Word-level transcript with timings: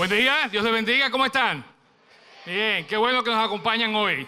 Buen 0.00 0.08
día, 0.12 0.48
Dios 0.50 0.64
les 0.64 0.72
bendiga, 0.72 1.10
¿cómo 1.10 1.26
están? 1.26 1.62
Bien, 2.46 2.86
qué 2.86 2.96
bueno 2.96 3.22
que 3.22 3.28
nos 3.28 3.44
acompañan 3.44 3.94
hoy. 3.94 4.26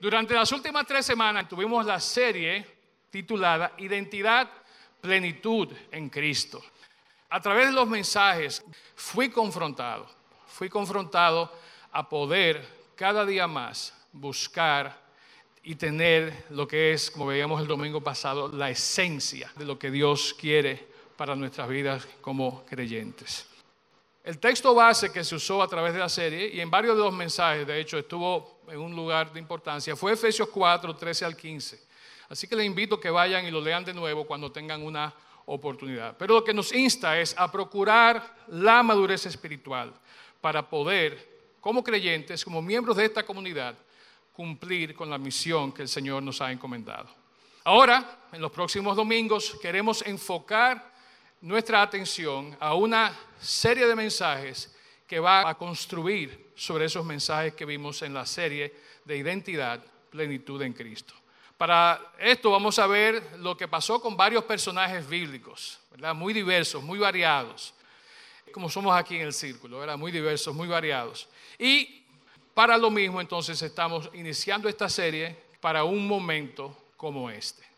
Durante 0.00 0.32
las 0.32 0.50
últimas 0.50 0.86
tres 0.86 1.04
semanas 1.04 1.46
tuvimos 1.46 1.84
la 1.84 2.00
serie 2.00 2.66
titulada 3.10 3.74
Identidad, 3.76 4.48
Plenitud 4.98 5.68
en 5.90 6.08
Cristo. 6.08 6.64
A 7.28 7.38
través 7.38 7.66
de 7.66 7.72
los 7.72 7.86
mensajes 7.86 8.64
fui 8.94 9.28
confrontado, 9.28 10.08
fui 10.46 10.70
confrontado 10.70 11.52
a 11.92 12.08
poder 12.08 12.66
cada 12.96 13.26
día 13.26 13.46
más 13.46 13.92
buscar 14.10 14.98
y 15.62 15.74
tener 15.74 16.46
lo 16.48 16.66
que 16.66 16.94
es, 16.94 17.10
como 17.10 17.26
veíamos 17.26 17.60
el 17.60 17.66
domingo 17.66 18.00
pasado, 18.00 18.48
la 18.48 18.70
esencia 18.70 19.52
de 19.54 19.66
lo 19.66 19.78
que 19.78 19.90
Dios 19.90 20.32
quiere 20.32 20.88
para 21.18 21.36
nuestras 21.36 21.68
vidas 21.68 22.08
como 22.22 22.64
creyentes. 22.64 23.51
El 24.24 24.38
texto 24.38 24.72
base 24.72 25.10
que 25.10 25.24
se 25.24 25.34
usó 25.34 25.60
a 25.62 25.68
través 25.68 25.92
de 25.92 25.98
la 25.98 26.08
serie 26.08 26.48
y 26.54 26.60
en 26.60 26.70
varios 26.70 26.96
de 26.96 27.02
los 27.02 27.12
mensajes, 27.12 27.66
de 27.66 27.80
hecho, 27.80 27.98
estuvo 27.98 28.60
en 28.68 28.78
un 28.78 28.94
lugar 28.94 29.32
de 29.32 29.40
importancia, 29.40 29.96
fue 29.96 30.12
Efesios 30.12 30.48
4, 30.48 30.94
13 30.94 31.24
al 31.24 31.36
15. 31.36 31.82
Así 32.28 32.46
que 32.46 32.54
les 32.54 32.64
invito 32.64 33.00
que 33.00 33.10
vayan 33.10 33.44
y 33.44 33.50
lo 33.50 33.60
lean 33.60 33.84
de 33.84 33.92
nuevo 33.92 34.24
cuando 34.24 34.52
tengan 34.52 34.82
una 34.82 35.12
oportunidad. 35.46 36.16
Pero 36.16 36.34
lo 36.34 36.44
que 36.44 36.54
nos 36.54 36.72
insta 36.72 37.18
es 37.18 37.34
a 37.36 37.50
procurar 37.50 38.36
la 38.46 38.82
madurez 38.84 39.26
espiritual 39.26 39.92
para 40.40 40.68
poder, 40.68 41.56
como 41.60 41.82
creyentes, 41.82 42.44
como 42.44 42.62
miembros 42.62 42.96
de 42.96 43.06
esta 43.06 43.24
comunidad, 43.24 43.74
cumplir 44.32 44.94
con 44.94 45.10
la 45.10 45.18
misión 45.18 45.72
que 45.72 45.82
el 45.82 45.88
Señor 45.88 46.22
nos 46.22 46.40
ha 46.40 46.52
encomendado. 46.52 47.08
Ahora, 47.64 48.28
en 48.32 48.40
los 48.40 48.52
próximos 48.52 48.96
domingos, 48.96 49.58
queremos 49.60 50.00
enfocar 50.06 50.91
nuestra 51.42 51.82
atención 51.82 52.56
a 52.60 52.74
una 52.74 53.16
serie 53.40 53.86
de 53.86 53.96
mensajes 53.96 54.74
que 55.06 55.20
va 55.20 55.48
a 55.48 55.54
construir 55.56 56.52
sobre 56.54 56.86
esos 56.86 57.04
mensajes 57.04 57.54
que 57.54 57.64
vimos 57.64 58.00
en 58.02 58.14
la 58.14 58.24
serie 58.24 58.72
de 59.04 59.16
identidad, 59.16 59.84
plenitud 60.10 60.62
en 60.62 60.72
Cristo. 60.72 61.14
Para 61.58 62.12
esto 62.18 62.50
vamos 62.50 62.78
a 62.78 62.86
ver 62.86 63.38
lo 63.38 63.56
que 63.56 63.68
pasó 63.68 64.00
con 64.00 64.16
varios 64.16 64.44
personajes 64.44 65.08
bíblicos, 65.08 65.78
¿verdad? 65.90 66.14
muy 66.14 66.32
diversos, 66.32 66.82
muy 66.82 66.98
variados, 66.98 67.74
como 68.52 68.70
somos 68.70 68.96
aquí 68.96 69.16
en 69.16 69.22
el 69.22 69.32
círculo, 69.32 69.80
¿verdad? 69.80 69.98
muy 69.98 70.12
diversos, 70.12 70.54
muy 70.54 70.68
variados. 70.68 71.28
Y 71.58 72.04
para 72.54 72.76
lo 72.76 72.90
mismo, 72.90 73.20
entonces 73.20 73.60
estamos 73.62 74.10
iniciando 74.14 74.68
esta 74.68 74.88
serie 74.88 75.36
para 75.60 75.84
un 75.84 76.06
momento 76.06 76.76
como 76.96 77.30
este. 77.30 77.71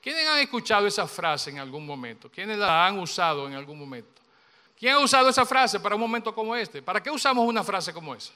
¿Quiénes 0.00 0.26
han 0.28 0.38
escuchado 0.38 0.86
esa 0.86 1.06
frase 1.06 1.50
en 1.50 1.58
algún 1.58 1.86
momento? 1.86 2.30
¿Quiénes 2.30 2.58
la 2.58 2.86
han 2.86 2.98
usado 2.98 3.46
en 3.46 3.54
algún 3.54 3.78
momento? 3.78 4.22
¿Quién 4.78 4.94
ha 4.94 4.98
usado 4.98 5.28
esa 5.28 5.46
frase 5.46 5.80
para 5.80 5.94
un 5.94 6.00
momento 6.00 6.34
como 6.34 6.54
este? 6.54 6.82
¿Para 6.82 7.02
qué 7.02 7.10
usamos 7.10 7.46
una 7.46 7.62
frase 7.62 7.92
como 7.92 8.14
esa? 8.14 8.32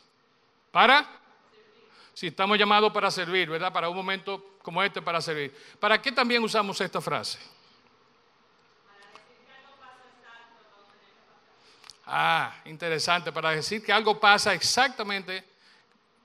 ¿Para? 0.70 1.06
Si 2.14 2.28
estamos 2.28 2.58
llamados 2.58 2.92
para 2.92 3.10
servir, 3.10 3.48
¿verdad? 3.48 3.72
Para 3.72 3.88
un 3.88 3.96
momento 3.96 4.56
como 4.62 4.82
este, 4.82 5.02
para 5.02 5.20
servir. 5.20 5.54
¿Para 5.78 6.00
qué 6.00 6.12
también 6.12 6.42
usamos 6.42 6.80
esta 6.80 7.00
frase? 7.00 7.38
Ah, 12.06 12.54
interesante, 12.64 13.30
para 13.30 13.50
decir 13.50 13.84
que 13.84 13.92
algo 13.92 14.18
pasa 14.18 14.54
exactamente 14.54 15.44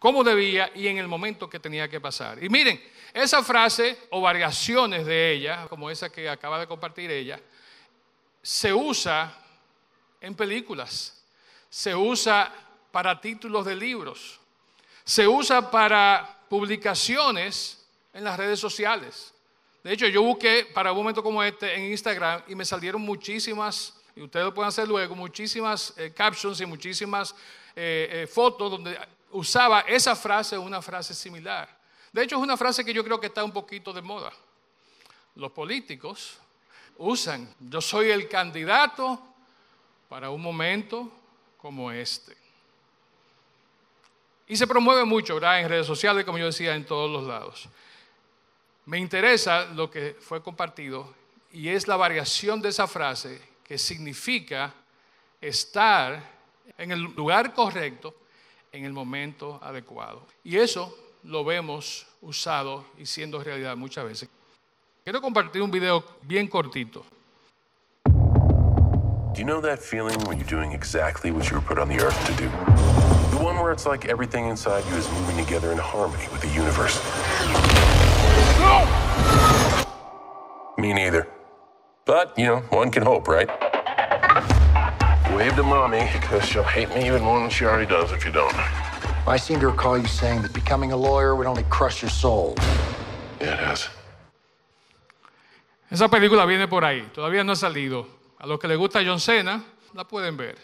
como 0.04 0.22
debía 0.22 0.70
y 0.76 0.90
en 0.90 0.98
el 0.98 1.08
momento 1.08 1.50
que 1.50 1.62
tenía 1.62 1.88
que 1.88 2.02
pasar. 2.02 2.44
Y 2.44 2.50
miren, 2.50 2.84
esa 3.14 3.42
frase 3.42 3.98
o 4.10 4.20
variaciones 4.20 5.06
de 5.06 5.32
ella, 5.32 5.66
como 5.70 5.90
esa 5.90 6.12
que 6.12 6.28
acaba 6.28 6.60
de 6.60 6.68
compartir 6.68 7.10
ella, 7.10 7.40
se 8.42 8.74
usa 8.74 9.34
en 10.20 10.36
películas, 10.36 11.24
se 11.70 11.96
usa 11.96 12.54
para 12.92 13.22
títulos 13.22 13.66
de 13.66 13.78
libros, 13.78 14.42
se 15.06 15.26
usa 15.26 15.72
para 15.72 16.38
publicaciones 16.50 17.88
en 18.14 18.26
las 18.26 18.36
redes 18.36 18.60
sociales. 18.60 19.34
De 19.86 19.94
hecho, 19.94 20.08
yo 20.08 20.22
busqué 20.22 20.70
para 20.74 20.92
un 20.92 20.98
momento 20.98 21.24
como 21.24 21.42
este 21.42 21.76
en 21.76 21.86
Instagram 21.86 22.44
y 22.50 22.56
me 22.56 22.66
salieron 22.66 23.02
muchísimas, 23.02 23.94
y 24.18 24.22
ustedes 24.22 24.48
lo 24.48 24.54
pueden 24.54 24.68
hacer 24.68 24.86
luego, 24.86 25.16
muchísimas 25.16 25.94
eh, 25.96 26.12
captions 26.14 26.60
y 26.60 26.66
muchísimas 26.66 27.34
eh, 27.74 28.10
eh, 28.12 28.28
fotos 28.28 28.70
donde 28.70 28.96
usaba 29.34 29.82
esa 29.82 30.16
frase 30.16 30.58
una 30.58 30.82
frase 30.82 31.14
similar. 31.14 31.70
De 32.12 32.24
hecho, 32.24 32.38
es 32.38 32.42
una 32.42 32.58
frase 32.58 32.86
que 32.86 32.94
yo 32.94 33.04
creo 33.04 33.20
que 33.20 33.28
está 33.28 33.44
un 33.44 33.52
poquito 33.52 33.92
de 33.92 34.02
moda. 34.02 34.32
Los 35.36 35.52
políticos 35.52 36.38
usan, 36.98 37.54
yo 37.60 37.82
soy 37.82 38.12
el 38.12 38.30
candidato 38.30 39.20
para 40.08 40.30
un 40.30 40.42
momento 40.42 41.12
como 41.58 41.92
este. 41.92 42.38
Y 44.48 44.56
se 44.56 44.68
promueve 44.68 45.04
mucho, 45.04 45.36
¿verdad? 45.36 45.62
En 45.62 45.70
redes 45.70 45.88
sociales, 45.88 46.26
como 46.26 46.38
yo 46.38 46.46
decía, 46.46 46.76
en 46.76 46.86
todos 46.86 47.10
los 47.10 47.24
lados. 47.24 47.68
Me 48.86 49.00
interesa 49.00 49.66
lo 49.66 49.90
que 49.90 50.16
fue 50.20 50.44
compartido 50.44 51.16
y 51.52 51.70
es 51.70 51.88
la 51.88 51.96
variación 51.96 52.62
de 52.62 52.70
esa 52.70 52.86
frase 52.86 53.42
que 53.64 53.78
significa 53.78 54.74
estar 55.40 56.22
en 56.78 56.92
el 56.92 57.00
lugar 57.02 57.54
correcto 57.54 58.14
en 58.74 58.86
el 58.86 58.92
momento 58.92 59.60
adecuado. 59.62 60.26
Y 60.44 60.58
eso 60.58 60.94
lo 61.24 61.46
vemos 61.46 62.08
usado 62.22 62.84
y 62.98 63.06
siendo 63.06 63.42
realidad 63.42 63.78
muchas 63.78 64.04
veces. 64.04 64.30
Quiero 65.04 65.22
compartir 65.22 65.62
un 65.62 65.70
video 65.70 66.04
bien 66.24 66.48
cortito. 66.48 67.06
Do 68.06 69.40
you 69.40 69.46
know 69.46 69.62
that 69.62 69.80
feeling 69.80 70.20
when 70.28 70.38
you're 70.38 70.50
doing 70.50 70.74
exactly 70.74 71.32
what 71.32 71.50
you 71.50 71.58
were 71.58 71.66
put 71.66 71.78
on 71.80 71.88
the 71.88 72.00
earth 72.00 72.18
to 72.26 72.34
do? 72.34 72.50
The 73.36 73.44
one 73.44 73.58
where 73.58 73.72
it's 73.72 73.86
like 73.86 74.06
everything 74.08 74.48
inside 74.48 74.84
you 74.90 74.96
is 74.96 75.10
moving 75.12 75.44
together 75.44 75.72
in 75.72 75.78
harmony 75.78 76.28
with 76.32 76.42
the 76.42 76.50
universe. 76.50 77.00
Me 80.78 80.94
neither. 80.94 81.28
But, 82.06 82.38
you 82.38 82.46
know, 82.46 82.62
one 82.70 82.92
can 82.92 83.04
hope, 83.04 83.28
right? 83.28 83.50
Wave 85.36 85.56
to 85.56 85.64
mommy, 85.64 86.08
because 86.14 86.46
she'll 86.46 86.64
hate 86.64 86.90
me 86.90 87.08
even 87.08 87.24
more 87.24 87.40
than 87.40 87.50
she 87.50 87.66
already 87.66 87.88
does 87.88 88.12
if 88.12 88.24
you 88.24 88.32
don't. 88.32 88.54
I 89.28 89.38
seem 89.38 89.60
to 89.62 89.68
recall 89.68 89.98
you 89.98 90.06
saying 90.06 90.44
that 90.44 90.54
becoming 90.54 90.92
a 90.92 90.96
lawyer 90.96 91.36
would 91.36 91.48
only 91.48 91.64
crush 91.72 92.04
your 92.04 92.12
soul. 92.12 92.54
Yeah, 93.42 93.54
it 93.54 93.60
has. 93.60 93.90
Esa 95.90 96.08
película 96.08 96.46
viene 96.46 96.68
por 96.68 96.84
ahí, 96.84 97.02
todavía 97.14 97.44
no 97.44 97.54
ha 97.54 97.56
salido. 97.56 98.06
A 98.40 98.46
los 98.46 98.60
que 98.60 98.68
les 98.68 98.78
gusta 98.78 99.04
John 99.04 99.20
Cena, 99.20 99.64
la 99.96 100.04
pueden 100.04 100.38
ver. 100.38 100.56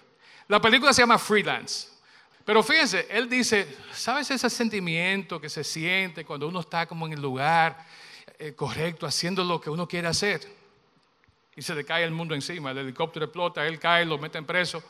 La 0.48 0.62
película 0.62 0.94
se 0.94 1.02
llama 1.02 1.18
Freelance. 1.18 1.88
Pero 2.46 2.62
fíjense, 2.62 3.08
él 3.10 3.28
dice, 3.28 3.68
¿sabes 3.92 4.30
ese 4.30 4.50
sentimiento 4.52 5.42
que 5.42 5.50
se 5.50 5.64
siente 5.64 6.26
cuando 6.26 6.48
uno 6.48 6.60
está 6.60 6.86
como 6.86 7.08
en 7.08 7.14
el 7.14 7.22
lugar 7.22 7.86
eh, 8.38 8.54
correcto, 8.54 9.08
haciendo 9.08 9.44
lo 9.44 9.60
que 9.60 9.70
uno 9.72 9.88
quiere 9.88 10.08
hacer? 10.08 10.59
Y 11.60 11.62
se 11.62 11.76
le 11.76 11.84
cae 11.84 12.06
el 12.06 12.12
mundo 12.12 12.34
encima. 12.34 12.72
El 12.72 12.78
helicóptero 12.78 13.26
explota, 13.26 13.68
él 13.68 13.78
cae, 13.80 14.06
lo 14.06 14.18
meten 14.18 14.46
preso. 14.46 14.82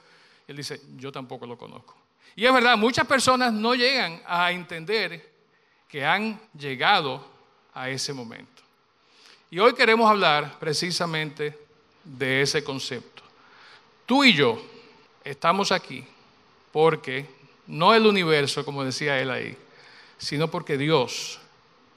Él 0.47 0.55
dice, 0.55 0.79
yo 0.97 1.11
tampoco 1.11 1.47
lo 1.47 1.57
conozco. 1.57 1.97
Y 2.35 2.45
es 2.45 2.53
verdad, 2.53 2.77
muchas 2.77 3.07
personas 3.07 3.51
no 3.51 3.73
llegan 3.73 4.21
a 4.27 4.51
entender 4.51 5.33
que 5.87 6.05
han 6.05 6.39
llegado 6.55 7.25
a 7.73 7.89
ese 7.89 8.13
momento. 8.13 8.61
Y 9.49 9.57
hoy 9.57 9.73
queremos 9.73 10.07
hablar 10.07 10.59
precisamente 10.59 11.57
de 12.03 12.43
ese 12.43 12.63
concepto. 12.63 13.23
Tú 14.05 14.23
y 14.23 14.35
yo 14.35 14.61
estamos 15.23 15.71
aquí 15.71 16.05
porque 16.71 17.25
no 17.65 17.95
el 17.95 18.05
universo, 18.05 18.63
como 18.63 18.83
decía 18.83 19.19
él 19.19 19.31
ahí, 19.31 19.57
sino 20.19 20.51
porque 20.51 20.77
Dios 20.77 21.39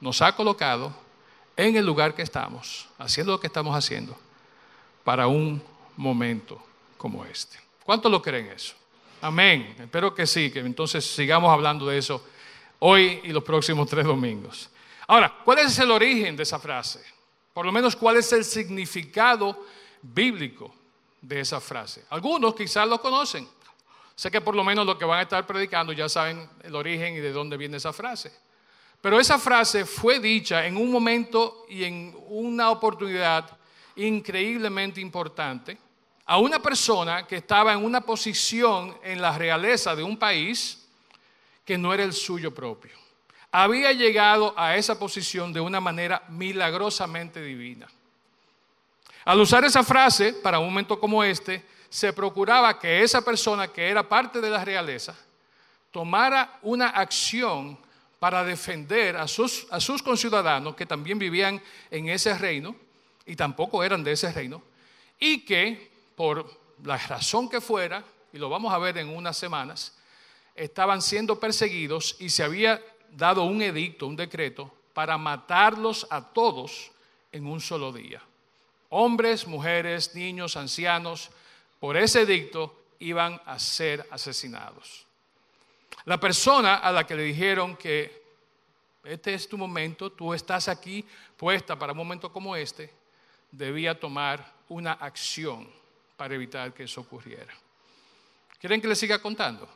nos 0.00 0.22
ha 0.22 0.34
colocado 0.34 0.94
en 1.58 1.76
el 1.76 1.84
lugar 1.84 2.14
que 2.14 2.22
estamos, 2.22 2.88
haciendo 2.96 3.32
lo 3.32 3.40
que 3.40 3.48
estamos 3.48 3.76
haciendo, 3.76 4.18
para 5.04 5.26
un 5.26 5.62
momento 5.96 6.62
como 6.96 7.24
este. 7.24 7.58
¿Cuántos 7.84 8.10
lo 8.10 8.22
creen 8.22 8.46
eso? 8.46 8.74
Amén. 9.20 9.74
Espero 9.78 10.14
que 10.14 10.26
sí, 10.26 10.50
que 10.50 10.60
entonces 10.60 11.04
sigamos 11.04 11.50
hablando 11.52 11.86
de 11.86 11.98
eso 11.98 12.24
hoy 12.80 13.20
y 13.22 13.28
los 13.28 13.44
próximos 13.44 13.88
tres 13.88 14.04
domingos. 14.04 14.68
Ahora, 15.06 15.32
¿cuál 15.44 15.60
es 15.60 15.78
el 15.78 15.90
origen 15.90 16.36
de 16.36 16.42
esa 16.42 16.58
frase? 16.58 17.00
Por 17.52 17.66
lo 17.66 17.72
menos, 17.72 17.94
¿cuál 17.94 18.16
es 18.16 18.32
el 18.32 18.44
significado 18.44 19.66
bíblico 20.00 20.74
de 21.20 21.40
esa 21.40 21.60
frase? 21.60 22.04
Algunos 22.10 22.54
quizás 22.54 22.88
lo 22.88 23.00
conocen. 23.00 23.48
Sé 24.14 24.30
que 24.30 24.40
por 24.40 24.54
lo 24.54 24.64
menos 24.64 24.86
los 24.86 24.96
que 24.96 25.04
van 25.04 25.20
a 25.20 25.22
estar 25.22 25.46
predicando 25.46 25.92
ya 25.92 26.08
saben 26.08 26.48
el 26.62 26.74
origen 26.74 27.14
y 27.14 27.18
de 27.18 27.32
dónde 27.32 27.56
viene 27.56 27.76
esa 27.76 27.92
frase. 27.92 28.32
Pero 29.00 29.18
esa 29.18 29.38
frase 29.38 29.84
fue 29.84 30.20
dicha 30.20 30.64
en 30.66 30.76
un 30.76 30.90
momento 30.90 31.66
y 31.68 31.84
en 31.84 32.16
una 32.28 32.70
oportunidad 32.70 33.58
increíblemente 33.96 35.00
importante 35.00 35.78
a 36.24 36.38
una 36.38 36.60
persona 36.60 37.26
que 37.26 37.36
estaba 37.36 37.72
en 37.72 37.84
una 37.84 38.00
posición 38.00 38.96
en 39.02 39.20
la 39.20 39.36
realeza 39.36 39.94
de 39.94 40.02
un 40.02 40.16
país 40.16 40.86
que 41.64 41.76
no 41.76 41.92
era 41.92 42.04
el 42.04 42.12
suyo 42.12 42.54
propio. 42.54 42.92
Había 43.50 43.92
llegado 43.92 44.54
a 44.56 44.76
esa 44.76 44.98
posición 44.98 45.52
de 45.52 45.60
una 45.60 45.80
manera 45.80 46.22
milagrosamente 46.28 47.42
divina. 47.42 47.86
Al 49.24 49.40
usar 49.40 49.64
esa 49.64 49.84
frase 49.84 50.32
para 50.32 50.58
un 50.58 50.66
momento 50.66 50.98
como 50.98 51.22
este, 51.22 51.64
se 51.88 52.12
procuraba 52.12 52.78
que 52.78 53.02
esa 53.02 53.22
persona 53.22 53.68
que 53.68 53.88
era 53.88 54.08
parte 54.08 54.40
de 54.40 54.48
la 54.48 54.64
realeza 54.64 55.14
tomara 55.90 56.58
una 56.62 56.88
acción 56.88 57.78
para 58.18 58.42
defender 58.42 59.16
a 59.16 59.28
sus, 59.28 59.66
a 59.70 59.78
sus 59.78 60.02
conciudadanos 60.02 60.74
que 60.74 60.86
también 60.86 61.18
vivían 61.18 61.60
en 61.90 62.08
ese 62.08 62.36
reino 62.38 62.74
y 63.26 63.36
tampoco 63.36 63.84
eran 63.84 64.02
de 64.04 64.12
ese 64.12 64.32
reino, 64.32 64.62
y 65.18 65.44
que 65.44 65.90
por 66.16 66.60
la 66.84 66.96
razón 66.96 67.48
que 67.48 67.60
fuera, 67.60 68.04
y 68.32 68.38
lo 68.38 68.48
vamos 68.48 68.72
a 68.72 68.78
ver 68.78 68.98
en 68.98 69.08
unas 69.08 69.36
semanas, 69.36 69.96
estaban 70.54 71.00
siendo 71.00 71.38
perseguidos 71.38 72.16
y 72.18 72.30
se 72.30 72.42
había 72.42 72.82
dado 73.10 73.44
un 73.44 73.62
edicto, 73.62 74.06
un 74.06 74.16
decreto, 74.16 74.72
para 74.92 75.16
matarlos 75.16 76.06
a 76.10 76.32
todos 76.32 76.90
en 77.30 77.46
un 77.46 77.60
solo 77.60 77.92
día. 77.92 78.22
Hombres, 78.90 79.46
mujeres, 79.46 80.14
niños, 80.14 80.56
ancianos, 80.56 81.30
por 81.80 81.96
ese 81.96 82.22
edicto 82.22 82.78
iban 82.98 83.40
a 83.46 83.58
ser 83.58 84.06
asesinados. 84.10 85.06
La 86.04 86.18
persona 86.18 86.76
a 86.76 86.92
la 86.92 87.06
que 87.06 87.14
le 87.14 87.22
dijeron 87.22 87.76
que 87.76 88.22
este 89.04 89.34
es 89.34 89.48
tu 89.48 89.58
momento, 89.58 90.12
tú 90.12 90.32
estás 90.34 90.68
aquí 90.68 91.04
puesta 91.36 91.76
para 91.78 91.92
un 91.92 91.98
momento 91.98 92.32
como 92.32 92.54
este, 92.54 92.92
debía 93.52 93.98
tomar 93.98 94.52
una 94.68 94.92
acción 94.94 95.68
para 96.16 96.34
evitar 96.34 96.74
que 96.74 96.84
eso 96.84 97.02
ocurriera. 97.02 97.54
¿Quieren 98.58 98.80
que 98.80 98.88
les 98.88 98.98
siga 98.98 99.20
contando? 99.20 99.68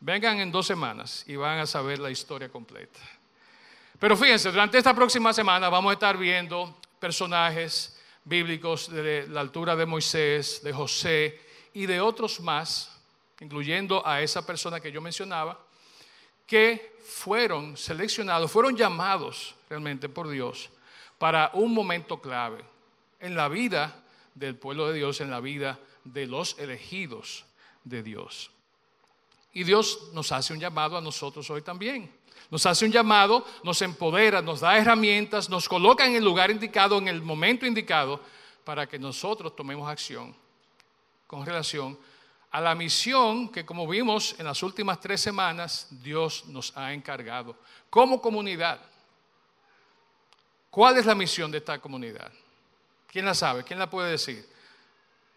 Vengan 0.00 0.40
en 0.40 0.50
dos 0.50 0.66
semanas 0.66 1.24
y 1.26 1.36
van 1.36 1.58
a 1.58 1.66
saber 1.66 1.98
la 1.98 2.10
historia 2.10 2.48
completa. 2.48 3.00
Pero 3.98 4.16
fíjense, 4.16 4.50
durante 4.50 4.78
esta 4.78 4.94
próxima 4.94 5.34
semana 5.34 5.68
vamos 5.68 5.90
a 5.90 5.94
estar 5.94 6.16
viendo 6.16 6.80
personajes 6.98 8.00
bíblicos 8.24 8.90
de 8.90 9.28
la 9.28 9.40
altura 9.40 9.76
de 9.76 9.84
Moisés, 9.84 10.62
de 10.62 10.72
José 10.72 11.38
y 11.74 11.84
de 11.84 12.00
otros 12.00 12.40
más 12.40 13.00
incluyendo 13.40 14.06
a 14.06 14.20
esa 14.20 14.46
persona 14.46 14.80
que 14.80 14.92
yo 14.92 15.00
mencionaba, 15.00 15.58
que 16.46 16.96
fueron 17.04 17.76
seleccionados, 17.76 18.50
fueron 18.50 18.76
llamados 18.76 19.54
realmente 19.68 20.08
por 20.08 20.28
Dios 20.28 20.70
para 21.20 21.50
un 21.52 21.74
momento 21.74 22.18
clave 22.18 22.64
en 23.20 23.36
la 23.36 23.50
vida 23.50 23.94
del 24.34 24.56
pueblo 24.56 24.88
de 24.88 24.94
Dios, 24.94 25.20
en 25.20 25.30
la 25.30 25.40
vida 25.40 25.78
de 26.02 26.26
los 26.26 26.58
elegidos 26.58 27.44
de 27.84 28.02
Dios. 28.02 28.50
Y 29.52 29.64
Dios 29.64 30.08
nos 30.14 30.32
hace 30.32 30.54
un 30.54 30.60
llamado 30.60 30.96
a 30.96 31.00
nosotros 31.02 31.50
hoy 31.50 31.60
también. 31.60 32.10
Nos 32.50 32.64
hace 32.64 32.86
un 32.86 32.90
llamado, 32.90 33.44
nos 33.62 33.82
empodera, 33.82 34.40
nos 34.40 34.60
da 34.60 34.78
herramientas, 34.78 35.50
nos 35.50 35.68
coloca 35.68 36.06
en 36.06 36.16
el 36.16 36.24
lugar 36.24 36.50
indicado, 36.50 36.96
en 36.96 37.08
el 37.08 37.20
momento 37.20 37.66
indicado, 37.66 38.18
para 38.64 38.88
que 38.88 38.98
nosotros 38.98 39.54
tomemos 39.54 39.90
acción 39.90 40.34
con 41.26 41.44
relación 41.44 41.98
a 42.50 42.62
la 42.62 42.74
misión 42.74 43.50
que, 43.50 43.66
como 43.66 43.86
vimos 43.86 44.36
en 44.38 44.46
las 44.46 44.62
últimas 44.62 44.98
tres 44.98 45.20
semanas, 45.20 45.86
Dios 45.90 46.46
nos 46.46 46.74
ha 46.78 46.94
encargado 46.94 47.56
como 47.90 48.22
comunidad. 48.22 48.80
¿Cuál 50.70 50.98
es 50.98 51.06
la 51.06 51.16
misión 51.16 51.50
de 51.50 51.58
esta 51.58 51.78
comunidad? 51.80 52.30
¿Quién 53.08 53.24
la 53.24 53.34
sabe? 53.34 53.64
¿Quién 53.64 53.78
la 53.78 53.90
puede 53.90 54.12
decir? 54.12 54.48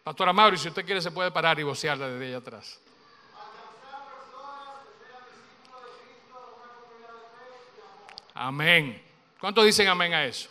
Pastora 0.03 0.31
Mauri, 0.31 0.57
si 0.57 0.67
usted 0.67 0.85
quiere, 0.85 1.01
se 1.01 1.09
puede 1.09 1.31
parar 1.31 1.59
y 1.59 1.63
vocearla 1.63 2.07
desde 2.07 2.27
allá 2.27 2.37
atrás. 2.37 2.79
Amén. 8.35 9.01
¿Cuántos 9.39 9.65
dicen 9.65 9.87
amén 9.87 10.13
a 10.13 10.25
eso? 10.25 10.49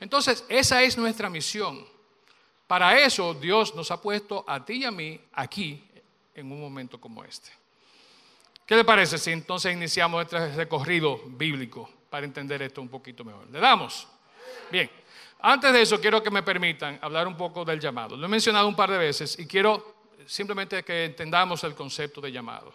Entonces, 0.00 0.44
esa 0.48 0.82
es 0.82 0.98
nuestra 0.98 1.30
misión. 1.30 1.86
Para 2.66 2.98
eso 2.98 3.32
Dios 3.32 3.74
nos 3.74 3.90
ha 3.90 4.00
puesto 4.00 4.44
a 4.46 4.64
ti 4.64 4.74
y 4.74 4.84
a 4.84 4.90
mí 4.90 5.20
aquí 5.32 5.82
en 6.34 6.52
un 6.52 6.60
momento 6.60 7.00
como 7.00 7.24
este. 7.24 7.50
¿Qué 8.66 8.74
le 8.74 8.84
parece 8.84 9.16
si 9.16 9.30
entonces 9.30 9.72
iniciamos 9.72 10.24
este 10.24 10.54
recorrido 10.54 11.20
bíblico 11.26 11.88
para 12.10 12.26
entender 12.26 12.62
esto 12.62 12.80
un 12.80 12.88
poquito 12.88 13.24
mejor? 13.24 13.48
¿Le 13.50 13.60
damos? 13.60 14.06
Bien. 14.70 14.90
Antes 15.40 15.72
de 15.72 15.82
eso, 15.82 16.00
quiero 16.00 16.22
que 16.22 16.30
me 16.30 16.42
permitan 16.42 16.98
hablar 17.02 17.28
un 17.28 17.36
poco 17.36 17.64
del 17.64 17.78
llamado. 17.78 18.16
Lo 18.16 18.26
he 18.26 18.28
mencionado 18.28 18.66
un 18.66 18.74
par 18.74 18.90
de 18.90 18.98
veces 18.98 19.38
y 19.38 19.46
quiero 19.46 19.96
simplemente 20.26 20.82
que 20.82 21.04
entendamos 21.04 21.62
el 21.64 21.74
concepto 21.74 22.20
de 22.20 22.32
llamado. 22.32 22.72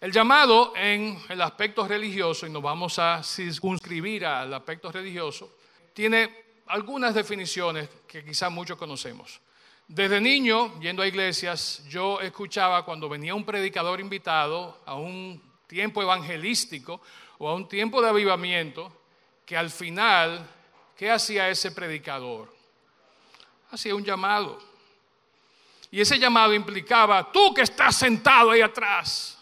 El 0.00 0.12
llamado 0.12 0.72
en 0.76 1.18
el 1.28 1.40
aspecto 1.40 1.86
religioso, 1.86 2.46
y 2.46 2.50
nos 2.50 2.62
vamos 2.62 2.98
a 2.98 3.22
circunscribir 3.22 4.26
al 4.26 4.52
aspecto 4.52 4.92
religioso, 4.92 5.56
tiene 5.92 6.44
algunas 6.66 7.14
definiciones 7.14 7.88
que 8.06 8.24
quizás 8.24 8.50
muchos 8.50 8.76
conocemos. 8.76 9.40
Desde 9.86 10.20
niño, 10.20 10.80
yendo 10.80 11.02
a 11.02 11.06
iglesias, 11.06 11.84
yo 11.88 12.20
escuchaba 12.20 12.84
cuando 12.84 13.08
venía 13.08 13.34
un 13.34 13.44
predicador 13.44 14.00
invitado 14.00 14.80
a 14.86 14.94
un 14.94 15.42
tiempo 15.66 16.02
evangelístico 16.02 17.00
o 17.38 17.48
a 17.48 17.54
un 17.54 17.68
tiempo 17.68 18.00
de 18.00 18.08
avivamiento, 18.08 18.92
que 19.44 19.56
al 19.56 19.70
final, 19.70 20.48
¿qué 20.96 21.10
hacía 21.10 21.48
ese 21.48 21.72
predicador? 21.72 22.54
Hacía 23.70 23.94
un 23.94 24.04
llamado. 24.04 24.58
Y 25.90 26.00
ese 26.00 26.18
llamado 26.18 26.54
implicaba, 26.54 27.30
tú 27.30 27.52
que 27.54 27.62
estás 27.62 27.96
sentado 27.96 28.50
ahí 28.50 28.60
atrás, 28.60 29.38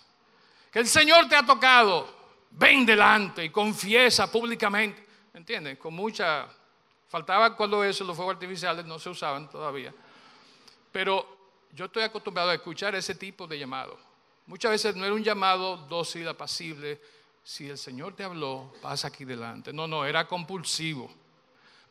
que 0.71 0.81
el 0.81 0.87
Señor 0.87 1.29
te 1.29 1.37
ha 1.37 1.45
tocado, 1.45 2.09
ven 2.51 2.85
delante 2.85 3.45
y 3.45 3.51
confiesa 3.51 4.31
públicamente. 4.31 5.07
¿Entiendes? 5.35 5.79
Con 5.79 5.95
mucha 5.95 6.49
Faltaba 7.13 7.55
cuando 7.55 7.85
eso, 7.85 8.05
los 8.05 8.17
fuegos 8.17 8.37
artificiales 8.37 8.87
no 8.87 8.99
se 8.99 9.11
usaban 9.11 9.47
todavía. 9.51 9.93
Pero 10.91 11.27
yo 11.71 11.85
estoy 11.85 12.05
acostumbrado 12.05 12.49
a 12.49 12.55
escuchar 12.55 12.95
ese 12.95 13.15
tipo 13.15 13.47
de 13.47 13.59
llamado. 13.59 13.99
Muchas 14.47 14.71
veces 14.71 14.97
no 14.97 15.05
era 15.05 15.13
un 15.13 15.23
llamado 15.23 15.77
dócil, 15.77 16.27
apacible. 16.27 16.99
Si 17.45 17.69
el 17.69 17.79
Señor 17.79 18.15
te 18.15 18.23
habló, 18.23 18.73
pasa 18.81 19.09
aquí 19.09 19.25
delante. 19.25 19.73
No, 19.73 19.87
no, 19.87 20.05
era 20.05 20.29
compulsivo. 20.29 21.13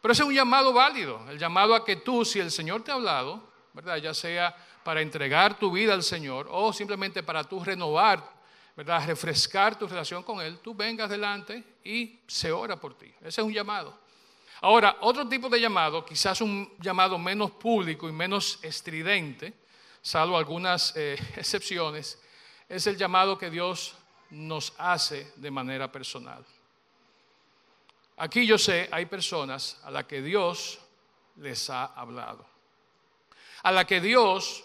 Pero 0.02 0.14
ese 0.14 0.24
es 0.24 0.28
un 0.28 0.34
llamado 0.34 0.74
válido, 0.74 1.24
el 1.30 1.38
llamado 1.38 1.76
a 1.76 1.86
que 1.86 1.98
tú, 1.98 2.26
si 2.26 2.40
el 2.40 2.50
Señor 2.50 2.84
te 2.84 2.92
ha 2.92 2.96
hablado, 2.96 3.52
¿verdad? 3.74 3.98
Ya 3.98 4.14
sea 4.14 4.56
para 4.84 5.02
entregar 5.02 5.60
tu 5.60 5.72
vida 5.72 5.94
al 5.94 6.04
Señor 6.04 6.48
o 6.50 6.74
simplemente 6.74 7.22
para 7.22 7.44
tú 7.44 7.64
renovar, 7.64 8.28
¿verdad? 8.76 9.06
Refrescar 9.06 9.78
tu 9.78 9.88
relación 9.88 10.24
con 10.24 10.42
Él, 10.42 10.60
tú 10.60 10.74
vengas 10.74 11.10
delante 11.10 11.78
y 11.84 12.20
se 12.28 12.52
ora 12.52 12.78
por 12.78 12.98
ti. 12.98 13.14
Ese 13.20 13.42
es 13.42 13.48
un 13.48 13.54
llamado. 13.54 14.00
Ahora, 14.62 14.98
otro 15.02 15.28
tipo 15.28 15.50
de 15.50 15.60
llamado, 15.60 16.06
quizás 16.06 16.42
un 16.42 16.72
llamado 16.80 17.18
menos 17.18 17.52
público 17.52 18.08
y 18.10 18.12
menos 18.12 18.60
estridente, 18.64 19.54
salvo 20.02 20.38
algunas 20.38 20.96
eh, 20.96 21.18
excepciones, 21.36 22.20
es 22.68 22.88
el 22.88 22.98
llamado 22.98 23.38
que 23.38 23.50
Dios 23.50 23.96
nos 24.32 24.74
hace 24.78 25.34
de 25.36 25.52
manera 25.52 25.92
personal. 25.92 26.44
Aquí 28.18 28.46
yo 28.46 28.58
sé, 28.58 28.90
hay 28.92 29.06
personas 29.06 29.80
a 29.84 29.92
las 29.92 30.06
que 30.06 30.22
Dios 30.22 30.80
les 31.38 31.70
ha 31.70 31.86
hablado, 31.86 32.46
a 33.64 33.72
las 33.72 33.86
que 33.86 34.00
Dios 34.00 34.64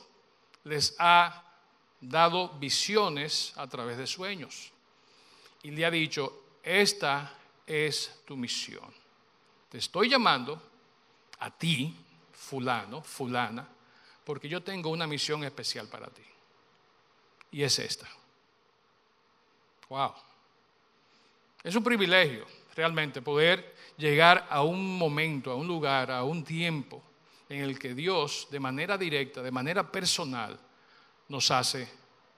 les 0.65 0.95
ha 0.99 1.43
dado 2.01 2.51
visiones 2.59 3.53
a 3.57 3.67
través 3.67 3.97
de 3.99 4.07
sueños 4.07 4.73
y 5.63 5.71
le 5.71 5.85
ha 5.85 5.91
dicho, 5.91 6.45
esta 6.63 7.33
es 7.67 8.21
tu 8.25 8.37
misión. 8.37 8.93
Te 9.69 9.79
estoy 9.79 10.09
llamando 10.09 10.63
a 11.39 11.51
ti, 11.51 11.95
fulano, 12.33 13.03
fulana, 13.03 13.67
porque 14.25 14.49
yo 14.49 14.63
tengo 14.63 14.91
una 14.91 15.07
misión 15.07 15.45
especial 15.45 15.89
para 15.89 16.09
ti. 16.09 16.23
Y 17.53 17.63
es 17.63 17.79
esta. 17.79 18.09
Wow. 19.89 20.13
Es 21.63 21.75
un 21.75 21.83
privilegio 21.83 22.47
realmente 22.75 23.23
poder 23.23 23.75
llegar 23.97 24.47
a 24.51 24.63
un 24.63 24.99
momento, 24.99 25.51
a 25.51 25.55
un 25.55 25.67
lugar, 25.67 26.11
a 26.11 26.23
un 26.25 26.45
tiempo 26.45 27.03
en 27.49 27.63
el 27.63 27.79
que 27.79 27.95
Dios, 27.95 28.49
de 28.51 28.61
manera 28.61 28.99
directa, 28.99 29.43
de 29.43 29.51
manera 29.51 29.91
personal, 29.91 30.59
nos 31.29 31.51
hace 31.51 31.89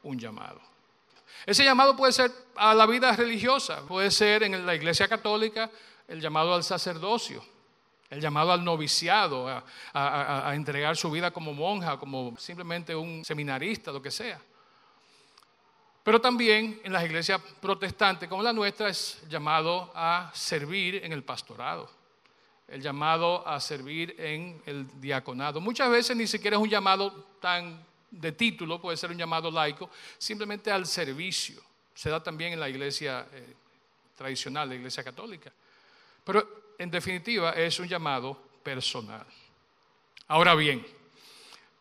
un 0.03 0.19
llamado. 0.19 0.61
Ese 1.47 1.65
llamado 1.65 1.97
puede 1.97 2.13
ser 2.13 2.33
a 2.57 2.75
la 2.75 2.87
vida 2.87 3.13
religiosa, 3.13 3.87
puede 3.87 4.11
ser 4.11 4.43
en 4.43 4.67
la 4.67 4.75
iglesia 4.75 5.09
católica, 5.09 5.71
el 6.07 6.21
llamado 6.21 6.55
al 6.55 6.65
sacerdocio, 6.65 7.45
el 8.11 8.21
llamado 8.21 8.53
al 8.53 8.65
noviciado, 8.65 9.47
a, 9.93 10.53
entregar 10.55 10.97
su 10.97 11.11
vida 11.11 11.31
como 11.31 11.53
monja, 11.53 11.99
como 11.99 12.35
simplemente 12.39 12.95
un 12.95 13.25
seminarista, 13.25 13.93
lo 13.93 14.03
que 14.03 14.11
sea. 14.11 14.41
Pero 16.09 16.23
también 16.23 16.81
en 16.85 16.91
las 16.91 17.05
iglesias 17.05 17.39
protestantes 17.61 18.31
como 18.31 18.43
la 18.43 18.55
nuestra 18.55 18.89
es 18.89 19.21
llamado 19.29 19.93
a 19.95 20.31
servir 20.33 21.05
en 21.05 21.13
el 21.13 21.23
pastorado, 21.23 21.91
el 22.67 22.81
llamado 22.81 23.47
a 23.47 23.61
servir 23.61 24.17
en 24.19 24.63
el 24.65 24.87
diaconado. 25.03 25.61
Muchas 25.61 25.91
veces 25.91 26.17
ni 26.17 26.27
siquiera 26.27 26.57
es 26.57 26.63
un 26.63 26.71
llamado 26.71 27.13
tan 27.43 27.85
de 28.11 28.33
título, 28.33 28.81
puede 28.81 28.97
ser 28.97 29.11
un 29.11 29.19
llamado 29.19 29.51
laico, 29.51 29.91
simplemente 30.17 30.71
al 30.71 30.87
servicio. 30.87 31.61
Se 31.93 32.09
da 32.09 32.23
también 32.23 32.55
en 32.55 32.61
la 32.61 32.71
iglesia 32.71 33.27
eh, 33.31 33.55
tradicional, 34.17 34.67
la 34.67 34.77
iglesia 34.77 35.05
católica. 35.05 35.53
Pero 36.25 36.73
en 36.79 36.91
definitiva 36.91 37.51
es 37.51 37.79
un 37.81 37.87
llamado 37.87 38.35
personal. 38.63 39.27
Ahora 40.27 40.55
bien, 40.55 40.87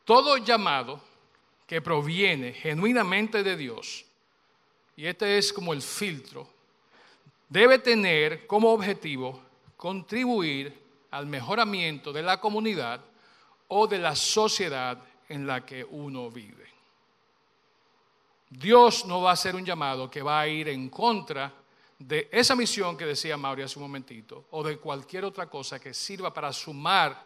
Todo 0.04 0.36
llamado 0.36 1.02
que 1.66 1.82
proviene 1.82 2.52
genuinamente 2.52 3.42
de 3.42 3.56
Dios, 3.56 4.07
y 4.98 5.06
este 5.06 5.38
es 5.38 5.54
como 5.54 5.74
el 5.74 5.82
filtro, 5.82 6.50
debe 7.48 7.80
tener 7.80 8.48
como 8.48 8.72
objetivo 8.74 9.40
contribuir 9.78 10.78
al 11.12 11.28
mejoramiento 11.28 12.12
de 12.12 12.24
la 12.24 12.42
comunidad 12.42 13.00
o 13.68 13.88
de 13.88 14.00
la 14.00 14.16
sociedad 14.16 15.00
en 15.30 15.46
la 15.46 15.64
que 15.64 15.84
uno 15.84 16.32
vive. 16.32 16.66
Dios 18.50 19.06
no 19.06 19.22
va 19.22 19.32
a 19.32 19.34
hacer 19.34 19.56
un 19.56 19.64
llamado 19.64 20.10
que 20.10 20.22
va 20.22 20.42
a 20.42 20.48
ir 20.48 20.68
en 20.70 20.90
contra 20.90 21.54
de 22.00 22.28
esa 22.32 22.56
misión 22.56 22.98
que 22.98 23.06
decía 23.06 23.38
Mauri 23.38 23.62
hace 23.62 23.78
un 23.78 23.84
momentito, 23.84 24.46
o 24.52 24.64
de 24.64 24.78
cualquier 24.78 25.26
otra 25.26 25.48
cosa 25.48 25.80
que 25.80 25.94
sirva 25.94 26.34
para 26.34 26.52
sumar 26.52 27.26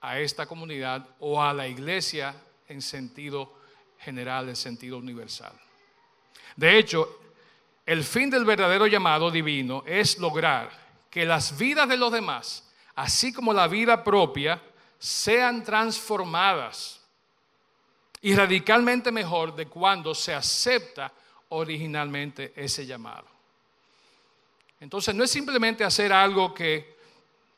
a 0.00 0.18
esta 0.18 0.46
comunidad 0.46 1.08
o 1.20 1.42
a 1.42 1.54
la 1.54 1.66
iglesia 1.66 2.34
en 2.68 2.82
sentido 2.82 3.54
general, 3.98 4.48
en 4.48 4.56
sentido 4.56 4.98
universal. 4.98 5.65
De 6.56 6.78
hecho, 6.78 7.20
el 7.84 8.02
fin 8.02 8.30
del 8.30 8.44
verdadero 8.44 8.86
llamado 8.86 9.30
divino 9.30 9.84
es 9.86 10.18
lograr 10.18 10.70
que 11.10 11.24
las 11.24 11.56
vidas 11.56 11.88
de 11.88 11.96
los 11.96 12.10
demás, 12.10 12.68
así 12.94 13.32
como 13.32 13.52
la 13.52 13.68
vida 13.68 14.02
propia, 14.02 14.60
sean 14.98 15.62
transformadas 15.62 17.00
y 18.22 18.34
radicalmente 18.34 19.12
mejor 19.12 19.54
de 19.54 19.66
cuando 19.66 20.14
se 20.14 20.34
acepta 20.34 21.12
originalmente 21.50 22.52
ese 22.56 22.86
llamado. 22.86 23.26
Entonces 24.80 25.14
no 25.14 25.24
es 25.24 25.30
simplemente 25.30 25.84
hacer 25.84 26.12
algo 26.12 26.52
que 26.52 26.96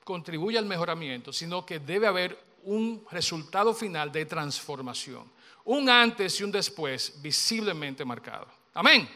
contribuya 0.05 0.59
al 0.59 0.67
mejoramiento, 0.67 1.33
sino 1.33 1.64
que 1.64 1.78
debe 1.78 2.07
haber 2.07 2.38
un 2.64 3.05
resultado 3.11 3.73
final 3.73 4.12
de 4.12 4.26
transformación, 4.26 5.31
un 5.64 5.88
antes 5.88 6.40
y 6.40 6.45
un 6.45 6.52
después 6.52 7.21
visiblemente 7.23 8.05
marcado. 8.05 8.58
Amén. 8.78 9.08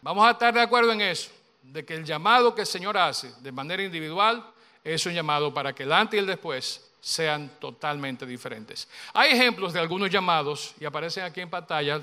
Vamos 0.00 0.26
a 0.26 0.30
estar 0.30 0.54
de 0.54 0.62
acuerdo 0.62 0.90
en 0.92 1.02
eso, 1.02 1.30
de 1.60 1.84
que 1.84 1.92
el 1.92 2.02
llamado 2.02 2.54
que 2.54 2.62
el 2.62 2.66
Señor 2.66 2.96
hace 2.96 3.30
de 3.42 3.52
manera 3.52 3.82
individual 3.82 4.42
es 4.82 5.04
un 5.04 5.12
llamado 5.12 5.52
para 5.52 5.74
que 5.74 5.82
el 5.82 5.92
antes 5.92 6.16
y 6.16 6.20
el 6.20 6.26
después 6.26 6.90
sean 6.98 7.50
totalmente 7.60 8.24
diferentes. 8.24 8.88
Hay 9.12 9.32
ejemplos 9.32 9.74
de 9.74 9.80
algunos 9.80 10.08
llamados 10.08 10.74
y 10.80 10.86
aparecen 10.86 11.24
aquí 11.24 11.42
en 11.42 11.50
pantalla. 11.50 12.00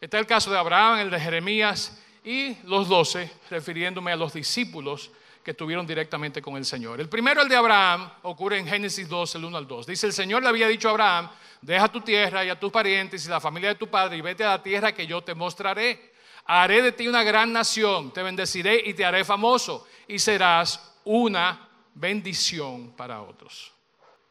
Está 0.00 0.20
el 0.20 0.26
caso 0.26 0.52
de 0.52 0.58
Abraham, 0.58 1.00
el 1.00 1.10
de 1.10 1.18
Jeremías 1.18 2.00
y 2.24 2.54
los 2.62 2.86
doce, 2.86 3.28
refiriéndome 3.50 4.12
a 4.12 4.16
los 4.16 4.34
discípulos 4.34 5.10
que 5.42 5.50
estuvieron 5.50 5.86
directamente 5.86 6.40
con 6.40 6.56
el 6.56 6.64
Señor. 6.64 7.00
El 7.00 7.08
primero, 7.08 7.42
el 7.42 7.48
de 7.48 7.56
Abraham, 7.56 8.10
ocurre 8.22 8.58
en 8.58 8.66
Génesis 8.66 9.08
2, 9.08 9.34
el 9.34 9.44
1 9.44 9.56
al 9.56 9.66
2. 9.66 9.86
Dice, 9.86 10.06
el 10.06 10.12
Señor 10.12 10.42
le 10.42 10.48
había 10.48 10.68
dicho 10.68 10.88
a 10.88 10.92
Abraham, 10.92 11.30
deja 11.60 11.88
tu 11.88 12.00
tierra 12.00 12.44
y 12.44 12.48
a 12.48 12.58
tus 12.58 12.70
parientes 12.70 13.26
y 13.26 13.28
la 13.28 13.40
familia 13.40 13.70
de 13.70 13.74
tu 13.74 13.88
padre 13.88 14.16
y 14.16 14.20
vete 14.20 14.44
a 14.44 14.50
la 14.50 14.62
tierra 14.62 14.92
que 14.92 15.06
yo 15.06 15.22
te 15.22 15.34
mostraré. 15.34 16.12
Haré 16.44 16.82
de 16.82 16.92
ti 16.92 17.08
una 17.08 17.22
gran 17.22 17.52
nación, 17.52 18.12
te 18.12 18.22
bendeciré 18.22 18.82
y 18.84 18.94
te 18.94 19.04
haré 19.04 19.24
famoso 19.24 19.86
y 20.08 20.18
serás 20.18 20.96
una 21.04 21.68
bendición 21.94 22.92
para 22.92 23.22
otros. 23.22 23.72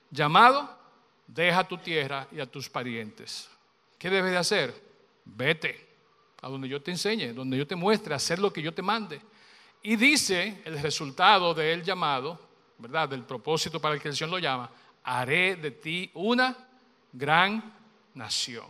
Llamado, 0.10 0.78
deja 1.28 1.68
tu 1.68 1.78
tierra 1.78 2.28
y 2.32 2.40
a 2.40 2.46
tus 2.46 2.70
parientes. 2.70 3.50
¿Qué 3.98 4.10
debes 4.10 4.32
de 4.32 4.38
hacer? 4.38 4.92
Vete 5.24 5.90
a 6.42 6.50
donde 6.50 6.68
yo 6.68 6.82
te 6.82 6.92
enseñe, 6.92 7.34
donde 7.34 7.58
yo 7.58 7.68
te 7.68 7.76
muestre, 7.76 8.14
hacer 8.14 8.40
lo 8.40 8.52
que 8.52 8.62
yo 8.62 8.74
te 8.74 8.82
mande. 8.82 9.22
Y 9.84 9.96
dice 9.96 10.62
el 10.66 10.80
resultado 10.80 11.54
del 11.54 11.84
llamado, 11.84 12.40
¿verdad? 12.78 13.10
Del 13.10 13.24
propósito 13.24 13.80
para 13.80 13.96
el 13.96 14.02
que 14.02 14.10
el 14.10 14.16
Señor 14.16 14.32
lo 14.32 14.40
llama, 14.40 14.70
haré 15.04 15.56
de 15.56 15.72
ti 15.72 16.12
una 16.14 16.56
gran 17.12 17.74
nación. 18.14 18.66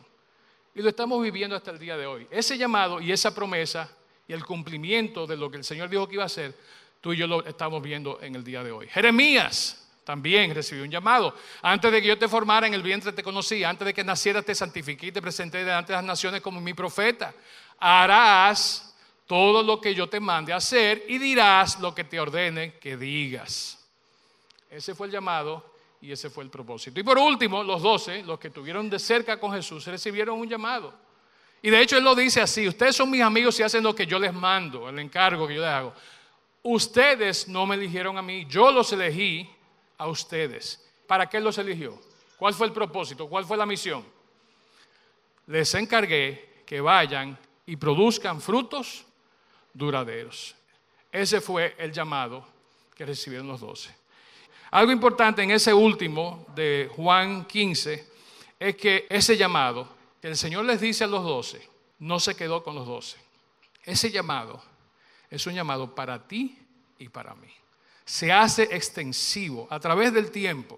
Y 0.73 0.81
lo 0.81 0.89
estamos 0.89 1.21
viviendo 1.21 1.55
hasta 1.55 1.71
el 1.71 1.79
día 1.79 1.97
de 1.97 2.05
hoy. 2.05 2.27
Ese 2.31 2.57
llamado 2.57 3.01
y 3.01 3.11
esa 3.11 3.35
promesa 3.35 3.89
y 4.27 4.33
el 4.33 4.45
cumplimiento 4.45 5.27
de 5.27 5.35
lo 5.35 5.51
que 5.51 5.57
el 5.57 5.65
Señor 5.65 5.89
dijo 5.89 6.07
que 6.07 6.13
iba 6.13 6.23
a 6.23 6.27
hacer, 6.27 6.57
tú 7.01 7.11
y 7.11 7.17
yo 7.17 7.27
lo 7.27 7.45
estamos 7.45 7.83
viendo 7.83 8.19
en 8.21 8.35
el 8.35 8.43
día 8.43 8.63
de 8.63 8.71
hoy. 8.71 8.87
Jeremías 8.87 9.89
también 10.05 10.55
recibió 10.55 10.83
un 10.83 10.91
llamado. 10.91 11.35
Antes 11.61 11.91
de 11.91 12.01
que 12.01 12.07
yo 12.07 12.17
te 12.17 12.29
formara 12.29 12.67
en 12.67 12.73
el 12.73 12.81
vientre 12.81 13.11
te 13.11 13.21
conocí, 13.21 13.63
antes 13.65 13.85
de 13.85 13.93
que 13.93 14.03
nacieras 14.03 14.45
te 14.45 14.55
santifiqué 14.55 15.07
y 15.07 15.11
te 15.11 15.21
presenté 15.21 15.59
delante 15.59 15.91
de 15.91 15.97
las 15.97 16.05
naciones 16.05 16.41
como 16.41 16.61
mi 16.61 16.73
profeta. 16.73 17.33
Harás 17.77 18.90
todo 19.31 19.63
lo 19.63 19.79
que 19.79 19.95
yo 19.95 20.09
te 20.09 20.19
mande 20.19 20.51
a 20.51 20.57
hacer 20.57 21.05
y 21.07 21.17
dirás 21.17 21.79
lo 21.79 21.95
que 21.95 22.03
te 22.03 22.19
ordene 22.19 22.73
que 22.73 22.97
digas. 22.97 23.79
Ese 24.69 24.93
fue 24.93 25.07
el 25.07 25.13
llamado 25.13 25.73
y 26.01 26.11
ese 26.11 26.29
fue 26.29 26.43
el 26.43 26.49
propósito. 26.49 26.99
Y 26.99 27.03
por 27.03 27.17
último, 27.17 27.63
los 27.63 27.81
doce, 27.81 28.23
los 28.23 28.37
que 28.37 28.49
estuvieron 28.49 28.89
de 28.89 28.99
cerca 28.99 29.39
con 29.39 29.53
Jesús, 29.53 29.85
recibieron 29.85 30.37
un 30.37 30.49
llamado. 30.49 30.93
Y 31.61 31.69
de 31.69 31.81
hecho 31.81 31.95
él 31.95 32.03
lo 32.03 32.13
dice 32.13 32.41
así, 32.41 32.67
ustedes 32.67 32.93
son 32.93 33.09
mis 33.09 33.21
amigos 33.21 33.57
y 33.57 33.63
hacen 33.63 33.81
lo 33.81 33.95
que 33.95 34.05
yo 34.05 34.19
les 34.19 34.33
mando, 34.33 34.89
el 34.89 34.99
encargo 34.99 35.47
que 35.47 35.55
yo 35.55 35.61
les 35.61 35.69
hago. 35.69 35.93
Ustedes 36.63 37.47
no 37.47 37.65
me 37.65 37.75
eligieron 37.75 38.17
a 38.17 38.21
mí, 38.21 38.45
yo 38.49 38.69
los 38.69 38.91
elegí 38.91 39.49
a 39.97 40.07
ustedes. 40.07 40.85
¿Para 41.07 41.29
qué 41.29 41.39
los 41.39 41.57
eligió? 41.57 41.97
¿Cuál 42.35 42.53
fue 42.53 42.67
el 42.67 42.73
propósito? 42.73 43.29
¿Cuál 43.29 43.45
fue 43.45 43.55
la 43.55 43.65
misión? 43.65 44.05
Les 45.47 45.73
encargué 45.73 46.63
que 46.65 46.81
vayan 46.81 47.39
y 47.65 47.77
produzcan 47.77 48.41
frutos 48.41 49.05
duraderos. 49.73 50.55
Ese 51.11 51.41
fue 51.41 51.75
el 51.77 51.91
llamado 51.91 52.47
que 52.95 53.05
recibieron 53.05 53.47
los 53.47 53.59
doce. 53.59 53.93
Algo 54.71 54.91
importante 54.91 55.43
en 55.43 55.51
ese 55.51 55.73
último 55.73 56.45
de 56.55 56.89
Juan 56.95 57.45
15 57.45 58.07
es 58.59 58.75
que 58.75 59.07
ese 59.09 59.35
llamado 59.35 59.87
que 60.21 60.29
el 60.29 60.37
Señor 60.37 60.65
les 60.65 60.79
dice 60.79 61.03
a 61.03 61.07
los 61.07 61.23
doce, 61.23 61.67
no 61.99 62.19
se 62.19 62.35
quedó 62.35 62.63
con 62.63 62.75
los 62.75 62.87
doce. 62.87 63.17
Ese 63.83 64.11
llamado 64.11 64.61
es 65.29 65.45
un 65.47 65.53
llamado 65.53 65.93
para 65.93 66.27
ti 66.27 66.57
y 66.99 67.09
para 67.09 67.35
mí 67.35 67.51
se 68.11 68.29
hace 68.31 68.63
extensivo 68.63 69.67
a 69.69 69.79
través 69.79 70.13
del 70.13 70.31
tiempo 70.31 70.77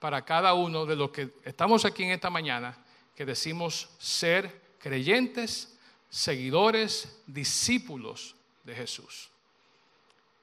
para 0.00 0.24
cada 0.24 0.54
uno 0.54 0.84
de 0.84 0.96
los 0.96 1.10
que 1.10 1.30
estamos 1.44 1.84
aquí 1.84 2.02
en 2.02 2.10
esta 2.10 2.28
mañana, 2.28 2.76
que 3.14 3.24
decimos 3.24 3.88
ser 3.98 4.74
creyentes, 4.80 5.75
seguidores, 6.10 7.20
discípulos 7.26 8.34
de 8.64 8.74
Jesús. 8.74 9.30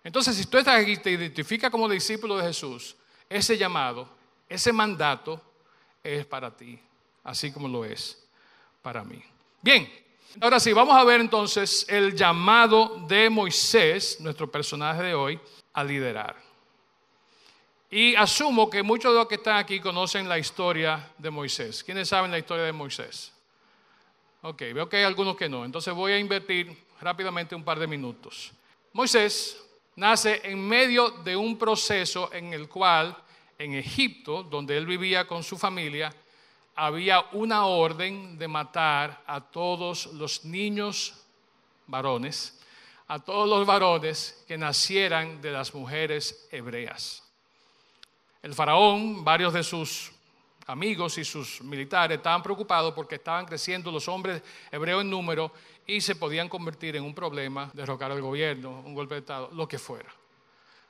Entonces, 0.04 0.36
si 0.36 0.46
tú 0.46 0.58
estás 0.58 0.82
aquí 0.82 0.98
te 0.98 1.12
identificas 1.12 1.72
como 1.72 1.88
discípulo 1.90 2.38
de 2.38 2.44
Jesús, 2.44 2.96
ese 3.30 3.58
llamado, 3.58 4.10
ese 4.50 4.72
mandato 4.72 5.42
es 6.04 6.26
para 6.26 6.56
ti, 6.56 6.80
así 7.24 7.52
como 7.52 7.68
lo 7.68 7.86
es 7.86 8.22
para 8.82 9.04
mí. 9.04 9.24
Bien, 9.62 9.92
ahora 10.42 10.60
sí, 10.60 10.74
vamos 10.74 10.96
a 10.96 11.04
ver 11.04 11.22
entonces 11.22 11.86
el 11.88 12.16
llamado 12.16 13.06
de 13.08 13.30
Moisés, 13.30 14.20
nuestro 14.20 14.52
personaje 14.52 15.02
de 15.04 15.14
hoy, 15.16 15.40
a 15.74 15.84
liderar. 15.84 16.36
Y 17.90 18.16
asumo 18.16 18.70
que 18.70 18.84
muchos 18.84 19.14
de 19.14 19.20
los 19.20 19.28
que 19.28 19.36
están 19.36 19.58
aquí 19.58 19.80
conocen 19.80 20.28
la 20.28 20.40
historia 20.40 21.12
de 21.18 21.30
Moisés. 21.30 21.84
¿Quiénes 21.84 22.10
saben 22.10 22.32
la 22.32 22.40
historia 22.40 22.66
de 22.66 22.72
Moisés? 22.72 23.33
Ok, 24.44 24.62
veo 24.74 24.88
que 24.88 24.98
hay 24.98 25.04
algunos 25.04 25.36
que 25.36 25.50
no. 25.50 25.66
Entonces 25.66 25.94
voy 25.94 26.12
a 26.12 26.20
invertir 26.20 26.78
rápidamente 27.02 27.56
un 27.56 27.64
par 27.64 27.80
de 27.80 27.88
minutos. 27.88 28.52
Moisés 28.94 29.60
nace 29.96 30.42
en 30.44 30.60
medio 30.60 31.10
de 31.10 31.36
un 31.36 31.58
proceso 31.58 32.32
en 32.32 32.54
el 32.54 32.70
cual 32.70 33.18
en 33.58 33.74
Egipto, 33.74 34.44
donde 34.44 34.78
él 34.78 34.86
vivía 34.86 35.26
con 35.26 35.44
su 35.44 35.58
familia, 35.58 36.14
había 36.76 37.22
una 37.32 37.66
orden 37.66 38.38
de 38.38 38.48
matar 38.48 39.24
a 39.26 39.42
todos 39.42 40.08
los 40.14 40.46
niños 40.46 41.16
varones 41.88 42.60
a 43.08 43.20
todos 43.20 43.48
los 43.50 43.66
varones 43.66 44.44
que 44.48 44.58
nacieran 44.58 45.42
de 45.42 45.52
las 45.52 45.74
mujeres 45.74 46.48
hebreas. 46.52 47.24
El 48.42 48.54
faraón, 48.54 49.24
varios 49.24 49.54
de 49.54 49.64
sus 49.64 50.13
amigos 50.68 51.18
y 51.18 51.26
sus 51.26 51.62
militares 51.62 52.18
estaban 52.18 52.42
preocupados 52.42 52.94
porque 52.94 53.16
estaban 53.16 53.46
creciendo 53.46 53.92
los 53.92 54.08
hombres 54.08 54.42
hebreos 54.72 55.02
en 55.02 55.10
número 55.10 55.52
y 55.86 56.02
se 56.02 56.16
podían 56.16 56.50
convertir 56.50 56.96
en 56.96 57.04
un 57.04 57.14
problema, 57.14 57.70
derrocar 57.74 58.12
al 58.12 58.22
gobierno, 58.22 58.82
un 58.86 58.94
golpe 58.94 59.16
de 59.16 59.20
Estado, 59.22 59.50
lo 59.54 59.68
que 59.68 59.78
fuera. 59.78 60.14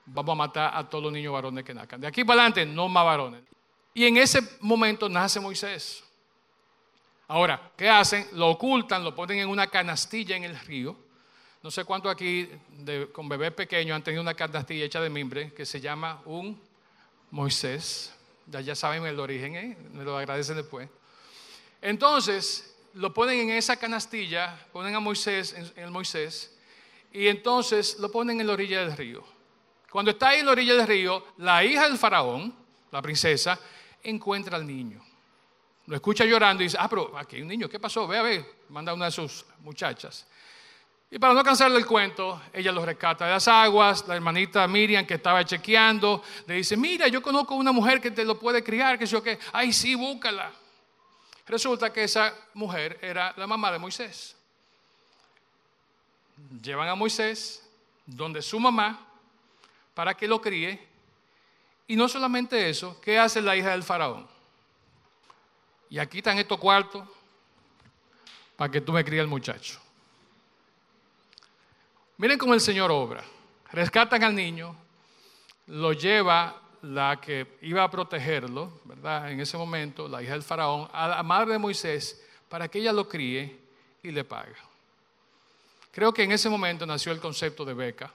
Vamos 0.05 0.33
a 0.33 0.35
matar 0.35 0.71
a 0.75 0.87
todos 0.87 1.03
los 1.03 1.13
niños 1.13 1.33
varones 1.33 1.63
que 1.63 1.73
nazcan. 1.73 2.01
De 2.01 2.07
aquí 2.07 2.23
para 2.23 2.41
adelante, 2.41 2.65
no 2.65 2.87
más 2.89 3.05
varones. 3.05 3.41
Y 3.93 4.05
en 4.05 4.17
ese 4.17 4.41
momento 4.59 5.07
nace 5.07 5.39
Moisés. 5.39 6.03
Ahora, 7.27 7.71
¿qué 7.77 7.89
hacen? 7.89 8.27
Lo 8.33 8.49
ocultan, 8.49 9.03
lo 9.03 9.15
ponen 9.15 9.39
en 9.39 9.49
una 9.49 9.67
canastilla 9.67 10.35
en 10.35 10.43
el 10.43 10.59
río 10.59 10.97
no 11.63 11.71
sé 11.71 11.85
cuánto 11.85 12.09
aquí 12.09 12.49
con 13.13 13.29
bebés 13.29 13.53
pequeños 13.53 13.95
han 13.95 14.03
tenido 14.03 14.21
una 14.21 14.33
canastilla 14.33 14.83
hecha 14.83 14.99
de 14.99 15.09
mimbre 15.09 15.53
que 15.53 15.65
se 15.65 15.79
llama 15.79 16.21
un 16.25 16.61
Moisés. 17.31 18.13
Ya, 18.53 18.61
ya 18.61 18.75
saben 18.75 19.03
el 19.03 19.19
origen, 19.19 19.55
¿eh? 19.55 19.75
me 19.93 20.03
lo 20.03 20.15
agradecen 20.15 20.55
después. 20.55 20.87
Entonces, 21.81 22.75
lo 22.93 23.11
ponen 23.11 23.39
en 23.39 23.49
esa 23.49 23.77
canastilla, 23.77 24.67
ponen 24.71 24.93
a 24.93 24.99
Moisés, 24.99 25.53
en, 25.53 25.83
el 25.83 25.89
Moisés, 25.89 26.55
y 27.11 27.29
entonces 27.29 27.97
lo 27.97 28.11
ponen 28.11 28.39
en 28.39 28.45
la 28.45 28.53
orilla 28.53 28.81
del 28.81 28.95
río. 28.95 29.23
Cuando 29.89 30.11
está 30.11 30.29
ahí 30.29 30.41
en 30.41 30.45
la 30.45 30.51
orilla 30.51 30.75
del 30.75 30.85
río, 30.85 31.25
la 31.37 31.63
hija 31.63 31.87
del 31.87 31.97
faraón, 31.97 32.53
la 32.91 33.01
princesa, 33.01 33.59
encuentra 34.03 34.55
al 34.55 34.67
niño. 34.67 35.03
Lo 35.87 35.95
escucha 35.95 36.23
llorando 36.23 36.61
y 36.61 36.67
dice, 36.67 36.77
ah, 36.79 36.87
pero 36.87 37.17
aquí 37.17 37.37
hay 37.37 37.41
un 37.41 37.47
niño, 37.47 37.67
¿qué 37.67 37.79
pasó? 37.79 38.07
Ve 38.07 38.19
a 38.19 38.21
ver, 38.21 38.45
manda 38.69 38.93
una 38.93 39.05
de 39.05 39.11
sus 39.11 39.47
muchachas. 39.61 40.27
Y 41.13 41.19
para 41.19 41.35
no 41.35 41.43
cansarle 41.43 41.77
el 41.77 41.85
cuento, 41.85 42.41
ella 42.51 42.71
lo 42.71 42.83
rescata 42.83 43.27
de 43.27 43.33
las 43.33 43.47
aguas, 43.47 44.03
la 44.07 44.15
hermanita 44.15 44.67
Miriam 44.67 45.05
que 45.05 45.13
estaba 45.13 45.45
chequeando, 45.45 46.23
le 46.47 46.55
dice, 46.55 46.75
mira, 46.75 47.07
yo 47.07 47.21
conozco 47.21 47.53
una 47.53 47.71
mujer 47.71 48.01
que 48.01 48.09
te 48.09 48.25
lo 48.25 48.39
puede 48.39 48.63
criar, 48.63 48.97
que 48.97 49.05
yo 49.05 49.21
que, 49.21 49.37
ay, 49.51 49.71
sí, 49.71 49.93
búscala. 49.93 50.51
Resulta 51.45 51.93
que 51.93 52.05
esa 52.05 52.33
mujer 52.55 52.97
era 52.99 53.31
la 53.37 53.45
mamá 53.45 53.71
de 53.71 53.77
Moisés. 53.77 54.35
Llevan 56.63 56.89
a 56.89 56.95
Moisés 56.95 57.63
donde 58.07 58.41
su 58.41 58.59
mamá 58.59 59.05
para 59.93 60.15
que 60.15 60.27
lo 60.27 60.41
críe. 60.41 60.83
Y 61.85 61.95
no 61.95 62.09
solamente 62.09 62.71
eso, 62.71 62.99
¿qué 63.01 63.19
hace 63.19 63.39
la 63.39 63.55
hija 63.55 63.69
del 63.69 63.83
faraón? 63.83 64.27
Y 65.91 65.99
aquí 65.99 66.17
están 66.17 66.39
estos 66.39 66.57
cuartos 66.57 67.07
para 68.55 68.71
que 68.71 68.81
tú 68.81 68.91
me 68.91 69.05
críes 69.05 69.21
el 69.21 69.27
muchacho. 69.27 69.82
Miren 72.17 72.37
cómo 72.37 72.53
el 72.53 72.61
Señor 72.61 72.91
obra. 72.91 73.23
Rescatan 73.71 74.23
al 74.23 74.35
niño, 74.35 74.75
lo 75.67 75.93
lleva 75.93 76.61
la 76.83 77.19
que 77.19 77.57
iba 77.61 77.83
a 77.83 77.89
protegerlo, 77.89 78.81
¿verdad? 78.83 79.31
En 79.31 79.39
ese 79.39 79.57
momento, 79.57 80.07
la 80.07 80.21
hija 80.21 80.33
del 80.33 80.43
faraón, 80.43 80.87
a 80.91 81.07
la 81.07 81.23
madre 81.23 81.53
de 81.53 81.57
Moisés, 81.57 82.23
para 82.49 82.67
que 82.67 82.79
ella 82.79 82.93
lo 82.93 83.07
críe 83.07 83.57
y 84.03 84.11
le 84.11 84.23
pague. 84.23 84.53
Creo 85.91 86.13
que 86.13 86.23
en 86.23 86.31
ese 86.31 86.49
momento 86.49 86.85
nació 86.85 87.11
el 87.11 87.19
concepto 87.19 87.63
de 87.65 87.73
beca. 87.73 88.11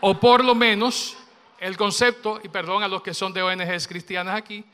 O 0.00 0.18
por 0.18 0.44
lo 0.44 0.54
menos 0.54 1.16
el 1.58 1.76
concepto, 1.76 2.40
y 2.42 2.48
perdón 2.48 2.82
a 2.82 2.88
los 2.88 3.02
que 3.02 3.14
son 3.14 3.32
de 3.32 3.42
ONGs 3.42 3.88
cristianas 3.88 4.36
aquí, 4.36 4.64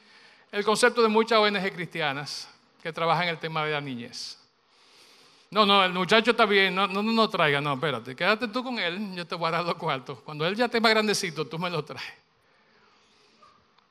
el 0.50 0.64
concepto 0.64 1.02
de 1.02 1.08
muchas 1.08 1.38
ONG 1.38 1.72
cristianas 1.72 2.48
que 2.82 2.92
trabajan 2.92 3.28
el 3.28 3.38
tema 3.38 3.64
de 3.64 3.72
la 3.72 3.80
niñez. 3.80 4.38
No, 5.50 5.64
no, 5.64 5.84
el 5.84 5.92
muchacho 5.92 6.32
está 6.32 6.44
bien, 6.44 6.74
no, 6.74 6.86
no, 6.86 7.02
no, 7.02 7.28
traiga, 7.30 7.60
no, 7.60 7.72
espérate, 7.74 8.14
quédate 8.14 8.48
tú 8.48 8.62
con 8.62 8.78
él, 8.78 9.14
yo 9.14 9.26
te 9.26 9.34
voy 9.34 9.48
a 9.48 9.52
dar 9.52 9.64
los 9.64 9.76
cuartos. 9.76 10.20
Cuando 10.20 10.46
él 10.46 10.54
ya 10.54 10.66
esté 10.66 10.80
más 10.80 10.90
grandecito, 10.90 11.46
tú 11.46 11.58
me 11.58 11.70
lo 11.70 11.84
traes. 11.84 12.04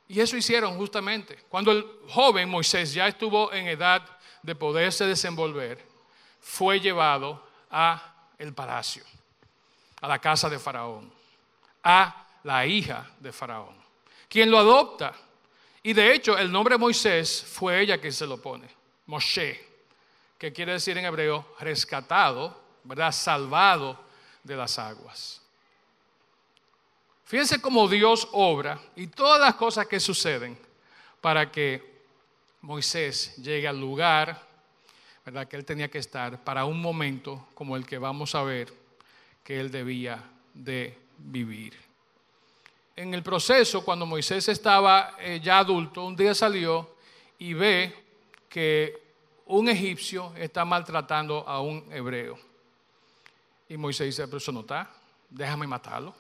Y 0.08 0.20
eso 0.20 0.38
hicieron 0.38 0.78
justamente. 0.78 1.38
Cuando 1.50 1.72
el 1.72 1.86
joven 2.10 2.48
Moisés 2.48 2.94
ya 2.94 3.08
estuvo 3.08 3.52
en 3.52 3.68
edad 3.68 4.04
de 4.44 4.56
poderse 4.56 5.06
desenvolver, 5.06 5.84
fue 6.40 6.80
llevado 6.80 7.44
a 7.72 8.14
el 8.38 8.54
palacio, 8.54 9.04
a 10.00 10.08
la 10.08 10.20
casa 10.20 10.50
de 10.50 10.60
Faraón, 10.60 11.12
a 11.84 12.28
la 12.44 12.66
hija 12.66 13.10
de 13.20 13.34
Faraón, 13.34 13.76
quien 14.30 14.52
lo 14.52 14.60
adopta 14.60 15.14
y 15.88 15.94
de 15.94 16.14
hecho, 16.14 16.38
el 16.38 16.52
nombre 16.52 16.78
Moisés 16.78 17.46
fue 17.48 17.80
ella 17.80 17.98
quien 17.98 18.12
se 18.12 18.28
lo 18.28 18.42
pone, 18.42 18.68
Moshe, 19.06 19.67
que 20.38 20.54
quiere 20.54 20.74
decir 20.74 20.98
en 20.98 21.06
hebreo 21.06 21.56
rescatado, 21.60 22.60
¿verdad? 22.84 23.12
Salvado 23.12 24.00
de 24.44 24.56
las 24.56 24.78
aguas. 24.80 25.42
Fíjense 27.26 27.60
cómo 27.60 27.88
Dios 27.88 28.28
obra 28.32 28.80
y 28.96 29.08
todas 29.08 29.42
las 29.42 29.56
cosas 29.56 29.88
que 29.88 30.00
suceden 30.00 30.58
para 31.20 31.52
que 31.52 31.98
Moisés 32.62 33.36
llegue 33.38 33.68
al 33.68 33.80
lugar, 33.80 34.42
¿verdad? 35.26 35.48
Que 35.48 35.58
él 35.58 35.66
tenía 35.66 35.90
que 35.90 35.98
estar 35.98 36.44
para 36.44 36.66
un 36.66 36.82
momento 36.82 37.48
como 37.54 37.76
el 37.76 37.86
que 37.86 37.98
vamos 37.98 38.34
a 38.36 38.44
ver 38.44 38.74
que 39.44 39.60
él 39.60 39.72
debía 39.72 40.24
de 40.54 40.98
vivir 41.18 41.88
en 42.98 43.14
el 43.14 43.22
proceso, 43.22 43.86
cuando 43.86 44.08
Moisés 44.08 44.50
estaba 44.50 45.16
eh, 45.20 45.40
ya 45.42 45.60
adulto, 45.60 46.04
un 46.04 46.16
día 46.16 46.34
salió 46.34 46.96
y 47.38 47.54
ve 47.54 47.94
que 48.50 49.07
un 49.48 49.70
egipcio 49.70 50.34
está 50.36 50.66
maltratando 50.66 51.48
a 51.48 51.62
un 51.62 51.86
hebreo. 51.92 52.38
Y 53.70 53.78
Moisés 53.78 54.08
dice, 54.08 54.26
pero 54.26 54.38
eso 54.38 54.52
no 54.52 54.62
está, 54.62 54.90
déjame 55.30 55.68
matarlo. 55.68 56.14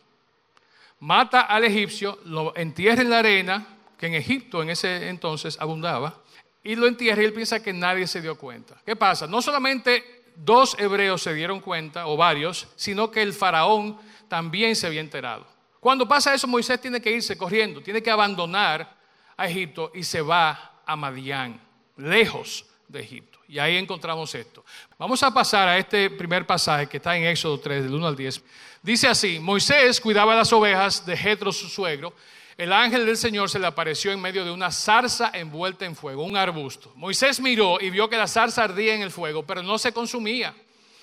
Mata 0.99 1.41
al 1.41 1.63
egipcio, 1.63 2.19
lo 2.25 2.55
entierra 2.55 3.01
en 3.01 3.09
la 3.09 3.19
arena, 3.19 3.67
que 3.97 4.07
en 4.07 4.15
Egipto 4.15 4.61
en 4.61 4.69
ese 4.69 5.09
entonces 5.09 5.57
abundaba, 5.59 6.21
y 6.63 6.75
lo 6.75 6.87
entierra 6.87 7.21
y 7.21 7.25
él 7.25 7.33
piensa 7.33 7.61
que 7.61 7.71
nadie 7.71 8.07
se 8.07 8.21
dio 8.21 8.37
cuenta. 8.37 8.75
¿Qué 8.85 8.95
pasa? 8.95 9.27
No 9.27 9.41
solamente 9.41 10.23
dos 10.35 10.75
hebreos 10.79 11.21
se 11.21 11.33
dieron 11.33 11.59
cuenta, 11.59 12.07
o 12.07 12.17
varios, 12.17 12.67
sino 12.75 13.11
que 13.11 13.21
el 13.21 13.33
faraón 13.33 13.97
también 14.27 14.75
se 14.75 14.87
había 14.87 15.01
enterado. 15.01 15.45
Cuando 15.79 16.07
pasa 16.07 16.33
eso, 16.33 16.47
Moisés 16.47 16.81
tiene 16.81 16.99
que 16.99 17.11
irse 17.11 17.37
corriendo, 17.37 17.81
tiene 17.81 18.01
que 18.01 18.11
abandonar 18.11 18.95
a 19.37 19.47
Egipto 19.47 19.91
y 19.93 20.03
se 20.03 20.21
va 20.21 20.81
a 20.85 20.95
Madián, 20.95 21.61
lejos 21.95 22.65
de 22.87 23.01
Egipto. 23.01 23.39
Y 23.47 23.59
ahí 23.59 23.77
encontramos 23.77 24.33
esto. 24.35 24.63
Vamos 24.97 25.21
a 25.23 25.33
pasar 25.33 25.67
a 25.67 25.77
este 25.77 26.09
primer 26.09 26.45
pasaje 26.45 26.87
que 26.87 26.97
está 26.97 27.15
en 27.15 27.25
Éxodo 27.25 27.59
3, 27.59 27.83
del 27.83 27.93
1 27.93 28.07
al 28.07 28.15
10. 28.15 28.41
Dice 28.81 29.07
así, 29.07 29.39
Moisés 29.39 29.99
cuidaba 30.01 30.35
las 30.35 30.51
ovejas 30.53 31.05
de 31.05 31.15
Jetro, 31.15 31.51
su 31.51 31.67
suegro. 31.67 32.13
El 32.57 32.73
ángel 32.73 33.05
del 33.05 33.17
Señor 33.17 33.49
se 33.49 33.59
le 33.59 33.67
apareció 33.67 34.11
en 34.11 34.21
medio 34.21 34.43
de 34.43 34.51
una 34.51 34.71
zarza 34.71 35.31
envuelta 35.33 35.85
en 35.85 35.95
fuego, 35.95 36.23
un 36.23 36.37
arbusto. 36.37 36.91
Moisés 36.95 37.39
miró 37.39 37.79
y 37.79 37.89
vio 37.89 38.09
que 38.09 38.17
la 38.17 38.27
zarza 38.27 38.63
ardía 38.63 38.95
en 38.95 39.01
el 39.01 39.11
fuego, 39.11 39.43
pero 39.43 39.61
no 39.61 39.77
se 39.77 39.91
consumía. 39.91 40.55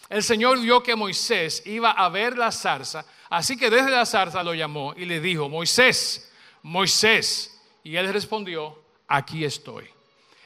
El 0.08 0.22
Señor 0.22 0.60
vio 0.60 0.82
que 0.82 0.96
Moisés 0.96 1.62
iba 1.64 1.92
a 1.92 2.08
ver 2.08 2.36
la 2.36 2.50
zarza 2.50 3.06
Así 3.34 3.56
que 3.56 3.68
desde 3.68 3.90
la 3.90 4.06
zarza 4.06 4.44
lo 4.44 4.54
llamó 4.54 4.94
y 4.96 5.06
le 5.06 5.20
dijo, 5.20 5.48
Moisés, 5.48 6.30
Moisés. 6.62 7.60
Y 7.82 7.96
él 7.96 8.12
respondió, 8.12 8.80
aquí 9.08 9.44
estoy. 9.44 9.88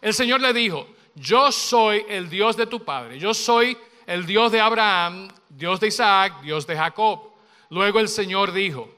El 0.01 0.15
Señor 0.15 0.41
le 0.41 0.55
dijo, 0.55 0.89
yo 1.19 1.53
soy 1.53 2.05
el 2.09 2.29
Dios 2.31 2.57
de 2.57 2.67
tu 2.67 2.85
padre, 2.85 3.19
yo 3.19 3.35
soy 3.35 3.77
el 4.07 4.25
Dios 4.27 4.53
de 4.53 4.61
Abraham, 4.61 5.29
Dios 5.49 5.81
de 5.81 5.89
Isaac, 5.89 6.41
Dios 6.43 6.67
de 6.67 6.77
Jacob. 6.77 7.21
Luego 7.71 8.01
el 8.01 8.09
Señor 8.09 8.53
dijo, 8.53 8.89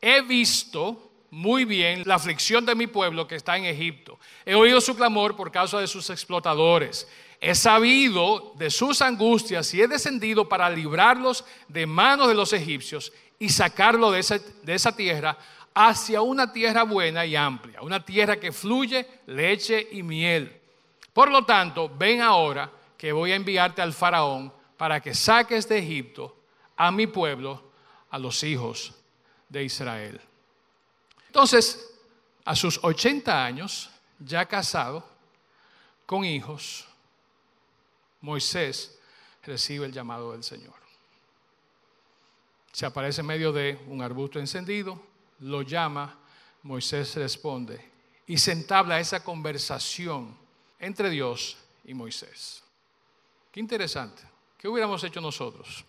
he 0.00 0.22
visto 0.22 1.10
muy 1.30 1.64
bien 1.64 2.02
la 2.06 2.14
aflicción 2.14 2.64
de 2.64 2.74
mi 2.74 2.86
pueblo 2.86 3.26
que 3.26 3.34
está 3.34 3.56
en 3.56 3.64
Egipto. 3.64 4.18
He 4.46 4.54
oído 4.54 4.80
su 4.80 4.94
clamor 4.94 5.36
por 5.36 5.50
causa 5.50 5.80
de 5.80 5.86
sus 5.86 6.08
explotadores. 6.10 7.08
He 7.40 7.54
sabido 7.54 8.54
de 8.56 8.70
sus 8.70 9.02
angustias 9.02 9.74
y 9.74 9.82
he 9.82 9.88
descendido 9.88 10.48
para 10.48 10.70
librarlos 10.70 11.44
de 11.68 11.86
manos 11.86 12.28
de 12.28 12.34
los 12.34 12.52
egipcios 12.52 13.12
y 13.38 13.48
sacarlo 13.48 14.10
de 14.12 14.20
esa, 14.20 14.38
de 14.38 14.74
esa 14.74 14.94
tierra 14.94 15.36
hacia 15.74 16.22
una 16.22 16.52
tierra 16.52 16.84
buena 16.84 17.26
y 17.26 17.34
amplia, 17.34 17.82
una 17.82 18.04
tierra 18.04 18.38
que 18.38 18.52
fluye 18.52 19.06
leche 19.26 19.88
y 19.90 20.02
miel. 20.02 20.60
Por 21.14 21.30
lo 21.30 21.46
tanto, 21.46 21.88
ven 21.88 22.20
ahora 22.20 22.70
que 22.98 23.10
voy 23.12 23.32
a 23.32 23.36
enviarte 23.36 23.80
al 23.80 23.94
faraón 23.94 24.52
para 24.76 25.00
que 25.00 25.14
saques 25.14 25.66
de 25.66 25.78
Egipto 25.78 26.36
a 26.76 26.90
mi 26.90 27.06
pueblo, 27.06 27.70
a 28.10 28.18
los 28.18 28.42
hijos 28.42 28.92
de 29.48 29.64
Israel. 29.64 30.20
Entonces, 31.28 31.90
a 32.44 32.54
sus 32.54 32.78
80 32.82 33.44
años, 33.44 33.88
ya 34.18 34.44
casado, 34.44 35.08
con 36.04 36.22
hijos, 36.26 36.86
Moisés 38.20 38.98
recibe 39.42 39.86
el 39.86 39.92
llamado 39.92 40.32
del 40.32 40.44
Señor 40.44 40.84
se 42.74 42.86
aparece 42.86 43.20
en 43.20 43.28
medio 43.28 43.52
de 43.52 43.78
un 43.86 44.02
arbusto 44.02 44.40
encendido, 44.40 45.00
lo 45.38 45.62
llama, 45.62 46.18
Moisés 46.64 47.14
responde 47.14 47.92
y 48.26 48.36
se 48.36 48.50
entabla 48.50 48.98
esa 48.98 49.22
conversación 49.22 50.36
entre 50.84 51.10
Dios 51.10 51.56
y 51.84 51.94
Moisés. 51.94 52.62
Qué 53.50 53.60
interesante. 53.60 54.22
¿Qué 54.58 54.68
hubiéramos 54.68 55.02
hecho 55.04 55.20
nosotros? 55.20 55.84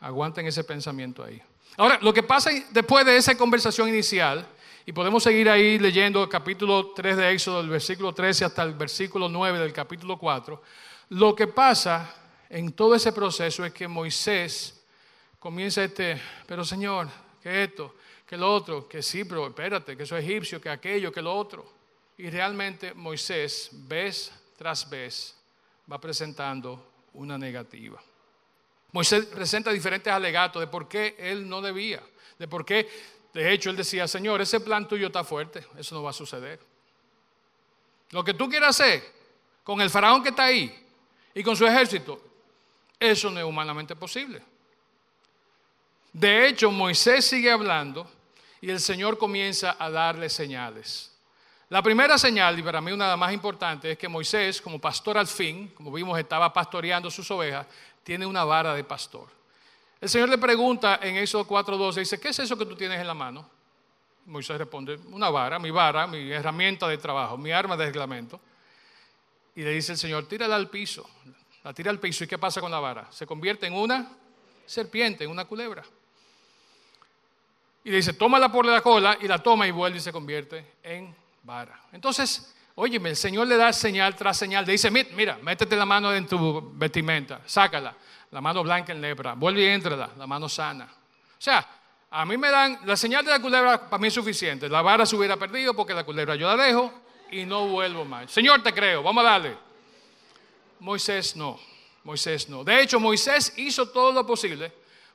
Aguanten 0.00 0.46
ese 0.46 0.64
pensamiento 0.64 1.24
ahí. 1.24 1.40
Ahora, 1.76 1.98
lo 2.02 2.12
que 2.12 2.22
pasa 2.22 2.50
después 2.70 3.04
de 3.04 3.16
esa 3.16 3.36
conversación 3.36 3.88
inicial, 3.88 4.46
y 4.84 4.92
podemos 4.92 5.22
seguir 5.22 5.50
ahí 5.50 5.78
leyendo 5.78 6.22
el 6.22 6.28
capítulo 6.28 6.92
3 6.94 7.16
de 7.16 7.32
Éxodo, 7.32 7.58
del 7.58 7.70
versículo 7.70 8.12
13 8.12 8.44
hasta 8.44 8.62
el 8.62 8.74
versículo 8.74 9.28
9 9.28 9.58
del 9.58 9.72
capítulo 9.72 10.18
4, 10.18 10.62
lo 11.10 11.34
que 11.34 11.46
pasa 11.46 12.14
en 12.48 12.72
todo 12.72 12.94
ese 12.94 13.12
proceso 13.12 13.64
es 13.64 13.72
que 13.72 13.88
Moisés 13.88 14.84
comienza 15.38 15.82
este, 15.82 16.20
pero 16.46 16.64
Señor, 16.64 17.08
que 17.42 17.64
esto, 17.64 17.94
que 18.26 18.36
lo 18.36 18.52
otro, 18.52 18.88
que 18.88 19.02
sí, 19.02 19.24
pero 19.24 19.46
espérate, 19.46 19.96
que 19.96 20.02
eso 20.04 20.16
es 20.16 20.24
egipcio, 20.24 20.60
que 20.60 20.68
aquello, 20.68 21.12
que 21.12 21.22
lo 21.22 21.34
otro. 21.34 21.75
Y 22.18 22.30
realmente 22.30 22.94
Moisés, 22.94 23.70
vez 23.72 24.32
tras 24.56 24.88
vez, 24.88 25.34
va 25.90 26.00
presentando 26.00 26.92
una 27.12 27.36
negativa. 27.36 28.02
Moisés 28.92 29.26
presenta 29.26 29.70
diferentes 29.70 30.12
alegatos 30.12 30.60
de 30.60 30.66
por 30.66 30.88
qué 30.88 31.14
él 31.18 31.48
no 31.48 31.60
debía, 31.60 32.02
de 32.38 32.48
por 32.48 32.64
qué, 32.64 32.88
de 33.34 33.52
hecho, 33.52 33.68
él 33.68 33.76
decía, 33.76 34.08
Señor, 34.08 34.40
ese 34.40 34.60
plan 34.60 34.88
tuyo 34.88 35.08
está 35.08 35.22
fuerte, 35.22 35.66
eso 35.76 35.94
no 35.94 36.02
va 36.02 36.10
a 36.10 36.14
suceder. 36.14 36.58
Lo 38.10 38.24
que 38.24 38.32
tú 38.32 38.48
quieras 38.48 38.80
hacer 38.80 39.02
con 39.62 39.80
el 39.80 39.90
faraón 39.90 40.22
que 40.22 40.30
está 40.30 40.44
ahí 40.44 40.86
y 41.34 41.42
con 41.42 41.56
su 41.56 41.66
ejército, 41.66 42.22
eso 42.98 43.30
no 43.30 43.38
es 43.38 43.44
humanamente 43.44 43.94
posible. 43.94 44.42
De 46.12 46.48
hecho, 46.48 46.70
Moisés 46.70 47.26
sigue 47.26 47.50
hablando 47.50 48.10
y 48.62 48.70
el 48.70 48.80
Señor 48.80 49.18
comienza 49.18 49.76
a 49.78 49.90
darle 49.90 50.30
señales. 50.30 51.15
La 51.68 51.82
primera 51.82 52.16
señal, 52.16 52.58
y 52.58 52.62
para 52.62 52.80
mí 52.80 52.92
una 52.92 53.06
de 53.06 53.10
las 53.10 53.18
más 53.18 53.32
importantes, 53.32 53.90
es 53.90 53.98
que 53.98 54.08
Moisés, 54.08 54.60
como 54.62 54.80
pastor 54.80 55.18
al 55.18 55.26
fin, 55.26 55.72
como 55.74 55.90
vimos, 55.90 56.16
estaba 56.18 56.52
pastoreando 56.52 57.10
sus 57.10 57.28
ovejas, 57.30 57.66
tiene 58.04 58.24
una 58.24 58.44
vara 58.44 58.72
de 58.74 58.84
pastor. 58.84 59.28
El 60.00 60.08
Señor 60.08 60.28
le 60.28 60.38
pregunta 60.38 61.00
en 61.02 61.16
Éxodo 61.16 61.44
4:12, 61.44 61.94
dice, 61.96 62.20
¿qué 62.20 62.28
es 62.28 62.38
eso 62.38 62.56
que 62.56 62.66
tú 62.66 62.76
tienes 62.76 63.00
en 63.00 63.06
la 63.06 63.14
mano? 63.14 63.50
Moisés 64.26 64.58
responde, 64.58 64.98
una 65.10 65.28
vara, 65.30 65.58
mi 65.58 65.70
vara, 65.70 66.06
mi 66.06 66.30
herramienta 66.30 66.86
de 66.86 66.98
trabajo, 66.98 67.36
mi 67.36 67.50
arma 67.50 67.76
de 67.76 67.86
reglamento. 67.86 68.40
Y 69.56 69.62
le 69.62 69.70
dice 69.70 69.92
el 69.92 69.98
Señor, 69.98 70.26
tírala 70.26 70.54
al 70.56 70.68
piso. 70.68 71.08
La 71.64 71.72
tira 71.72 71.90
al 71.90 71.98
piso. 71.98 72.24
¿Y 72.24 72.26
qué 72.26 72.38
pasa 72.38 72.60
con 72.60 72.70
la 72.70 72.78
vara? 72.78 73.10
Se 73.10 73.26
convierte 73.26 73.66
en 73.66 73.74
una 73.74 74.08
serpiente, 74.66 75.24
en 75.24 75.30
una 75.30 75.44
culebra. 75.44 75.82
Y 77.84 77.90
le 77.90 77.96
dice, 77.96 78.12
tómala 78.12 78.50
por 78.50 78.66
la 78.66 78.80
cola 78.80 79.16
y 79.20 79.28
la 79.28 79.42
toma 79.42 79.66
y 79.66 79.70
vuelve 79.70 79.98
y 79.98 80.00
se 80.00 80.12
convierte 80.12 80.74
en 80.82 81.14
vara. 81.46 81.80
Entonces, 81.92 82.52
óyeme, 82.74 83.10
el 83.10 83.16
Señor 83.16 83.46
le 83.46 83.56
da 83.56 83.72
señal 83.72 84.14
tras 84.16 84.36
señal. 84.36 84.66
Le 84.66 84.72
dice, 84.72 84.90
mira, 84.90 85.38
métete 85.40 85.76
la 85.76 85.86
mano 85.86 86.12
en 86.12 86.26
tu 86.26 86.72
vestimenta, 86.74 87.40
sácala. 87.46 87.94
La 88.32 88.40
mano 88.40 88.62
blanca 88.64 88.92
en 88.92 89.00
lepra. 89.00 89.34
Vuelve 89.34 89.62
y 89.62 89.66
entrala, 89.66 90.10
la 90.18 90.26
mano 90.26 90.48
sana. 90.48 90.84
O 90.84 91.40
sea, 91.40 91.66
a 92.10 92.24
mí 92.26 92.36
me 92.36 92.50
dan, 92.50 92.80
la 92.84 92.96
señal 92.96 93.24
de 93.24 93.30
la 93.30 93.40
culebra 93.40 93.88
para 93.88 94.00
mí 94.00 94.08
es 94.08 94.14
suficiente. 94.14 94.68
La 94.68 94.82
vara 94.82 95.06
se 95.06 95.14
hubiera 95.14 95.36
perdido 95.36 95.74
porque 95.74 95.94
la 95.94 96.04
culebra 96.04 96.34
yo 96.34 96.48
la 96.54 96.62
dejo 96.62 96.92
y 97.30 97.44
no 97.44 97.68
vuelvo 97.68 98.04
más. 98.04 98.30
Señor, 98.30 98.62
te 98.62 98.74
creo, 98.74 99.02
vamos 99.02 99.24
a 99.24 99.30
darle. 99.30 99.56
Moisés 100.80 101.36
no, 101.36 101.58
Moisés 102.04 102.48
no. 102.48 102.64
De 102.64 102.82
hecho, 102.82 102.98
Moisés 103.00 103.54
hizo 103.56 103.88
todo 103.88 104.12
lo 104.12 104.26
posible 104.26 104.72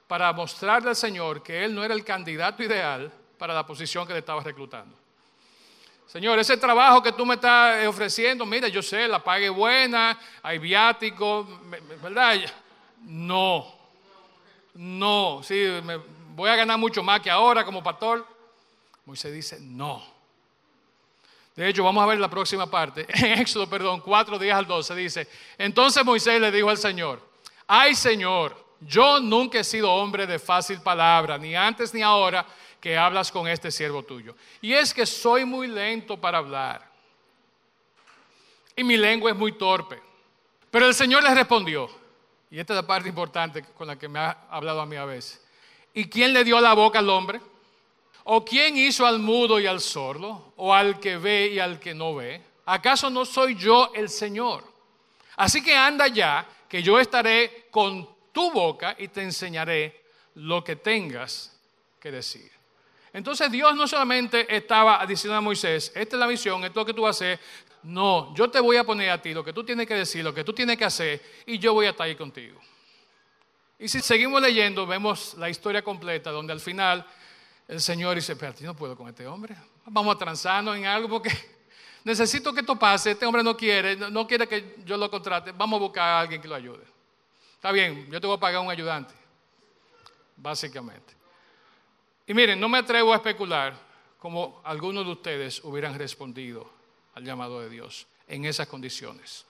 para 0.07 0.31
mostrarle 0.33 0.89
al 0.89 0.95
Señor 0.95 1.43
que 1.43 1.63
él 1.63 1.75
no 1.75 1.83
era 1.83 1.93
el 1.93 2.03
candidato 2.03 2.63
ideal 2.63 3.11
para 3.37 3.53
la 3.53 3.65
posición 3.65 4.07
que 4.07 4.13
le 4.13 4.19
estaba 4.19 4.41
reclutando. 4.41 5.00
Señor, 6.11 6.37
ese 6.39 6.57
trabajo 6.57 7.01
que 7.01 7.13
tú 7.13 7.25
me 7.25 7.35
estás 7.35 7.87
ofreciendo, 7.87 8.45
mira, 8.45 8.67
yo 8.67 8.81
sé, 8.81 9.07
la 9.07 9.23
pague 9.23 9.47
buena, 9.47 10.19
hay 10.43 10.57
viático, 10.57 11.47
¿verdad? 12.03 12.37
No, 13.03 13.73
no, 14.73 15.39
sí, 15.41 15.55
me 15.85 15.95
voy 16.35 16.49
a 16.49 16.57
ganar 16.57 16.77
mucho 16.77 17.01
más 17.01 17.21
que 17.21 17.31
ahora 17.31 17.63
como 17.63 17.81
pastor. 17.81 18.27
Moisés 19.05 19.31
dice, 19.33 19.57
no. 19.61 20.03
De 21.55 21.69
hecho, 21.69 21.81
vamos 21.81 22.03
a 22.03 22.07
ver 22.07 22.19
la 22.19 22.29
próxima 22.29 22.69
parte. 22.69 23.07
En 23.13 23.39
Éxodo, 23.39 23.69
perdón, 23.69 24.01
4 24.01 24.37
días 24.37 24.57
al 24.57 24.67
12 24.67 24.95
dice, 24.95 25.29
entonces 25.57 26.03
Moisés 26.03 26.41
le 26.41 26.51
dijo 26.51 26.69
al 26.69 26.77
Señor, 26.77 27.25
ay 27.67 27.95
Señor, 27.95 28.61
yo 28.81 29.21
nunca 29.21 29.59
he 29.59 29.63
sido 29.63 29.89
hombre 29.89 30.27
de 30.27 30.39
fácil 30.39 30.81
palabra, 30.81 31.37
ni 31.37 31.55
antes 31.55 31.93
ni 31.93 32.01
ahora 32.01 32.45
que 32.81 32.97
hablas 32.97 33.31
con 33.31 33.47
este 33.47 33.71
siervo 33.71 34.03
tuyo. 34.03 34.35
Y 34.59 34.73
es 34.73 34.93
que 34.93 35.05
soy 35.05 35.45
muy 35.45 35.67
lento 35.67 36.19
para 36.19 36.39
hablar. 36.39 36.89
Y 38.75 38.83
mi 38.83 38.97
lengua 38.97 39.29
es 39.29 39.37
muy 39.37 39.51
torpe. 39.51 40.01
Pero 40.71 40.87
el 40.87 40.95
Señor 40.95 41.21
le 41.21 41.35
respondió, 41.35 41.89
y 42.49 42.59
esta 42.59 42.73
es 42.73 42.77
la 42.77 42.87
parte 42.87 43.07
importante 43.07 43.63
con 43.77 43.87
la 43.87 43.99
que 43.99 44.07
me 44.07 44.19
ha 44.19 44.47
hablado 44.49 44.81
a 44.81 44.85
mí 44.85 44.95
a 44.95 45.05
veces. 45.05 45.41
¿Y 45.93 46.09
quién 46.09 46.33
le 46.33 46.43
dio 46.43 46.59
la 46.59 46.73
boca 46.73 46.99
al 46.99 47.09
hombre? 47.09 47.39
¿O 48.23 48.43
quién 48.43 48.75
hizo 48.77 49.05
al 49.05 49.19
mudo 49.19 49.59
y 49.59 49.67
al 49.67 49.79
sordo? 49.79 50.53
¿O 50.55 50.73
al 50.73 50.99
que 50.99 51.17
ve 51.17 51.47
y 51.47 51.59
al 51.59 51.79
que 51.79 51.93
no 51.93 52.15
ve? 52.15 52.41
¿Acaso 52.65 53.09
no 53.09 53.25
soy 53.25 53.55
yo 53.55 53.91
el 53.93 54.09
Señor? 54.09 54.63
Así 55.35 55.61
que 55.61 55.75
anda 55.75 56.07
ya, 56.07 56.47
que 56.67 56.81
yo 56.81 56.99
estaré 56.99 57.67
con 57.69 58.07
tu 58.31 58.51
boca 58.51 58.95
y 58.97 59.09
te 59.09 59.21
enseñaré 59.21 60.03
lo 60.35 60.63
que 60.63 60.77
tengas 60.77 61.59
que 61.99 62.11
decir. 62.11 62.60
Entonces 63.13 63.51
Dios 63.51 63.75
no 63.75 63.87
solamente 63.87 64.53
estaba 64.55 65.05
diciendo 65.05 65.35
a 65.35 65.41
Moisés, 65.41 65.91
esta 65.95 66.15
es 66.15 66.19
la 66.19 66.27
misión, 66.27 66.63
esto 66.63 66.79
es 66.79 66.83
lo 66.83 66.85
que 66.85 66.93
tú 66.93 67.01
vas 67.01 67.21
a 67.21 67.25
hacer. 67.25 67.39
No, 67.83 68.33
yo 68.35 68.49
te 68.49 68.59
voy 68.59 68.77
a 68.77 68.83
poner 68.83 69.09
a 69.09 69.21
ti 69.21 69.33
lo 69.33 69.43
que 69.43 69.53
tú 69.53 69.63
tienes 69.63 69.87
que 69.87 69.95
decir, 69.95 70.23
lo 70.23 70.33
que 70.33 70.43
tú 70.43 70.53
tienes 70.53 70.77
que 70.77 70.85
hacer, 70.85 71.21
y 71.45 71.57
yo 71.57 71.73
voy 71.73 71.87
a 71.87 71.89
estar 71.89 72.07
ahí 72.07 72.15
contigo. 72.15 72.59
Y 73.79 73.87
si 73.87 73.99
seguimos 73.99 74.41
leyendo, 74.41 74.85
vemos 74.85 75.33
la 75.33 75.49
historia 75.49 75.81
completa, 75.81 76.29
donde 76.29 76.53
al 76.53 76.59
final 76.59 77.05
el 77.67 77.81
Señor 77.81 78.15
dice, 78.15 78.35
pero 78.35 78.53
no 78.61 78.75
puedo 78.75 78.95
con 78.95 79.07
este 79.09 79.25
hombre. 79.25 79.55
Vamos 79.85 80.15
a 80.15 80.19
transarnos 80.19 80.77
en 80.77 80.85
algo 80.85 81.09
porque 81.09 81.31
necesito 82.03 82.53
que 82.53 82.59
esto 82.59 82.77
pase. 82.77 83.11
Este 83.11 83.25
hombre 83.25 83.43
no 83.43 83.57
quiere, 83.57 83.95
no 83.95 84.27
quiere 84.27 84.47
que 84.47 84.75
yo 84.85 84.97
lo 84.97 85.09
contrate. 85.09 85.51
Vamos 85.51 85.77
a 85.77 85.81
buscar 85.81 86.03
a 86.03 86.19
alguien 86.19 86.41
que 86.41 86.47
lo 86.47 86.55
ayude. 86.55 86.83
Está 87.55 87.71
bien, 87.71 88.07
yo 88.11 88.21
te 88.21 88.27
voy 88.27 88.37
a 88.37 88.39
pagar 88.39 88.61
un 88.61 88.69
ayudante, 88.69 89.13
básicamente. 90.37 91.20
Y 92.31 92.33
miren, 92.33 92.61
no 92.61 92.69
me 92.69 92.77
atrevo 92.77 93.11
a 93.11 93.17
especular 93.17 93.73
cómo 94.17 94.61
algunos 94.63 95.05
de 95.05 95.11
ustedes 95.11 95.61
hubieran 95.65 95.99
respondido 95.99 96.65
al 97.13 97.25
llamado 97.25 97.59
de 97.59 97.69
Dios 97.69 98.07
en 98.25 98.45
esas 98.45 98.69
condiciones. 98.69 99.45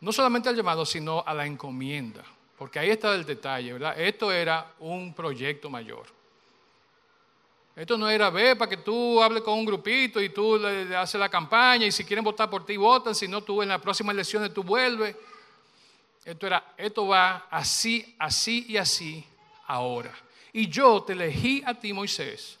No 0.00 0.12
solamente 0.12 0.50
al 0.50 0.54
llamado, 0.54 0.84
sino 0.84 1.24
a 1.26 1.32
la 1.32 1.46
encomienda. 1.46 2.22
Porque 2.58 2.78
ahí 2.78 2.90
está 2.90 3.14
el 3.14 3.24
detalle, 3.24 3.72
¿verdad? 3.72 3.98
Esto 3.98 4.30
era 4.30 4.74
un 4.80 5.14
proyecto 5.14 5.70
mayor. 5.70 6.04
Esto 7.74 7.96
no 7.96 8.10
era, 8.10 8.28
ve, 8.28 8.54
para 8.54 8.68
que 8.68 8.76
tú 8.76 9.22
hables 9.22 9.42
con 9.42 9.54
un 9.54 9.64
grupito 9.64 10.20
y 10.20 10.28
tú 10.28 10.58
le, 10.58 10.94
haces 10.94 11.18
la 11.18 11.30
campaña 11.30 11.86
y 11.86 11.90
si 11.90 12.04
quieren 12.04 12.22
votar 12.22 12.50
por 12.50 12.66
ti, 12.66 12.76
votan, 12.76 13.14
si 13.14 13.26
no, 13.26 13.40
tú 13.40 13.62
en 13.62 13.70
las 13.70 13.80
próximas 13.80 14.12
elecciones 14.12 14.52
tú 14.52 14.62
vuelves. 14.62 15.16
Esto 16.22 16.48
era, 16.48 16.74
esto 16.76 17.06
va 17.06 17.46
así, 17.50 18.14
así 18.18 18.66
y 18.68 18.76
así 18.76 19.24
ahora. 19.66 20.27
Y 20.52 20.68
yo 20.68 21.02
te 21.02 21.12
elegí 21.12 21.62
a 21.66 21.74
ti, 21.74 21.92
Moisés, 21.92 22.58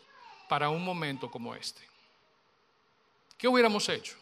para 0.48 0.68
un 0.68 0.84
momento 0.84 1.30
como 1.30 1.54
este. 1.54 1.82
¿Qué 3.36 3.48
hubiéramos 3.48 3.88
hecho? 3.88 4.16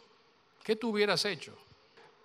¿Qué 0.63 0.77
tú 0.77 0.91
hubieras 0.91 1.25
hecho? 1.25 1.57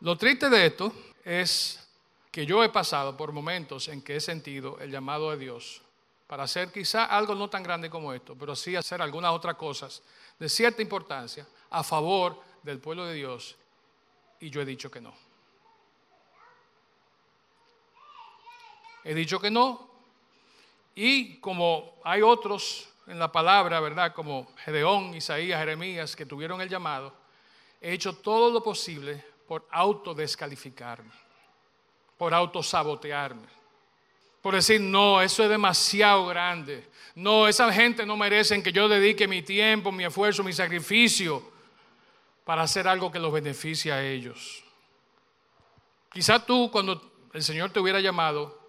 Lo 0.01 0.17
triste 0.17 0.49
de 0.49 0.65
esto 0.65 0.93
es 1.23 1.87
que 2.31 2.45
yo 2.45 2.63
he 2.63 2.69
pasado 2.69 3.15
por 3.15 3.31
momentos 3.31 3.87
en 3.87 4.01
que 4.01 4.15
he 4.15 4.21
sentido 4.21 4.79
el 4.79 4.89
llamado 4.89 5.31
de 5.31 5.37
Dios 5.37 5.81
para 6.27 6.43
hacer 6.43 6.71
quizá 6.71 7.05
algo 7.05 7.35
no 7.35 7.49
tan 7.49 7.61
grande 7.61 7.89
como 7.89 8.13
esto, 8.13 8.35
pero 8.35 8.55
sí 8.55 8.75
hacer 8.75 9.01
algunas 9.01 9.31
otras 9.31 9.55
cosas 9.55 10.01
de 10.39 10.47
cierta 10.47 10.81
importancia 10.81 11.45
a 11.69 11.83
favor 11.83 12.41
del 12.63 12.79
pueblo 12.79 13.05
de 13.05 13.15
Dios 13.15 13.55
y 14.39 14.49
yo 14.49 14.61
he 14.61 14.65
dicho 14.65 14.89
que 14.89 15.01
no. 15.01 15.13
He 19.03 19.13
dicho 19.13 19.39
que 19.39 19.51
no. 19.51 19.90
Y 20.95 21.37
como 21.37 21.95
hay 22.03 22.21
otros 22.21 22.89
en 23.07 23.19
la 23.19 23.31
palabra, 23.31 23.79
¿verdad? 23.79 24.13
Como 24.13 24.51
Gedeón, 24.63 25.13
Isaías, 25.15 25.59
Jeremías, 25.59 26.15
que 26.15 26.25
tuvieron 26.25 26.61
el 26.61 26.69
llamado, 26.69 27.13
he 27.79 27.93
hecho 27.93 28.15
todo 28.15 28.51
lo 28.51 28.63
posible 28.63 29.23
por 29.47 29.67
autodescalificarme, 29.71 31.11
por 32.17 32.33
autosabotearme, 32.33 33.47
por 34.41 34.55
decir, 34.55 34.81
no, 34.81 35.21
eso 35.21 35.43
es 35.43 35.49
demasiado 35.49 36.25
grande. 36.25 36.89
No, 37.13 37.47
esa 37.47 37.71
gente 37.71 38.05
no 38.05 38.17
merece 38.17 38.61
que 38.63 38.71
yo 38.71 38.89
dedique 38.89 39.27
mi 39.27 39.43
tiempo, 39.43 39.91
mi 39.91 40.03
esfuerzo, 40.03 40.43
mi 40.43 40.53
sacrificio 40.53 41.51
para 42.43 42.63
hacer 42.63 42.87
algo 42.87 43.11
que 43.11 43.19
los 43.19 43.31
beneficie 43.31 43.91
a 43.91 44.03
ellos. 44.03 44.63
Quizá 46.11 46.43
tú, 46.43 46.71
cuando 46.71 47.29
el 47.33 47.43
Señor 47.43 47.71
te 47.71 47.79
hubiera 47.79 47.99
llamado, 47.99 48.59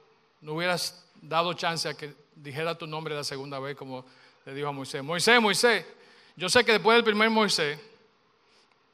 no 0.42 0.52
hubieras 0.52 1.10
dado 1.22 1.54
chance 1.54 1.88
a 1.88 1.94
que 1.94 2.14
dijera 2.34 2.76
tu 2.76 2.86
nombre 2.86 3.14
la 3.14 3.24
segunda 3.24 3.58
vez 3.58 3.76
como 3.76 4.04
le 4.44 4.54
dijo 4.54 4.68
a 4.68 4.72
Moisés. 4.72 5.02
Moisés, 5.02 5.40
Moisés, 5.40 5.86
yo 6.36 6.48
sé 6.48 6.64
que 6.64 6.72
después 6.72 6.96
del 6.96 7.04
primer 7.04 7.30
Moisés, 7.30 7.78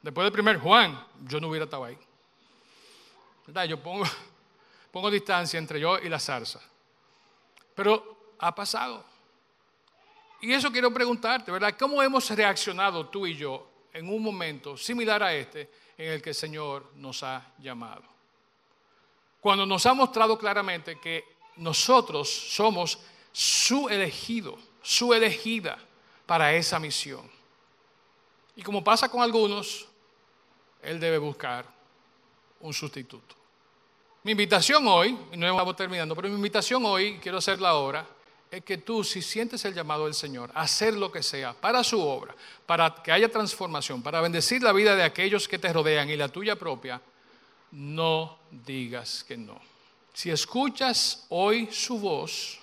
después 0.01 0.23
del 0.25 0.31
primer 0.31 0.57
Juan, 0.59 1.05
yo 1.25 1.41
no 1.41 1.47
hubiera 1.47 1.65
estado 1.65 1.85
ahí. 1.85 1.97
¿Verdad? 3.47 3.65
Yo 3.65 3.81
pongo, 3.81 4.05
pongo 4.91 5.09
distancia 5.09 5.57
entre 5.57 5.79
yo 5.79 5.97
y 5.99 6.07
la 6.07 6.19
zarza. 6.19 6.61
Pero 7.73 8.33
ha 8.37 8.53
pasado. 8.53 9.03
Y 10.41 10.53
eso 10.53 10.71
quiero 10.71 10.93
preguntarte, 10.93 11.51
¿verdad? 11.51 11.75
¿Cómo 11.77 12.01
hemos 12.01 12.29
reaccionado 12.29 13.07
tú 13.07 13.25
y 13.25 13.35
yo 13.35 13.67
en 13.91 14.07
un 14.07 14.21
momento 14.21 14.77
similar 14.77 15.23
a 15.23 15.33
este 15.33 15.69
en 15.97 16.13
el 16.13 16.21
que 16.21 16.29
el 16.29 16.35
Señor 16.35 16.91
nos 16.95 17.23
ha 17.23 17.53
llamado? 17.57 18.03
Cuando 19.41 19.65
nos 19.65 19.85
ha 19.85 19.93
mostrado 19.93 20.37
claramente 20.37 20.99
que 20.99 21.38
nosotros 21.59 22.29
somos 22.29 22.99
su 23.31 23.87
elegido, 23.89 24.57
su 24.81 25.13
elegida 25.13 25.77
para 26.25 26.53
esa 26.53 26.79
misión. 26.79 27.29
Y 28.55 28.63
como 28.63 28.83
pasa 28.83 29.09
con 29.09 29.21
algunos, 29.21 29.87
Él 30.81 30.99
debe 30.99 31.17
buscar 31.17 31.65
un 32.61 32.73
sustituto. 32.73 33.35
Mi 34.23 34.31
invitación 34.31 34.85
hoy, 34.87 35.17
y 35.31 35.37
no 35.37 35.47
estamos 35.47 35.75
terminando, 35.75 36.15
pero 36.15 36.27
mi 36.29 36.35
invitación 36.35 36.85
hoy, 36.85 37.19
quiero 37.19 37.37
hacerla 37.37 37.69
ahora, 37.69 38.05
es 38.51 38.63
que 38.63 38.77
tú, 38.77 39.03
si 39.03 39.21
sientes 39.21 39.63
el 39.65 39.73
llamado 39.73 40.05
del 40.05 40.13
Señor, 40.13 40.51
hacer 40.55 40.93
lo 40.95 41.11
que 41.11 41.21
sea 41.21 41.53
para 41.53 41.83
su 41.83 42.01
obra, 42.01 42.35
para 42.65 42.95
que 42.95 43.11
haya 43.11 43.29
transformación, 43.29 44.01
para 44.01 44.21
bendecir 44.21 44.63
la 44.63 44.73
vida 44.73 44.95
de 44.95 45.03
aquellos 45.03 45.47
que 45.47 45.59
te 45.59 45.71
rodean 45.71 46.09
y 46.09 46.17
la 46.17 46.29
tuya 46.29 46.57
propia, 46.57 47.01
no 47.71 48.39
digas 48.49 49.23
que 49.27 49.37
no. 49.37 49.68
Si 50.13 50.29
escuchas 50.29 51.25
hoy 51.29 51.69
su 51.71 51.99
voz, 51.99 52.59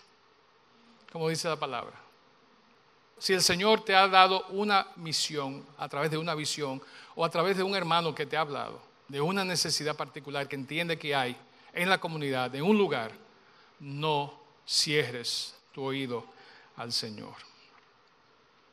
como 1.13 1.29
dice 1.29 1.49
la 1.49 1.57
palabra, 1.57 1.95
si 3.19 3.33
el 3.33 3.43
Señor 3.43 3.85
te 3.85 3.95
ha 3.95 4.09
dado 4.09 4.47
una 4.49 4.89
misión 4.97 5.65
a 5.79 5.89
través 5.89 6.11
de 6.11 6.19
una 6.19 6.35
visión 6.35 6.83
o 7.15 7.25
a 7.25 7.31
través 7.31 7.57
de 7.57 7.63
un 7.63 7.75
hermano 7.75 8.15
que 8.15 8.27
te 8.27 8.37
ha 8.37 8.43
hablado 8.43 8.81
de 9.09 9.21
una 9.21 9.45
necesidad 9.45 9.97
particular 9.97 10.49
que 10.49 10.57
entiende 10.57 10.99
que 10.99 11.15
hay 11.15 11.37
en 11.73 11.89
la 11.89 11.99
comunidad, 11.99 12.55
en 12.55 12.63
un 12.63 12.77
lugar, 12.77 13.13
no 13.81 14.35
cierres 14.67 15.55
tu 15.73 15.85
oído 15.85 16.25
al 16.77 16.93
Señor. 16.93 17.35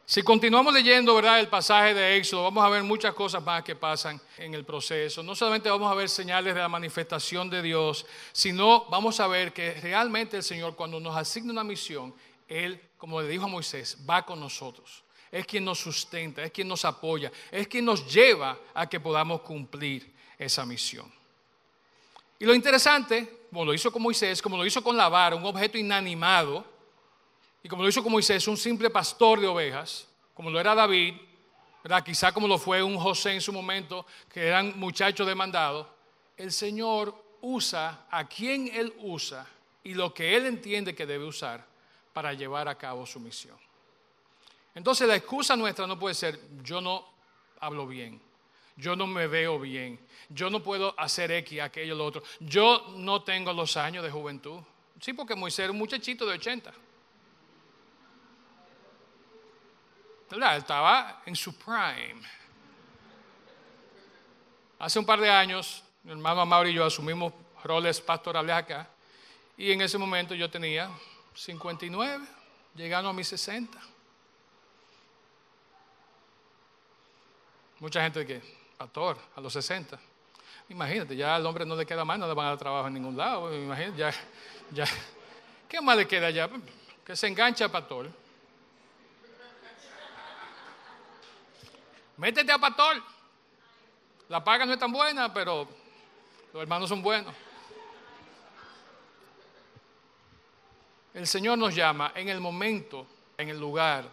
Si 0.06 0.22
continuamos 0.22 0.74
leyendo 0.74 1.16
¿verdad? 1.16 1.40
el 1.40 1.48
pasaje 1.48 1.94
de 1.94 2.18
Éxodo, 2.18 2.44
vamos 2.44 2.66
a 2.66 2.70
ver 2.70 2.84
muchas 2.84 3.14
cosas 3.14 3.42
más 3.42 3.64
que 3.64 3.74
pasan 3.74 4.20
en 4.38 4.54
el 4.54 4.66
proceso. 4.66 5.24
No 5.24 5.34
solamente 5.34 5.70
vamos 5.70 5.90
a 5.90 5.96
ver 5.96 6.10
señales 6.10 6.54
de 6.54 6.60
la 6.60 6.68
manifestación 6.68 7.50
de 7.50 7.62
Dios, 7.62 8.06
sino 8.34 8.84
vamos 8.90 9.22
a 9.22 9.28
ver 9.28 9.54
que 9.54 9.76
realmente 9.76 10.38
el 10.38 10.44
Señor 10.44 10.76
cuando 10.76 11.00
nos 11.00 11.16
asigna 11.16 11.54
una 11.54 11.64
misión, 11.64 12.14
Él, 12.50 12.82
como 12.98 13.22
le 13.22 13.30
dijo 13.30 13.46
a 13.46 13.48
Moisés, 13.48 13.98
va 14.08 14.26
con 14.26 14.42
nosotros. 14.42 15.04
Es 15.32 15.46
quien 15.48 15.64
nos 15.64 15.80
sustenta, 15.80 16.44
es 16.44 16.52
quien 16.52 16.68
nos 16.68 16.84
apoya, 16.84 17.32
es 17.50 17.70
quien 17.70 17.86
nos 17.86 18.06
lleva 18.14 18.60
a 18.74 18.88
que 18.90 19.00
podamos 19.00 19.40
cumplir 19.40 20.14
esa 20.38 20.66
misión. 20.66 21.10
Y 22.40 22.46
lo 22.46 22.54
interesante, 22.54 23.46
como 23.50 23.64
lo 23.64 23.74
hizo 23.74 23.90
con 23.90 24.02
Moisés, 24.02 24.42
como 24.42 24.58
lo 24.58 24.66
hizo 24.66 24.84
con 24.84 24.98
la 24.98 25.08
vara, 25.08 25.38
un 25.38 25.46
objeto 25.46 25.78
inanimado, 25.78 26.73
y 27.64 27.70
como 27.70 27.82
lo 27.82 27.90
hizo 27.90 28.04
con 28.04 28.12
Moisés, 28.12 28.46
un 28.50 28.58
simple 28.58 28.90
pastor 28.90 29.40
de 29.40 29.48
ovejas, 29.48 30.08
como 30.34 30.50
lo 30.50 30.60
era 30.60 30.76
David, 30.76 31.16
¿verdad? 31.82 32.04
quizá 32.04 32.34
como 32.34 32.48
lo 32.48 32.58
fue 32.58 32.84
un 32.84 32.98
José 32.98 33.32
en 33.32 33.42
su 33.42 33.54
momento, 33.54 34.06
que 34.32 34.46
eran 34.46 34.78
muchachos 34.78 35.26
demandados, 35.26 35.88
el 36.36 36.52
Señor 36.52 37.16
usa 37.42 38.06
a 38.12 38.28
quien 38.28 38.68
Él 38.68 38.94
usa 39.00 39.48
y 39.84 39.94
lo 39.94 40.14
que 40.14 40.36
Él 40.36 40.46
entiende 40.46 40.94
que 40.94 41.06
debe 41.06 41.24
usar 41.24 41.66
para 42.12 42.34
llevar 42.34 42.68
a 42.68 42.78
cabo 42.78 43.06
su 43.06 43.20
misión. 43.20 43.58
Entonces 44.76 45.08
la 45.08 45.16
excusa 45.16 45.56
nuestra 45.56 45.88
no 45.88 45.98
puede 45.98 46.16
ser, 46.16 46.40
yo 46.64 46.82
no 46.82 47.06
hablo 47.62 47.88
bien, 47.88 48.22
yo 48.76 48.96
no 48.96 49.08
me 49.08 49.28
veo 49.28 49.58
bien, 49.58 50.00
yo 50.30 50.50
no 50.50 50.62
puedo 50.62 51.00
hacer 51.00 51.32
X, 51.32 51.62
aquello, 51.62 51.96
lo 51.96 52.06
otro, 52.06 52.24
yo 52.42 52.94
no 52.98 53.24
tengo 53.24 53.54
los 53.54 53.78
años 53.78 54.04
de 54.04 54.12
juventud. 54.12 54.60
Sí, 55.00 55.14
porque 55.14 55.36
Moisés 55.36 55.60
era 55.60 55.72
un 55.72 55.78
muchachito 55.78 56.26
de 56.26 56.34
80. 56.34 56.74
Estaba 60.32 61.22
en 61.26 61.36
su 61.36 61.56
prime. 61.58 62.22
Hace 64.80 65.00
un 65.00 65.06
par 65.06 65.20
de 65.20 65.30
años, 65.30 65.84
mi 66.04 66.12
hermano 66.12 66.46
Mauro 66.46 66.68
y 66.68 66.74
yo 66.74 66.86
asumimos 66.86 67.34
roles 67.64 68.02
pastorales 68.02 68.56
acá, 68.56 68.90
y 69.56 69.72
en 69.72 69.82
ese 69.82 69.98
momento 69.98 70.34
yo 70.34 70.50
tenía 70.50 70.90
59, 71.36 72.26
llegando 72.76 73.10
a 73.10 73.14
mis 73.14 73.28
60. 73.28 73.80
Mucha 77.80 78.02
gente 78.02 78.26
que, 78.26 78.42
pastor, 78.78 79.18
a 79.36 79.42
los 79.42 79.54
60. 79.54 80.00
Imagínate, 80.70 81.16
ya 81.16 81.36
al 81.36 81.46
hombre 81.46 81.66
no 81.66 81.76
le 81.76 81.86
queda 81.86 82.04
más, 82.04 82.18
no 82.18 82.28
le 82.28 82.34
van 82.34 82.48
a 82.48 82.50
dar 82.50 82.58
trabajo 82.58 82.88
en 82.88 82.96
ningún 82.96 83.16
lado. 83.16 83.54
Imagínate, 83.56 83.98
ya, 83.98 84.14
ya, 84.72 84.86
¿qué 85.70 85.80
más 85.80 85.96
le 85.96 86.08
queda 86.08 86.32
ya? 86.32 86.50
Que 87.06 87.16
se 87.16 87.28
engancha 87.28 87.70
pastor 87.70 88.23
Métete 92.24 92.54
a 92.54 92.58
pastor. 92.58 93.04
La 94.30 94.42
paga 94.42 94.66
no 94.66 94.72
es 94.72 94.80
tan 94.80 94.94
buena, 94.94 95.34
pero 95.34 95.68
los 96.54 96.62
hermanos 96.62 96.88
son 96.88 97.02
buenos. 97.02 97.36
El 101.14 101.28
Señor 101.28 101.58
nos 101.58 101.76
llama 101.76 102.14
en 102.16 102.30
el 102.30 102.40
momento, 102.40 103.06
en 103.38 103.50
el 103.50 103.60
lugar, 103.60 104.06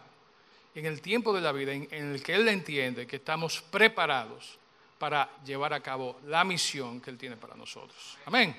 en 0.74 0.86
el 0.86 1.00
tiempo 1.00 1.32
de 1.32 1.40
la 1.40 1.52
vida 1.52 1.72
en, 1.72 1.86
el 1.92 2.20
que 2.20 2.34
Él 2.34 2.48
entiende 2.48 3.06
que 3.06 3.14
estamos 3.14 3.62
preparados 3.62 4.58
para 4.98 5.30
llevar 5.44 5.72
a 5.72 5.80
cabo 5.80 6.18
la 6.26 6.42
misión 6.42 7.00
que 7.00 7.10
Él 7.10 7.16
tiene 7.16 7.36
para 7.36 7.54
nosotros. 7.54 8.18
Amén. 8.26 8.56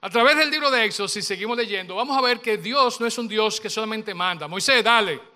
A 0.00 0.10
través 0.10 0.36
del 0.36 0.50
libro 0.50 0.68
de 0.68 0.84
Éxodo, 0.84 1.06
si 1.06 1.22
seguimos 1.22 1.56
leyendo, 1.56 1.94
vamos 1.94 2.18
a 2.18 2.20
ver 2.20 2.40
que 2.40 2.56
Dios 2.56 3.00
no 3.00 3.06
es 3.06 3.16
un 3.18 3.28
Dios 3.28 3.60
que 3.60 3.70
solamente 3.70 4.12
manda. 4.14 4.48
Moisés, 4.48 4.82
dale. 4.82 5.31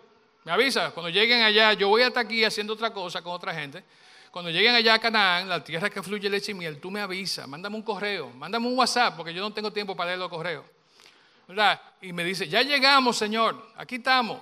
Me 0.47 0.53
avisa, 0.53 0.93
cuando 0.93 1.11
lleguen 1.11 1.43
allá, 1.43 1.73
yo 1.73 1.89
voy 1.89 2.03
hasta 2.03 2.21
aquí 2.21 2.45
haciendo 2.45 2.75
otra 2.75 2.93
cosa 2.93 3.21
con 3.21 3.33
otra 3.33 3.53
gente. 3.53 3.83
Cuando 4.31 4.49
lleguen 4.49 4.77
allá 4.77 4.95
a 4.95 4.99
Canaán, 5.01 5.49
la 5.49 5.65
tierra 5.65 5.91
que 5.91 6.01
fluye 6.05 6.31
leche 6.31 6.53
y 6.53 6.55
miel, 6.55 6.79
tú 6.79 6.89
me 6.89 7.01
avisas, 7.01 7.49
mándame 7.49 7.75
un 7.75 7.83
correo, 7.83 8.31
mándame 8.31 8.69
un 8.69 8.79
WhatsApp, 8.79 9.17
porque 9.17 9.35
yo 9.35 9.41
no 9.41 9.53
tengo 9.53 9.73
tiempo 9.73 9.97
para 9.97 10.11
leer 10.11 10.21
los 10.21 10.29
correos. 10.29 10.65
Y 12.01 12.13
me 12.13 12.23
dice, 12.23 12.49
ya 12.49 12.63
llegamos, 12.63 13.17
Señor, 13.17 13.71
aquí 13.75 13.97
estamos. 13.97 14.41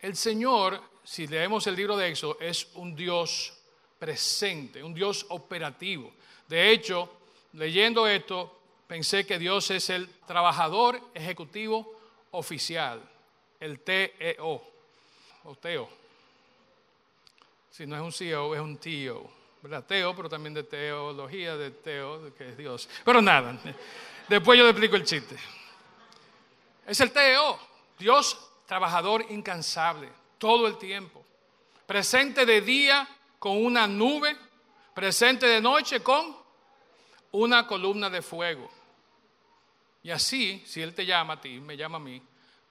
El 0.00 0.14
Señor, 0.14 0.80
si 1.02 1.26
leemos 1.26 1.66
el 1.66 1.74
libro 1.74 1.96
de 1.96 2.10
Éxodo, 2.10 2.38
es 2.38 2.68
un 2.74 2.94
Dios 2.94 3.52
presente, 3.98 4.80
un 4.80 4.94
Dios 4.94 5.26
operativo. 5.30 6.12
De 6.46 6.70
hecho, 6.70 7.12
leyendo 7.54 8.06
esto, 8.06 8.60
pensé 8.86 9.26
que 9.26 9.40
Dios 9.40 9.72
es 9.72 9.90
el 9.90 10.08
trabajador 10.24 11.00
ejecutivo 11.14 11.96
oficial 12.30 13.02
el 13.60 13.80
TEO, 13.80 14.62
o 15.44 15.54
TEO. 15.56 15.88
Si 17.70 17.86
no 17.86 17.96
es 17.96 18.02
un 18.02 18.12
CEO, 18.12 18.54
es 18.54 18.60
un 18.60 18.76
TEO, 18.78 19.30
¿verdad? 19.62 19.84
TEO, 19.84 20.14
pero 20.14 20.28
también 20.28 20.54
de 20.54 20.64
teología, 20.64 21.56
de 21.56 21.70
TEO, 21.70 22.34
que 22.34 22.50
es 22.50 22.56
Dios. 22.56 22.88
Pero 23.04 23.22
nada, 23.22 23.58
después 24.28 24.58
yo 24.58 24.64
le 24.64 24.70
explico 24.70 24.96
el 24.96 25.04
chiste. 25.04 25.36
Es 26.86 27.00
el 27.00 27.12
TEO, 27.12 27.58
Dios 27.98 28.48
trabajador 28.66 29.24
incansable, 29.30 30.08
todo 30.38 30.66
el 30.66 30.76
tiempo. 30.76 31.24
Presente 31.86 32.44
de 32.44 32.60
día 32.60 33.08
con 33.38 33.64
una 33.64 33.86
nube, 33.86 34.36
presente 34.94 35.46
de 35.46 35.60
noche 35.60 36.02
con 36.02 36.36
una 37.32 37.66
columna 37.66 38.10
de 38.10 38.22
fuego. 38.22 38.70
Y 40.02 40.10
así, 40.10 40.62
si 40.66 40.82
Él 40.82 40.94
te 40.94 41.06
llama 41.06 41.34
a 41.34 41.40
ti, 41.40 41.60
me 41.60 41.76
llama 41.76 41.96
a 41.96 42.00
mí, 42.00 42.22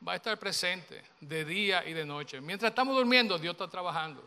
va 0.05 0.13
a 0.13 0.15
estar 0.15 0.37
presente 0.37 1.03
de 1.19 1.45
día 1.45 1.87
y 1.87 1.93
de 1.93 2.05
noche. 2.05 2.41
Mientras 2.41 2.69
estamos 2.69 2.95
durmiendo, 2.95 3.37
Dios 3.37 3.53
está 3.53 3.67
trabajando. 3.67 4.23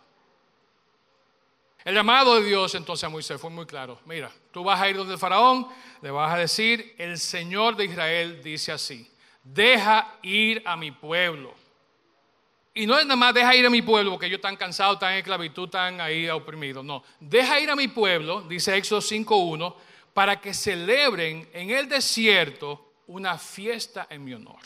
El 1.85 1.95
llamado 1.95 2.35
de 2.35 2.45
Dios 2.45 2.75
entonces 2.75 3.05
a 3.05 3.09
Moisés 3.09 3.41
fue 3.41 3.51
muy 3.51 3.65
claro. 3.65 3.99
Mira, 4.05 4.31
tú 4.53 4.63
vas 4.63 4.81
a 4.81 4.89
ir 4.89 4.97
donde 4.97 5.15
el 5.15 5.19
faraón, 5.19 5.67
le 6.03 6.11
vas 6.11 6.35
a 6.35 6.39
decir, 6.39 6.95
el 6.99 7.19
Señor 7.19 7.77
de 7.77 7.87
Israel 7.87 8.43
dice 8.43 8.73
así, 8.73 9.11
deja 9.43 10.19
ir 10.23 10.63
a 10.67 10.77
mi 10.77 10.91
pueblo. 10.91 11.55
Y 12.75 12.87
no 12.87 12.99
es 12.99 13.05
nada 13.05 13.17
más 13.17 13.35
deja 13.35 13.57
ir 13.57 13.67
a 13.67 13.71
mi 13.71 13.83
pueblo, 13.83 14.11
porque 14.13 14.27
ellos 14.27 14.37
están 14.37 14.57
cansados, 14.57 14.95
están 14.95 15.13
en 15.13 15.19
esclavitud, 15.19 15.65
están 15.65 16.01
ahí 16.01 16.29
oprimidos. 16.29 16.85
No, 16.85 17.03
deja 17.19 17.59
ir 17.59 17.71
a 17.71 17.77
mi 17.77 17.89
pueblo, 17.89 18.43
dice 18.43 18.77
Éxodo 18.77 19.01
5.1, 19.01 19.75
para 20.13 20.41
que 20.41 20.53
celebren 20.53 21.49
en 21.53 21.71
el 21.71 21.89
desierto 21.89 22.93
una 23.07 23.39
fiesta 23.39 24.07
en 24.11 24.23
mi 24.23 24.35
honor. 24.35 24.61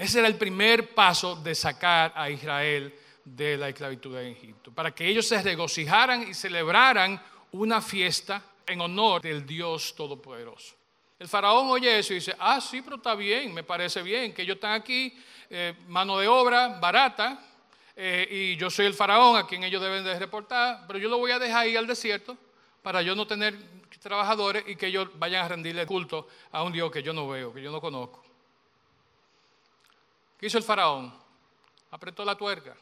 Ese 0.00 0.20
era 0.20 0.28
el 0.28 0.36
primer 0.36 0.94
paso 0.94 1.36
de 1.36 1.54
sacar 1.54 2.14
a 2.16 2.30
Israel 2.30 2.94
de 3.22 3.58
la 3.58 3.68
esclavitud 3.68 4.16
en 4.16 4.28
Egipto, 4.28 4.72
para 4.72 4.94
que 4.94 5.06
ellos 5.06 5.28
se 5.28 5.42
regocijaran 5.42 6.26
y 6.26 6.32
celebraran 6.32 7.22
una 7.52 7.82
fiesta 7.82 8.42
en 8.66 8.80
honor 8.80 9.20
del 9.20 9.44
Dios 9.44 9.94
Todopoderoso. 9.94 10.74
El 11.18 11.28
faraón 11.28 11.68
oye 11.68 11.98
eso 11.98 12.14
y 12.14 12.16
dice, 12.16 12.34
ah, 12.38 12.62
sí, 12.62 12.80
pero 12.80 12.96
está 12.96 13.14
bien, 13.14 13.52
me 13.52 13.62
parece 13.62 14.02
bien, 14.02 14.32
que 14.32 14.40
ellos 14.40 14.54
están 14.54 14.72
aquí, 14.72 15.14
eh, 15.50 15.74
mano 15.88 16.18
de 16.18 16.28
obra 16.28 16.80
barata, 16.80 17.38
eh, 17.94 18.26
y 18.30 18.56
yo 18.56 18.70
soy 18.70 18.86
el 18.86 18.94
faraón 18.94 19.36
a 19.36 19.46
quien 19.46 19.64
ellos 19.64 19.82
deben 19.82 20.02
de 20.02 20.18
reportar, 20.18 20.86
pero 20.86 20.98
yo 20.98 21.10
lo 21.10 21.18
voy 21.18 21.32
a 21.32 21.38
dejar 21.38 21.64
ahí 21.64 21.76
al 21.76 21.86
desierto 21.86 22.38
para 22.80 23.02
yo 23.02 23.14
no 23.14 23.26
tener 23.26 23.54
trabajadores 24.00 24.64
y 24.66 24.76
que 24.76 24.86
ellos 24.86 25.10
vayan 25.18 25.44
a 25.44 25.48
rendirle 25.48 25.84
culto 25.84 26.26
a 26.52 26.62
un 26.62 26.72
Dios 26.72 26.90
que 26.90 27.02
yo 27.02 27.12
no 27.12 27.28
veo, 27.28 27.52
que 27.52 27.60
yo 27.60 27.70
no 27.70 27.82
conozco. 27.82 28.29
¿Qué 30.40 30.46
hizo 30.46 30.56
el 30.56 30.64
faraón? 30.64 31.12
Apretó 31.90 32.24
la 32.24 32.34
tuerca. 32.34 32.74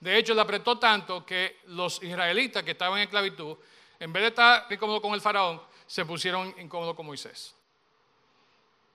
De 0.00 0.16
hecho, 0.16 0.32
le 0.32 0.40
apretó 0.40 0.78
tanto 0.78 1.26
que 1.26 1.60
los 1.66 2.02
israelitas 2.02 2.62
que 2.62 2.70
estaban 2.70 2.96
en 2.98 3.04
esclavitud, 3.04 3.54
en 4.00 4.10
vez 4.10 4.22
de 4.22 4.28
estar 4.30 4.66
incómodos 4.70 5.02
con 5.02 5.12
el 5.12 5.20
faraón, 5.20 5.60
se 5.86 6.06
pusieron 6.06 6.54
incómodos 6.58 6.96
con 6.96 7.04
Moisés. 7.04 7.54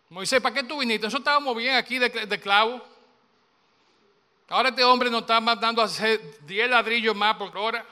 Moisés, 0.10 0.42
¿para 0.42 0.56
qué 0.56 0.64
tú 0.64 0.80
viniste? 0.80 1.06
Nosotros 1.06 1.22
estábamos 1.22 1.56
bien 1.56 1.76
aquí 1.76 2.00
de, 2.00 2.10
de 2.10 2.40
clavo. 2.40 2.82
Ahora 4.50 4.70
este 4.70 4.84
hombre 4.84 5.12
nos 5.12 5.22
está 5.22 5.40
mandando 5.40 5.84
a 5.84 5.86
hacer 5.86 6.44
10 6.44 6.72
ladrillos 6.72 7.16
más 7.16 7.36
por 7.36 7.56
hora. 7.56 7.86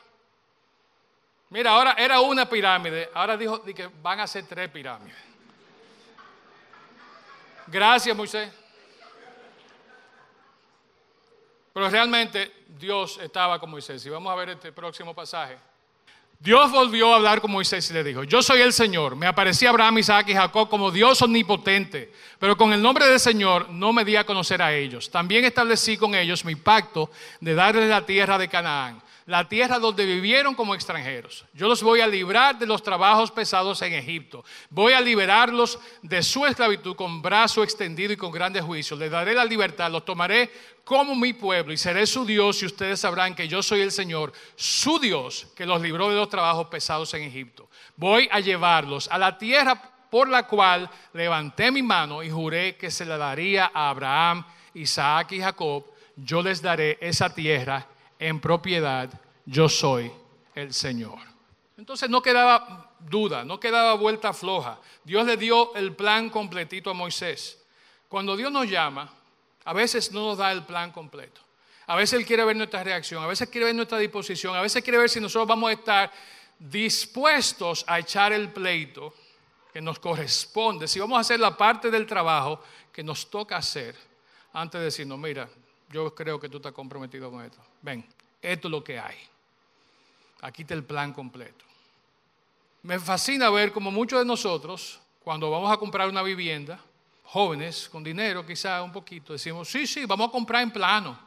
Mira, 1.51 1.69
ahora 1.69 1.93
era 1.99 2.19
una 2.19 2.49
pirámide, 2.49 3.11
ahora 3.13 3.38
dijo 3.38 3.61
que 3.61 3.91
van 4.01 4.21
a 4.21 4.25
ser 4.25 4.47
tres 4.47 4.71
pirámides. 4.71 5.15
Gracias, 7.67 8.17
Moisés. 8.17 8.64
Pero 11.75 11.89
realmente 11.89 12.53
Dios 12.79 13.19
estaba 13.21 13.59
con 13.59 13.69
Moisés. 13.69 14.05
Y 14.05 14.09
vamos 14.09 14.31
a 14.31 14.35
ver 14.38 14.47
este 14.47 14.71
próximo 14.71 15.13
pasaje. 15.13 15.57
Dios 16.39 16.71
volvió 16.71 17.11
a 17.11 17.17
hablar 17.17 17.41
con 17.41 17.51
Moisés 17.51 17.91
y 17.91 17.93
le 17.93 18.01
dijo, 18.01 18.23
yo 18.23 18.41
soy 18.41 18.61
el 18.61 18.71
Señor. 18.71 19.17
Me 19.17 19.27
aparecí 19.27 19.65
Abraham, 19.65 19.97
Isaac 19.97 20.29
y 20.29 20.33
Jacob 20.33 20.69
como 20.69 20.89
Dios 20.89 21.21
omnipotente, 21.21 22.13
pero 22.39 22.55
con 22.55 22.71
el 22.71 22.81
nombre 22.81 23.05
del 23.07 23.19
Señor 23.19 23.69
no 23.71 23.91
me 23.91 24.05
di 24.05 24.15
a 24.15 24.25
conocer 24.25 24.61
a 24.61 24.73
ellos. 24.73 25.11
También 25.11 25.43
establecí 25.43 25.97
con 25.97 26.15
ellos 26.15 26.45
mi 26.45 26.55
pacto 26.55 27.11
de 27.41 27.53
darles 27.53 27.89
la 27.89 28.05
tierra 28.05 28.38
de 28.38 28.47
Canaán, 28.47 29.01
la 29.25 29.49
tierra 29.49 29.79
donde 29.79 30.05
vivieron 30.05 30.53
como 30.53 30.75
extranjeros. 30.75 31.45
Yo 31.53 31.67
los 31.67 31.81
voy 31.81 31.99
a 31.99 32.07
librar 32.07 32.59
de 32.59 32.67
los 32.67 32.83
trabajos 32.83 33.31
pesados 33.31 33.81
en 33.81 33.93
Egipto. 33.93 34.45
Voy 34.69 34.93
a 34.93 35.01
liberarlos 35.01 35.79
de 36.03 36.21
su 36.21 36.45
esclavitud 36.45 36.95
con 36.95 37.23
brazo 37.23 37.63
extendido 37.63 38.13
y 38.13 38.17
con 38.17 38.31
grandes 38.31 38.63
juicios. 38.63 38.99
Les 38.99 39.09
daré 39.09 39.33
la 39.33 39.43
libertad, 39.43 39.89
los 39.89 40.05
tomaré 40.05 40.51
como 40.83 41.15
mi 41.15 41.33
pueblo 41.33 41.73
y 41.73 41.77
seré 41.77 42.05
su 42.05 42.23
Dios 42.23 42.61
y 42.61 42.67
ustedes 42.67 42.99
sabrán 42.99 43.33
que 43.33 43.47
yo 43.47 43.63
soy 43.63 43.81
el 43.81 43.91
Señor, 43.91 44.31
su 44.55 44.99
Dios, 44.99 45.47
que 45.55 45.65
los 45.65 45.81
libró 45.81 46.09
de 46.09 46.15
los 46.15 46.29
trabajos 46.29 46.67
pesados 46.67 47.11
en 47.15 47.23
Egipto. 47.23 47.67
Voy 47.95 48.29
a 48.31 48.39
llevarlos 48.39 49.07
a 49.07 49.17
la 49.17 49.39
tierra 49.39 49.91
por 50.11 50.29
la 50.29 50.43
cual 50.45 50.88
levanté 51.13 51.71
mi 51.71 51.81
mano 51.81 52.21
y 52.21 52.29
juré 52.29 52.75
que 52.75 52.91
se 52.91 53.05
la 53.05 53.17
daría 53.17 53.71
a 53.73 53.89
Abraham, 53.89 54.45
Isaac 54.75 55.31
y 55.31 55.39
Jacob. 55.39 55.83
Yo 56.15 56.43
les 56.43 56.61
daré 56.61 56.99
esa 57.01 57.33
tierra 57.33 57.88
en 58.19 58.39
propiedad. 58.39 59.10
Yo 59.45 59.69
soy 59.69 60.12
el 60.54 60.73
Señor. 60.73 61.19
Entonces 61.78 62.10
no 62.10 62.21
quedaba 62.21 62.91
duda, 62.99 63.43
no 63.43 63.60
quedaba 63.60 63.93
vuelta 63.95 64.34
floja. 64.34 64.80
Dios 65.04 65.25
le 65.25 65.38
dio 65.38 65.75
el 65.75 65.95
plan 65.95 66.30
completito 66.30 66.89
a 66.89 66.93
Moisés. 66.93 67.62
Cuando 68.08 68.36
Dios 68.36 68.51
nos 68.51 68.69
llama, 68.69 69.12
a 69.65 69.73
veces 69.73 70.12
no 70.12 70.28
nos 70.28 70.38
da 70.38 70.51
el 70.51 70.63
plan 70.63 70.91
completo. 70.91 71.41
A 71.88 71.95
veces 71.95 72.19
Él 72.19 72.25
quiere 72.25 72.43
ver 72.45 72.56
nuestra 72.56 72.84
reacción, 72.84 73.23
a 73.23 73.28
veces 73.28 73.49
quiere 73.49 73.65
ver 73.65 73.75
nuestra 73.75 73.97
disposición, 73.99 74.56
a 74.56 74.62
veces 74.62 74.84
quiere 74.84 74.97
ver 74.97 75.10
si 75.10 75.19
nosotros 75.19 75.47
vamos 75.47 75.69
a 75.69 75.73
estar 75.73 76.12
dispuestos 76.58 77.84
a 77.88 77.99
echar 77.99 78.34
el 78.34 78.49
pleito 78.49 79.13
que 79.71 79.82
nos 79.82 79.99
corresponde, 79.99 80.88
si 80.88 80.99
vamos 80.99 81.17
a 81.17 81.21
hacer 81.21 81.39
la 81.39 81.56
parte 81.56 81.91
del 81.91 82.08
trabajo 82.08 82.62
que 82.91 83.04
nos 83.04 83.30
toca 83.30 83.58
hacer, 83.58 83.95
antes 84.54 84.80
de 84.80 84.86
decirnos, 84.86 85.19
mira, 85.19 85.49
yo 85.95 86.13
creo 86.13 86.38
que 86.38 86.49
tú 86.49 86.58
estás 86.58 86.73
comprometido 86.73 87.31
con 87.31 87.41
esto. 87.45 87.58
Ven, 87.81 88.05
esto 88.41 88.67
es 88.67 88.71
lo 88.71 88.84
que 88.84 88.99
hay. 88.99 89.15
Aquí 90.41 90.63
está 90.63 90.73
el 90.73 90.84
plan 90.84 91.13
completo. 91.13 91.63
Me 92.84 92.99
fascina 92.99 93.49
ver 93.49 93.71
como 93.71 93.89
muchos 93.91 94.19
de 94.19 94.25
nosotros, 94.25 94.99
cuando 95.23 95.49
vamos 95.49 95.71
a 95.71 95.77
comprar 95.77 96.10
una 96.10 96.21
vivienda, 96.21 96.79
jóvenes 97.23 97.88
con 97.88 98.03
dinero, 98.03 98.45
quizá 98.45 98.84
un 98.84 98.91
poquito, 98.91 99.31
decimos, 99.31 99.69
sí, 99.69 99.88
sí, 99.88 100.05
vamos 100.05 100.27
a 100.27 100.31
comprar 100.31 100.63
en 100.63 100.71
plano. 100.71 101.17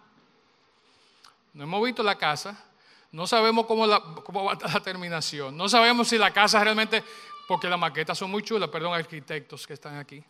No 1.54 1.64
hemos 1.64 1.82
visto 1.82 2.02
la 2.02 2.16
casa, 2.16 2.62
no 3.10 3.26
sabemos 3.26 3.64
cómo, 3.64 3.86
cómo 4.22 4.44
va 4.44 4.50
a 4.50 4.54
estar 4.54 4.72
la 4.72 4.80
terminación, 4.80 5.56
no 5.56 5.66
sabemos 5.66 6.08
si 6.08 6.18
la 6.18 6.30
casa 6.30 6.62
realmente, 6.62 7.02
porque 7.48 7.68
las 7.68 7.78
maquetas 7.78 8.18
son 8.18 8.30
muy 8.30 8.42
chulas, 8.42 8.68
perdón, 8.68 8.92
arquitectos 8.92 9.66
que 9.66 9.72
están 9.72 9.96
aquí. 9.96 10.22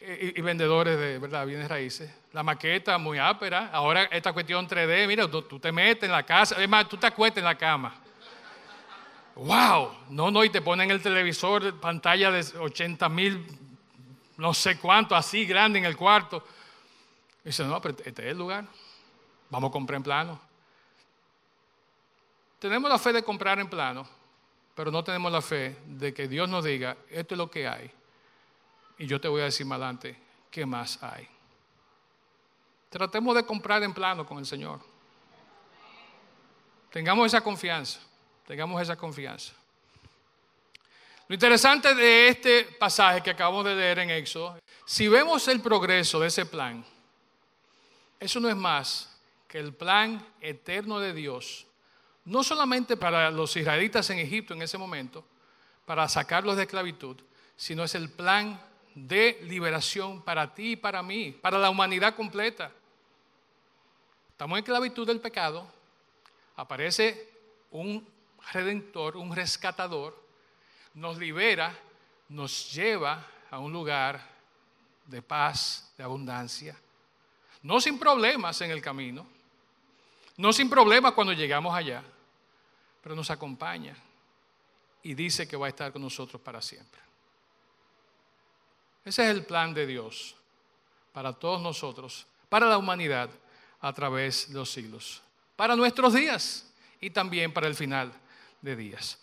Y, 0.00 0.40
vendedores 0.42 0.98
de 0.98 1.18
verdad 1.18 1.46
bienes 1.46 1.68
raíces. 1.68 2.12
La 2.32 2.42
maqueta 2.42 2.98
muy 2.98 3.18
ápera. 3.18 3.70
Ahora 3.72 4.04
esta 4.04 4.32
cuestión 4.32 4.68
3D, 4.68 5.06
mira, 5.06 5.28
tú, 5.30 5.42
te 5.58 5.72
metes 5.72 6.04
en 6.04 6.12
la 6.12 6.22
casa, 6.22 6.54
además 6.56 6.88
tú 6.88 6.96
te 6.96 7.06
acuestas 7.06 7.38
en 7.38 7.44
la 7.44 7.56
cama. 7.56 7.94
¡Wow! 9.34 9.90
No, 10.10 10.30
no, 10.30 10.44
y 10.44 10.50
te 10.50 10.62
ponen 10.62 10.90
el 10.90 11.02
televisor, 11.02 11.80
pantalla 11.80 12.30
de 12.30 12.40
80 12.58 13.08
mil 13.08 13.46
no 14.36 14.52
sé 14.52 14.78
cuánto, 14.78 15.14
así 15.14 15.46
grande 15.46 15.78
en 15.78 15.84
el 15.84 15.96
cuarto. 15.96 16.42
Y 17.42 17.48
dice, 17.48 17.64
no, 17.64 17.80
pero 17.80 17.96
este 18.04 18.10
es 18.10 18.32
el 18.32 18.38
lugar. 18.38 18.66
Vamos 19.50 19.70
a 19.70 19.72
comprar 19.72 19.96
en 19.96 20.02
plano. 20.02 20.40
Tenemos 22.58 22.90
la 22.90 22.98
fe 22.98 23.12
de 23.12 23.22
comprar 23.22 23.58
en 23.58 23.68
plano, 23.68 24.06
pero 24.74 24.90
no 24.90 25.04
tenemos 25.04 25.30
la 25.30 25.42
fe 25.42 25.76
de 25.86 26.12
que 26.12 26.26
Dios 26.26 26.48
nos 26.48 26.64
diga, 26.64 26.96
esto 27.10 27.34
es 27.34 27.38
lo 27.38 27.50
que 27.50 27.68
hay. 27.68 27.90
Y 28.98 29.06
yo 29.06 29.20
te 29.20 29.28
voy 29.28 29.42
a 29.42 29.44
decir 29.44 29.66
más 29.66 29.76
adelante, 29.76 30.18
¿qué 30.50 30.64
más 30.64 31.02
hay? 31.02 31.28
Tratemos 32.88 33.34
de 33.34 33.44
comprar 33.44 33.82
en 33.82 33.92
plano 33.92 34.24
con 34.24 34.38
el 34.38 34.46
Señor. 34.46 34.80
Tengamos 36.90 37.26
esa 37.26 37.42
confianza, 37.42 38.00
tengamos 38.46 38.80
esa 38.80 38.96
confianza. 38.96 39.52
Lo 41.28 41.34
interesante 41.34 41.94
de 41.94 42.28
este 42.28 42.64
pasaje 42.64 43.20
que 43.20 43.30
acabamos 43.30 43.64
de 43.64 43.74
leer 43.74 43.98
en 43.98 44.10
Éxodo, 44.10 44.58
si 44.86 45.08
vemos 45.08 45.48
el 45.48 45.60
progreso 45.60 46.20
de 46.20 46.28
ese 46.28 46.46
plan, 46.46 46.84
eso 48.20 48.40
no 48.40 48.48
es 48.48 48.56
más 48.56 49.20
que 49.48 49.58
el 49.58 49.74
plan 49.74 50.24
eterno 50.40 51.00
de 51.00 51.12
Dios, 51.12 51.66
no 52.24 52.42
solamente 52.42 52.96
para 52.96 53.30
los 53.30 53.56
israelitas 53.56 54.08
en 54.10 54.20
Egipto 54.20 54.54
en 54.54 54.62
ese 54.62 54.78
momento, 54.78 55.24
para 55.84 56.08
sacarlos 56.08 56.56
de 56.56 56.62
esclavitud, 56.62 57.16
sino 57.56 57.84
es 57.84 57.94
el 57.94 58.10
plan 58.10 58.60
de 58.96 59.38
liberación 59.42 60.22
para 60.22 60.54
ti 60.54 60.72
y 60.72 60.76
para 60.76 61.02
mí, 61.02 61.30
para 61.30 61.58
la 61.58 61.68
humanidad 61.68 62.16
completa. 62.16 62.72
Estamos 64.30 64.56
en 64.56 64.64
esclavitud 64.64 65.06
del 65.06 65.20
pecado, 65.20 65.66
aparece 66.56 67.28
un 67.72 68.06
redentor, 68.52 69.18
un 69.18 69.36
rescatador, 69.36 70.18
nos 70.94 71.18
libera, 71.18 71.78
nos 72.30 72.72
lleva 72.72 73.22
a 73.50 73.58
un 73.58 73.70
lugar 73.70 74.18
de 75.04 75.20
paz, 75.20 75.92
de 75.98 76.02
abundancia. 76.02 76.74
No 77.62 77.82
sin 77.82 77.98
problemas 77.98 78.62
en 78.62 78.70
el 78.70 78.80
camino, 78.80 79.26
no 80.38 80.54
sin 80.54 80.70
problemas 80.70 81.12
cuando 81.12 81.34
llegamos 81.34 81.76
allá, 81.76 82.02
pero 83.02 83.14
nos 83.14 83.30
acompaña 83.30 83.94
y 85.02 85.12
dice 85.12 85.46
que 85.46 85.56
va 85.56 85.66
a 85.66 85.68
estar 85.68 85.92
con 85.92 86.00
nosotros 86.00 86.40
para 86.40 86.62
siempre. 86.62 87.05
Ese 89.06 89.22
es 89.22 89.30
el 89.30 89.44
plan 89.44 89.72
de 89.72 89.86
Dios 89.86 90.34
para 91.12 91.32
todos 91.32 91.62
nosotros, 91.62 92.26
para 92.48 92.66
la 92.66 92.76
humanidad 92.76 93.30
a 93.80 93.92
través 93.92 94.48
de 94.48 94.54
los 94.54 94.68
siglos, 94.68 95.22
para 95.54 95.76
nuestros 95.76 96.12
días 96.12 96.68
y 97.00 97.10
también 97.10 97.52
para 97.52 97.68
el 97.68 97.76
final 97.76 98.12
de 98.60 98.74
días. 98.74 99.16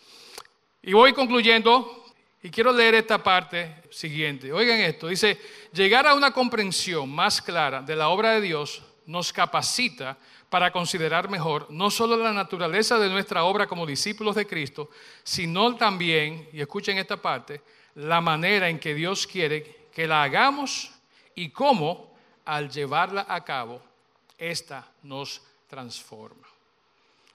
Y 0.81 0.93
voy 0.93 1.11
concluyendo 1.11 2.05
y 2.41 2.49
quiero 2.49 2.71
leer 2.71 2.95
esta 2.95 3.21
parte 3.21 3.83
siguiente. 3.91 4.53
Oigan 4.53 4.79
esto, 4.79 5.09
dice, 5.09 5.37
llegar 5.73 6.07
a 6.07 6.13
una 6.13 6.31
comprensión 6.31 7.13
más 7.13 7.41
clara 7.41 7.81
de 7.81 7.97
la 7.97 8.07
obra 8.07 8.31
de 8.31 8.41
Dios 8.41 8.81
nos 9.05 9.33
capacita 9.33 10.17
para 10.49 10.71
considerar 10.71 11.29
mejor 11.29 11.67
no 11.69 11.91
solo 11.91 12.15
la 12.15 12.31
naturaleza 12.31 12.97
de 12.97 13.09
nuestra 13.09 13.43
obra 13.43 13.67
como 13.67 13.85
discípulos 13.85 14.35
de 14.35 14.47
Cristo, 14.47 14.89
sino 15.23 15.75
también, 15.75 16.47
y 16.53 16.61
escuchen 16.61 16.97
esta 16.97 17.17
parte, 17.17 17.61
la 17.95 18.21
manera 18.21 18.69
en 18.69 18.79
que 18.79 18.93
Dios 18.93 19.27
quiere 19.27 19.87
que 19.93 20.07
la 20.07 20.23
hagamos 20.23 20.91
y 21.35 21.49
cómo 21.49 22.13
al 22.45 22.69
llevarla 22.69 23.25
a 23.29 23.43
cabo, 23.43 23.81
esta 24.37 24.87
nos 25.03 25.41
transforma. 25.69 26.47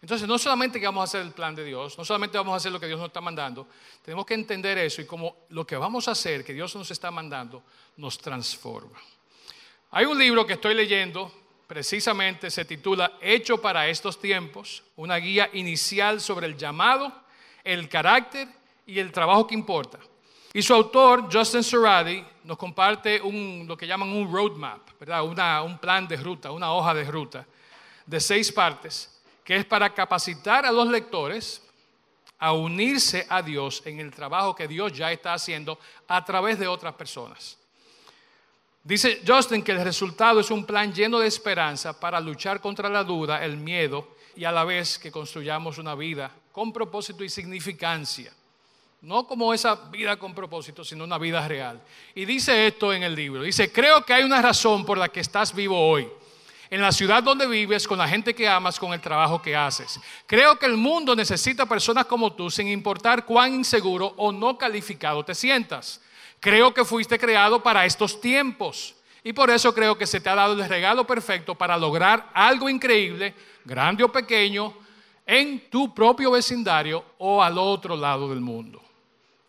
Entonces, 0.00 0.28
no 0.28 0.38
solamente 0.38 0.78
que 0.78 0.86
vamos 0.86 1.00
a 1.00 1.04
hacer 1.04 1.22
el 1.22 1.32
plan 1.32 1.54
de 1.54 1.64
Dios, 1.64 1.98
no 1.98 2.04
solamente 2.04 2.38
vamos 2.38 2.54
a 2.54 2.56
hacer 2.56 2.70
lo 2.70 2.78
que 2.78 2.86
Dios 2.86 3.00
nos 3.00 3.08
está 3.08 3.20
mandando, 3.20 3.66
tenemos 4.04 4.24
que 4.24 4.34
entender 4.34 4.78
eso 4.78 5.02
y 5.02 5.06
como 5.06 5.34
lo 5.48 5.66
que 5.66 5.76
vamos 5.76 6.06
a 6.06 6.12
hacer, 6.12 6.44
que 6.44 6.52
Dios 6.52 6.74
nos 6.76 6.90
está 6.90 7.10
mandando, 7.10 7.62
nos 7.96 8.18
transforma. 8.18 8.98
Hay 9.90 10.04
un 10.04 10.18
libro 10.18 10.46
que 10.46 10.52
estoy 10.52 10.74
leyendo, 10.74 11.32
precisamente 11.66 12.50
se 12.50 12.64
titula 12.64 13.14
Hecho 13.20 13.60
para 13.60 13.88
estos 13.88 14.20
tiempos, 14.20 14.84
una 14.96 15.16
guía 15.16 15.50
inicial 15.52 16.20
sobre 16.20 16.46
el 16.46 16.56
llamado, 16.56 17.12
el 17.64 17.88
carácter 17.88 18.46
y 18.86 19.00
el 19.00 19.10
trabajo 19.10 19.48
que 19.48 19.54
importa. 19.54 19.98
Y 20.52 20.62
su 20.62 20.74
autor, 20.74 21.28
Justin 21.32 21.62
Serrati, 21.62 22.24
nos 22.44 22.56
comparte 22.56 23.20
lo 23.66 23.76
que 23.76 23.86
llaman 23.86 24.08
un 24.08 24.32
roadmap, 24.32 24.98
¿verdad? 24.98 25.64
un 25.64 25.78
plan 25.78 26.08
de 26.08 26.16
ruta, 26.16 26.50
una 26.50 26.72
hoja 26.72 26.94
de 26.94 27.04
ruta 27.04 27.46
de 28.08 28.20
seis 28.20 28.50
partes 28.50 29.14
que 29.44 29.56
es 29.56 29.64
para 29.64 29.92
capacitar 29.94 30.66
a 30.66 30.72
los 30.72 30.88
lectores 30.88 31.62
a 32.38 32.52
unirse 32.52 33.26
a 33.28 33.42
Dios 33.42 33.82
en 33.84 33.98
el 33.98 34.10
trabajo 34.10 34.54
que 34.54 34.68
Dios 34.68 34.92
ya 34.92 35.10
está 35.10 35.34
haciendo 35.34 35.78
a 36.06 36.24
través 36.24 36.58
de 36.58 36.68
otras 36.68 36.94
personas. 36.94 37.58
Dice 38.82 39.22
Justin 39.26 39.62
que 39.62 39.72
el 39.72 39.82
resultado 39.82 40.40
es 40.40 40.50
un 40.50 40.64
plan 40.64 40.92
lleno 40.92 41.18
de 41.18 41.26
esperanza 41.26 41.98
para 41.98 42.20
luchar 42.20 42.60
contra 42.60 42.88
la 42.88 43.04
duda, 43.04 43.44
el 43.44 43.56
miedo 43.56 44.16
y 44.36 44.44
a 44.44 44.52
la 44.52 44.64
vez 44.64 44.98
que 44.98 45.10
construyamos 45.10 45.78
una 45.78 45.94
vida 45.94 46.30
con 46.52 46.72
propósito 46.72 47.24
y 47.24 47.28
significancia. 47.28 48.32
No 49.00 49.26
como 49.26 49.54
esa 49.54 49.74
vida 49.90 50.16
con 50.16 50.34
propósito, 50.34 50.84
sino 50.84 51.04
una 51.04 51.18
vida 51.18 51.46
real. 51.46 51.80
Y 52.14 52.24
dice 52.24 52.66
esto 52.66 52.92
en 52.92 53.04
el 53.04 53.14
libro. 53.14 53.42
Dice, 53.42 53.70
creo 53.70 54.04
que 54.04 54.12
hay 54.12 54.24
una 54.24 54.42
razón 54.42 54.84
por 54.84 54.98
la 54.98 55.08
que 55.08 55.20
estás 55.20 55.54
vivo 55.54 55.78
hoy 55.78 56.08
en 56.70 56.82
la 56.82 56.92
ciudad 56.92 57.22
donde 57.22 57.46
vives, 57.46 57.86
con 57.86 57.98
la 57.98 58.08
gente 58.08 58.34
que 58.34 58.48
amas, 58.48 58.78
con 58.78 58.92
el 58.92 59.00
trabajo 59.00 59.40
que 59.40 59.56
haces. 59.56 59.98
Creo 60.26 60.58
que 60.58 60.66
el 60.66 60.76
mundo 60.76 61.16
necesita 61.16 61.66
personas 61.66 62.06
como 62.06 62.32
tú, 62.32 62.50
sin 62.50 62.68
importar 62.68 63.24
cuán 63.24 63.54
inseguro 63.54 64.12
o 64.16 64.32
no 64.32 64.58
calificado 64.58 65.24
te 65.24 65.34
sientas. 65.34 66.00
Creo 66.40 66.72
que 66.74 66.84
fuiste 66.84 67.18
creado 67.18 67.62
para 67.62 67.84
estos 67.86 68.20
tiempos. 68.20 68.94
Y 69.24 69.32
por 69.32 69.50
eso 69.50 69.74
creo 69.74 69.96
que 69.96 70.06
se 70.06 70.20
te 70.20 70.28
ha 70.28 70.34
dado 70.34 70.52
el 70.52 70.68
regalo 70.68 71.06
perfecto 71.06 71.54
para 71.54 71.76
lograr 71.76 72.30
algo 72.34 72.68
increíble, 72.68 73.34
grande 73.64 74.04
o 74.04 74.12
pequeño, 74.12 74.74
en 75.26 75.68
tu 75.68 75.94
propio 75.94 76.30
vecindario 76.30 77.04
o 77.18 77.42
al 77.42 77.58
otro 77.58 77.96
lado 77.96 78.28
del 78.30 78.40
mundo. 78.40 78.87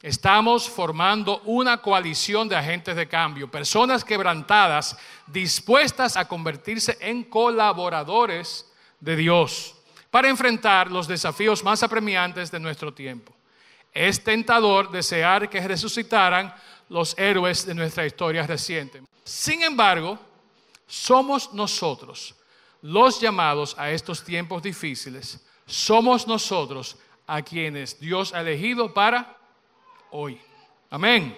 Estamos 0.02 0.70
formando 0.70 1.42
una 1.44 1.82
coalición 1.82 2.48
de 2.48 2.56
agentes 2.56 2.96
de 2.96 3.10
cambio, 3.10 3.52
personas 3.52 4.06
quebrantadas, 4.06 4.98
dispuestas 5.28 6.16
a 6.16 6.26
convertirse 6.26 6.98
en 7.02 7.26
colaboradores 7.26 8.66
de 9.02 9.18
Dios 9.18 9.76
para 10.10 10.30
enfrentar 10.30 10.90
los 10.90 11.06
desafíos 11.06 11.66
más 11.66 11.84
apremiantes 11.84 12.50
de 12.50 12.62
nuestro 12.62 12.94
tiempo. 12.94 13.34
Es 13.94 14.24
tentador 14.24 14.90
desear 14.90 15.50
que 15.50 15.68
resucitaran 15.68 16.54
los 16.88 17.18
héroes 17.18 17.66
de 17.66 17.76
nuestra 17.76 18.06
historia 18.06 18.48
reciente. 18.48 19.02
Sin 19.26 19.64
embargo, 19.64 20.18
somos 20.88 21.54
nosotros 21.54 22.36
los 22.82 23.20
llamados 23.20 23.76
a 23.78 23.92
estos 23.92 24.24
tiempos 24.24 24.64
difíciles. 24.64 25.46
Somos 25.66 26.26
nosotros 26.26 26.98
a 27.28 27.42
quienes 27.42 28.00
Dios 28.00 28.34
ha 28.34 28.40
elegido 28.40 28.94
para 28.94 29.39
hoy. 30.12 30.40
Amén. 30.90 31.38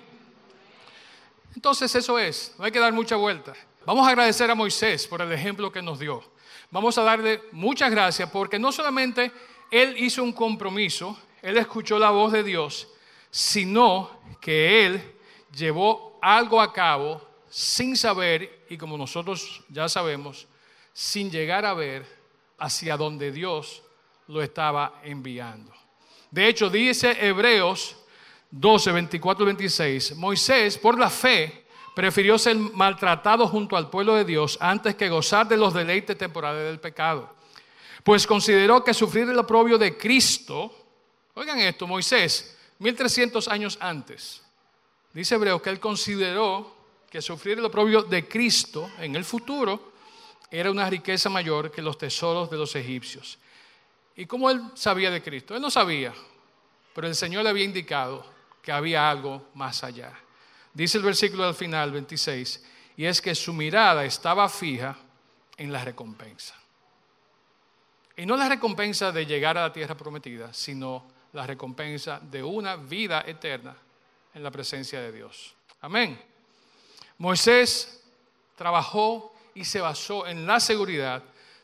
Entonces 1.56 1.94
eso 1.96 2.18
es, 2.18 2.56
no 2.58 2.66
hay 2.66 2.72
que 2.72 2.80
dar 2.80 2.94
mucha 2.94 3.16
vuelta. 3.16 3.54
Vamos 3.86 4.08
a 4.08 4.12
agradecer 4.12 4.50
a 4.50 4.56
Moisés 4.56 5.08
por 5.08 5.22
el 5.22 5.32
ejemplo 5.32 5.72
que 5.72 5.82
nos 5.82 6.00
dio. 6.00 6.24
Vamos 6.70 6.98
a 6.98 7.04
darle 7.04 7.42
muchas 7.52 7.92
gracias 7.92 8.30
porque 8.30 8.58
no 8.58 8.72
solamente 8.72 9.32
él 9.70 9.96
hizo 9.98 10.24
un 10.24 10.32
compromiso, 10.32 11.18
él 11.42 11.58
escuchó 11.58 12.00
la 12.00 12.12
voz 12.12 12.32
de 12.32 12.44
Dios, 12.44 12.88
sino 13.30 14.22
que 14.40 14.86
él 14.86 15.16
llevó 15.56 16.20
algo 16.22 16.62
a 16.62 16.72
cabo 16.72 17.22
sin 17.50 17.98
saber 17.98 18.66
y 18.70 18.78
como 18.78 18.98
nosotros 18.98 19.64
ya 19.70 19.90
sabemos, 19.90 20.48
sin 20.94 21.30
llegar 21.30 21.66
a 21.66 21.74
ver 21.74 22.06
hacia 22.58 22.96
donde 22.96 23.32
Dios 23.32 23.84
lo 24.28 24.42
estaba 24.42 25.02
enviando. 25.04 25.74
De 26.30 26.48
hecho, 26.48 26.70
dice 26.70 27.18
Hebreos 27.20 27.98
12, 28.52 28.92
24 28.92 29.44
y 29.44 29.46
26, 29.46 30.16
Moisés, 30.18 30.78
por 30.78 31.00
la 31.00 31.10
fe, 31.10 31.66
prefirió 31.96 32.38
ser 32.38 32.58
maltratado 32.58 33.48
junto 33.48 33.78
al 33.78 33.90
pueblo 33.90 34.16
de 34.16 34.26
Dios 34.26 34.58
antes 34.62 34.96
que 34.96 35.10
gozar 35.10 35.48
de 35.48 35.58
los 35.58 35.74
deleites 35.74 36.18
temporales 36.18 36.66
del 36.66 36.80
pecado. 36.80 37.34
Pues 38.04 38.28
consideró 38.28 38.84
que 38.84 38.94
sufrir 38.94 39.30
el 39.30 39.38
oprobio 39.38 39.78
de 39.78 39.98
Cristo, 39.98 40.74
oigan 41.34 41.60
esto, 41.60 41.88
Moisés, 41.88 42.58
1300 42.80 43.48
años 43.48 43.78
antes, 43.80 44.42
dice 45.14 45.36
Hebreo 45.36 45.62
que 45.62 45.70
él 45.70 45.80
consideró 45.80 46.76
que 47.10 47.22
sufrir 47.22 47.60
el 47.60 47.66
oprobio 47.66 48.04
de 48.04 48.28
Cristo 48.28 48.90
en 49.00 49.16
el 49.16 49.24
futuro 49.24 49.92
era 50.50 50.72
una 50.72 50.90
riqueza 50.90 51.30
mayor 51.30 51.72
que 51.72 51.82
los 51.82 51.98
tesoros 51.98 52.50
de 52.50 52.58
los 52.58 52.76
egipcios. 52.76 53.38
¿Y 54.16 54.26
cómo 54.26 54.50
él 54.50 54.62
sabía 54.74 55.10
de 55.10 55.22
Cristo? 55.22 55.56
Él 55.56 55.62
no 55.62 55.70
sabía, 55.70 56.14
pero 56.94 57.08
el 57.08 57.16
Señor 57.16 57.44
le 57.44 57.50
había 57.50 57.64
indicado 57.64 58.26
que 58.62 58.72
había 58.72 59.10
algo 59.10 59.50
más 59.56 59.84
allá. 59.84 60.14
Dice 60.74 60.98
el 60.98 61.04
versículo 61.04 61.46
al 61.46 61.56
final, 61.56 61.92
26, 61.92 62.64
y 62.98 63.06
es 63.06 63.22
que 63.22 63.36
su 63.36 63.54
mirada 63.54 64.06
estaba 64.06 64.48
fija 64.48 64.98
en 65.58 65.72
la 65.72 65.84
recompensa. 65.84 66.56
Y 68.16 68.26
no 68.26 68.38
la 68.38 68.50
recompensa 68.50 69.12
de 69.12 69.26
llegar 69.26 69.58
a 69.58 69.62
la 69.62 69.74
tierra 69.74 69.96
prometida, 69.96 70.54
sino 70.54 71.06
la 71.34 71.48
recompensa 71.48 72.20
de 72.20 72.44
una 72.44 72.76
vida 72.76 73.24
eterna 73.26 73.76
en 74.34 74.44
la 74.44 74.52
presencia 74.52 75.02
de 75.02 75.12
Dios. 75.12 75.54
Amén. 75.82 76.22
Moisés 77.18 78.04
trabajó 78.56 79.34
y 79.54 79.66
se 79.66 79.82
basó 79.82 80.28
en 80.28 80.46
la 80.46 80.60
seguridad 80.60 81.24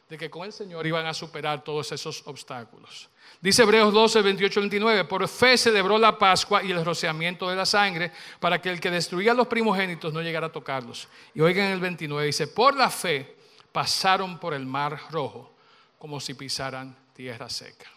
de 0.09 0.17
que 0.17 0.29
con 0.29 0.45
el 0.45 0.53
Señor 0.53 0.87
iban 0.87 1.05
a 1.05 1.13
superar 1.13 1.63
todos 1.63 1.91
esos 1.91 2.23
obstáculos. 2.25 3.09
Dice 3.41 3.63
Hebreos 3.63 3.93
12, 3.93 4.21
28, 4.21 4.59
29, 4.61 5.03
por 5.05 5.27
fe 5.27 5.57
celebró 5.57 5.97
la 5.97 6.17
Pascua 6.17 6.63
y 6.63 6.71
el 6.71 6.83
rociamiento 6.83 7.49
de 7.49 7.55
la 7.55 7.65
sangre 7.65 8.11
para 8.39 8.61
que 8.61 8.69
el 8.69 8.79
que 8.79 8.89
destruía 8.89 9.31
a 9.31 9.35
los 9.35 9.47
primogénitos 9.47 10.13
no 10.13 10.21
llegara 10.21 10.47
a 10.47 10.51
tocarlos. 10.51 11.07
Y 11.33 11.41
oigan 11.41 11.71
el 11.71 11.79
29, 11.79 12.25
dice, 12.25 12.47
por 12.47 12.75
la 12.75 12.89
fe 12.89 13.35
pasaron 13.71 14.39
por 14.39 14.53
el 14.53 14.65
mar 14.65 14.99
rojo 15.11 15.53
como 15.99 16.19
si 16.19 16.33
pisaran 16.33 16.95
tierra 17.13 17.49
seca. 17.49 17.91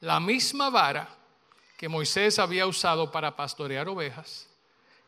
La 0.00 0.20
misma 0.20 0.70
vara 0.70 1.08
que 1.76 1.88
Moisés 1.88 2.38
había 2.38 2.66
usado 2.66 3.10
para 3.10 3.36
pastorear 3.36 3.88
ovejas, 3.88 4.48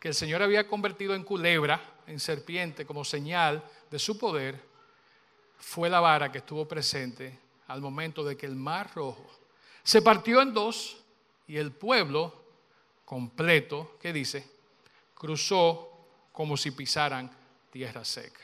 que 0.01 0.09
el 0.09 0.15
Señor 0.15 0.43
había 0.43 0.67
convertido 0.67 1.15
en 1.15 1.25
culebra, 1.25 1.81
en 2.07 2.21
serpiente, 2.21 2.87
como 2.87 3.05
señal 3.05 3.63
de 3.91 3.99
su 3.99 4.19
poder, 4.19 4.68
fue 5.59 5.89
la 5.91 6.01
vara 6.01 6.31
que 6.31 6.39
estuvo 6.39 6.67
presente 6.67 7.39
al 7.67 7.81
momento 7.81 8.25
de 8.25 8.37
que 8.37 8.47
el 8.47 8.57
mar 8.57 8.91
rojo 8.95 9.27
se 9.83 10.03
partió 10.03 10.43
en 10.43 10.53
dos 10.53 10.99
y 11.47 11.57
el 11.57 11.73
pueblo 11.73 12.35
completo, 13.05 13.97
¿qué 14.01 14.13
dice? 14.13 14.47
Cruzó 15.15 15.89
como 16.31 16.59
si 16.59 16.73
pisaran 16.73 17.31
tierra 17.71 18.05
seca. 18.05 18.43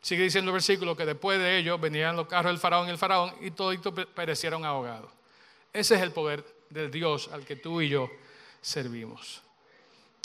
Sigue 0.00 0.22
diciendo 0.22 0.50
el 0.50 0.54
versículo 0.54 0.96
que 0.96 1.04
después 1.04 1.40
de 1.40 1.58
ello 1.58 1.76
venían 1.76 2.14
los 2.14 2.28
carros 2.28 2.52
del 2.52 2.60
faraón 2.60 2.86
y 2.86 2.90
el 2.92 2.98
faraón 2.98 3.34
y 3.40 3.50
todos 3.50 3.76
perecieron 4.14 4.64
ahogados. 4.64 5.10
Ese 5.72 5.96
es 5.96 6.02
el 6.02 6.12
poder 6.12 6.44
del 6.70 6.90
Dios 6.90 7.28
al 7.32 7.44
que 7.44 7.56
tú 7.56 7.80
y 7.80 7.88
yo 7.88 8.08
servimos. 8.60 9.42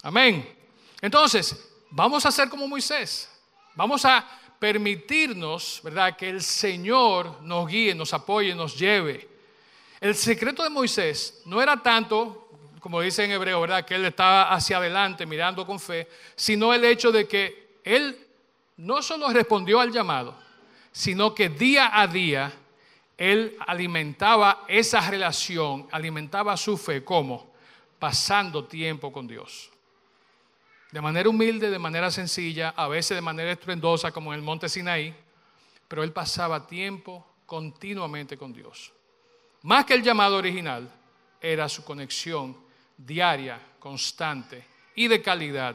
Amén. 0.03 0.47
Entonces, 1.01 1.73
vamos 1.89 2.23
a 2.25 2.31
ser 2.31 2.49
como 2.49 2.67
Moisés. 2.67 3.29
Vamos 3.73 4.05
a 4.05 4.25
permitirnos, 4.63 5.81
¿verdad? 5.83 6.15
Que 6.15 6.29
el 6.29 6.41
Señor 6.41 7.41
nos 7.41 7.67
guíe, 7.67 7.93
nos 7.93 8.13
apoye, 8.13 8.55
nos 8.55 8.79
lleve. 8.79 9.27
El 9.99 10.15
secreto 10.15 10.63
de 10.63 10.69
Moisés 10.69 11.41
no 11.43 11.61
era 11.61 11.83
tanto, 11.83 12.47
como 12.79 13.01
dice 13.01 13.25
en 13.25 13.31
hebreo, 13.31 13.59
¿verdad? 13.59 13.83
Que 13.83 13.95
él 13.95 14.05
estaba 14.05 14.53
hacia 14.53 14.77
adelante 14.77 15.25
mirando 15.25 15.67
con 15.67 15.81
fe, 15.81 16.07
sino 16.37 16.73
el 16.73 16.85
hecho 16.85 17.11
de 17.11 17.27
que 17.27 17.81
él 17.83 18.17
no 18.77 19.01
solo 19.01 19.27
respondió 19.33 19.81
al 19.81 19.91
llamado, 19.91 20.33
sino 20.93 21.35
que 21.35 21.49
día 21.49 21.99
a 21.99 22.07
día 22.07 22.53
él 23.17 23.57
alimentaba 23.67 24.63
esa 24.69 25.01
relación, 25.09 25.89
alimentaba 25.91 26.55
su 26.55 26.77
fe, 26.77 27.03
¿cómo? 27.03 27.53
Pasando 27.99 28.63
tiempo 28.63 29.11
con 29.11 29.27
Dios 29.27 29.72
de 30.93 31.01
manera 31.01 31.27
humilde, 31.27 31.71
de 31.71 31.79
manera 31.79 32.11
sencilla, 32.11 32.69
a 32.77 32.87
veces 32.87 33.17
de 33.17 33.21
manera 33.21 33.51
estruendosa 33.51 34.11
como 34.11 34.31
en 34.31 34.37
el 34.37 34.45
monte 34.45 34.69
Sinaí, 34.69 35.11
pero 35.87 36.03
él 36.03 36.11
pasaba 36.11 36.67
tiempo 36.67 37.25
continuamente 37.47 38.37
con 38.37 38.53
Dios. 38.53 38.93
Más 39.63 39.85
que 39.85 39.95
el 39.95 40.03
llamado 40.03 40.37
original, 40.37 40.87
era 41.41 41.67
su 41.67 41.83
conexión 41.83 42.55
diaria, 42.95 43.59
constante 43.79 44.63
y 44.93 45.07
de 45.07 45.19
calidad 45.19 45.73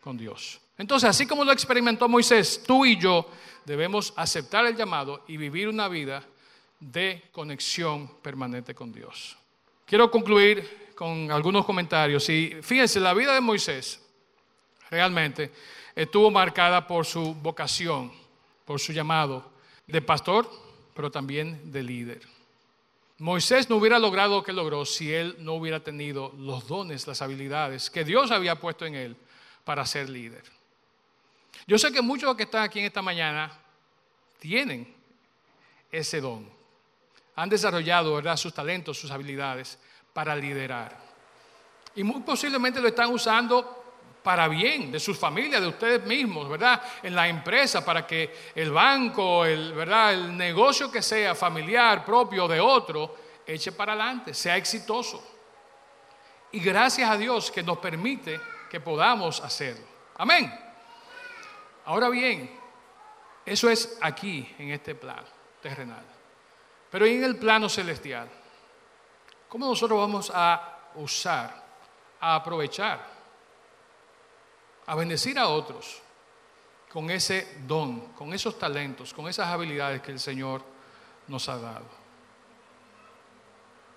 con 0.00 0.16
Dios. 0.16 0.60
Entonces, 0.76 1.10
así 1.10 1.28
como 1.28 1.44
lo 1.44 1.52
experimentó 1.52 2.08
Moisés, 2.08 2.64
tú 2.66 2.84
y 2.84 2.98
yo 2.98 3.30
debemos 3.64 4.12
aceptar 4.16 4.66
el 4.66 4.74
llamado 4.74 5.22
y 5.28 5.36
vivir 5.36 5.68
una 5.68 5.86
vida 5.86 6.24
de 6.80 7.22
conexión 7.30 8.08
permanente 8.20 8.74
con 8.74 8.92
Dios. 8.92 9.36
Quiero 9.84 10.10
concluir 10.10 10.90
con 10.96 11.30
algunos 11.30 11.64
comentarios. 11.64 12.28
Y 12.30 12.56
fíjense, 12.62 12.98
la 12.98 13.14
vida 13.14 13.32
de 13.32 13.40
Moisés 13.40 14.02
realmente 14.90 15.52
estuvo 15.94 16.30
marcada 16.30 16.86
por 16.86 17.06
su 17.06 17.34
vocación, 17.34 18.12
por 18.64 18.80
su 18.80 18.92
llamado 18.92 19.50
de 19.86 20.02
pastor, 20.02 20.50
pero 20.94 21.10
también 21.10 21.72
de 21.72 21.82
líder. 21.82 22.36
Moisés 23.18 23.70
no 23.70 23.76
hubiera 23.76 23.98
logrado 23.98 24.36
lo 24.36 24.42
que 24.42 24.52
logró 24.52 24.84
si 24.84 25.12
él 25.12 25.36
no 25.38 25.54
hubiera 25.54 25.80
tenido 25.80 26.34
los 26.36 26.68
dones, 26.68 27.06
las 27.06 27.22
habilidades 27.22 27.88
que 27.88 28.04
Dios 28.04 28.30
había 28.30 28.60
puesto 28.60 28.84
en 28.84 28.94
él 28.94 29.16
para 29.64 29.86
ser 29.86 30.10
líder. 30.10 30.44
Yo 31.66 31.78
sé 31.78 31.90
que 31.92 32.02
muchos 32.02 32.36
que 32.36 32.42
están 32.42 32.62
aquí 32.62 32.78
en 32.78 32.84
esta 32.84 33.00
mañana 33.00 33.50
tienen 34.38 34.94
ese 35.90 36.20
don. 36.20 36.48
Han 37.36 37.48
desarrollado 37.48 38.14
¿verdad? 38.14 38.36
sus 38.36 38.52
talentos, 38.52 38.98
sus 38.98 39.10
habilidades 39.10 39.78
para 40.12 40.36
liderar. 40.36 40.96
Y 41.94 42.04
muy 42.04 42.20
posiblemente 42.20 42.80
lo 42.80 42.88
están 42.88 43.12
usando 43.12 43.75
para 44.26 44.48
bien 44.48 44.90
de 44.90 44.98
sus 44.98 45.16
familias, 45.16 45.60
de 45.60 45.68
ustedes 45.68 46.04
mismos, 46.04 46.48
¿verdad? 46.48 46.82
En 47.00 47.14
la 47.14 47.28
empresa, 47.28 47.84
para 47.84 48.04
que 48.04 48.50
el 48.56 48.72
banco, 48.72 49.44
el, 49.44 49.72
¿verdad? 49.72 50.14
el 50.14 50.36
negocio 50.36 50.90
que 50.90 51.00
sea 51.00 51.32
familiar, 51.36 52.04
propio 52.04 52.48
de 52.48 52.58
otro, 52.58 53.14
eche 53.46 53.70
para 53.70 53.92
adelante, 53.92 54.34
sea 54.34 54.56
exitoso. 54.56 55.22
Y 56.50 56.58
gracias 56.58 57.08
a 57.08 57.16
Dios 57.16 57.52
que 57.52 57.62
nos 57.62 57.78
permite 57.78 58.40
que 58.68 58.80
podamos 58.80 59.40
hacerlo. 59.40 59.86
Amén. 60.16 60.52
Ahora 61.84 62.08
bien, 62.08 62.50
eso 63.44 63.70
es 63.70 63.96
aquí, 64.00 64.56
en 64.58 64.72
este 64.72 64.96
plano 64.96 65.28
terrenal. 65.62 66.04
Pero 66.90 67.06
en 67.06 67.22
el 67.22 67.36
plano 67.36 67.68
celestial, 67.68 68.28
¿cómo 69.48 69.66
nosotros 69.66 70.00
vamos 70.00 70.32
a 70.34 70.80
usar, 70.96 71.64
a 72.18 72.34
aprovechar 72.34 73.15
a 74.86 74.94
bendecir 74.94 75.38
a 75.38 75.48
otros 75.48 76.00
con 76.92 77.10
ese 77.10 77.58
don, 77.66 78.00
con 78.14 78.32
esos 78.32 78.58
talentos, 78.58 79.12
con 79.12 79.28
esas 79.28 79.48
habilidades 79.48 80.00
que 80.00 80.12
el 80.12 80.20
Señor 80.20 80.62
nos 81.28 81.48
ha 81.48 81.58
dado. 81.58 82.06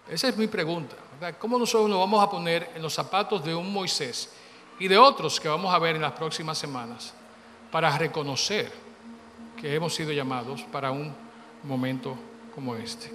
Esa 0.10 0.30
es 0.30 0.38
mi 0.38 0.48
pregunta. 0.48 0.96
¿Cómo 1.38 1.60
nosotros 1.60 1.90
nos 1.90 2.00
vamos 2.00 2.24
a 2.24 2.30
poner 2.30 2.72
en 2.76 2.82
los 2.82 2.94
zapatos 2.94 3.44
de 3.44 3.54
un 3.54 3.72
Moisés 3.72 4.32
y 4.80 4.88
de 4.88 4.98
otros 4.98 5.40
que 5.40 5.48
vamos 5.48 5.74
a 5.74 5.78
ver 5.78 5.96
en 5.96 6.02
las 6.02 6.14
próximas 6.14 6.58
semanas 6.58 7.14
para 7.72 7.96
reconocer 7.98 8.72
que 9.56 9.76
hemos 9.76 9.94
sido 9.94 10.12
llamados 10.12 10.64
para 10.72 10.92
un 10.92 11.16
momento 11.64 12.18
como 12.56 12.76
este? 12.76 13.12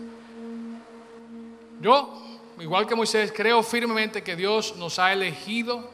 Yo, 1.80 2.40
igual 2.60 2.86
que 2.86 2.94
Moisés, 2.94 3.32
creo 3.34 3.62
firmemente 3.62 4.22
que 4.22 4.36
Dios 4.36 4.76
nos 4.76 4.98
ha 5.00 5.12
elegido 5.12 5.90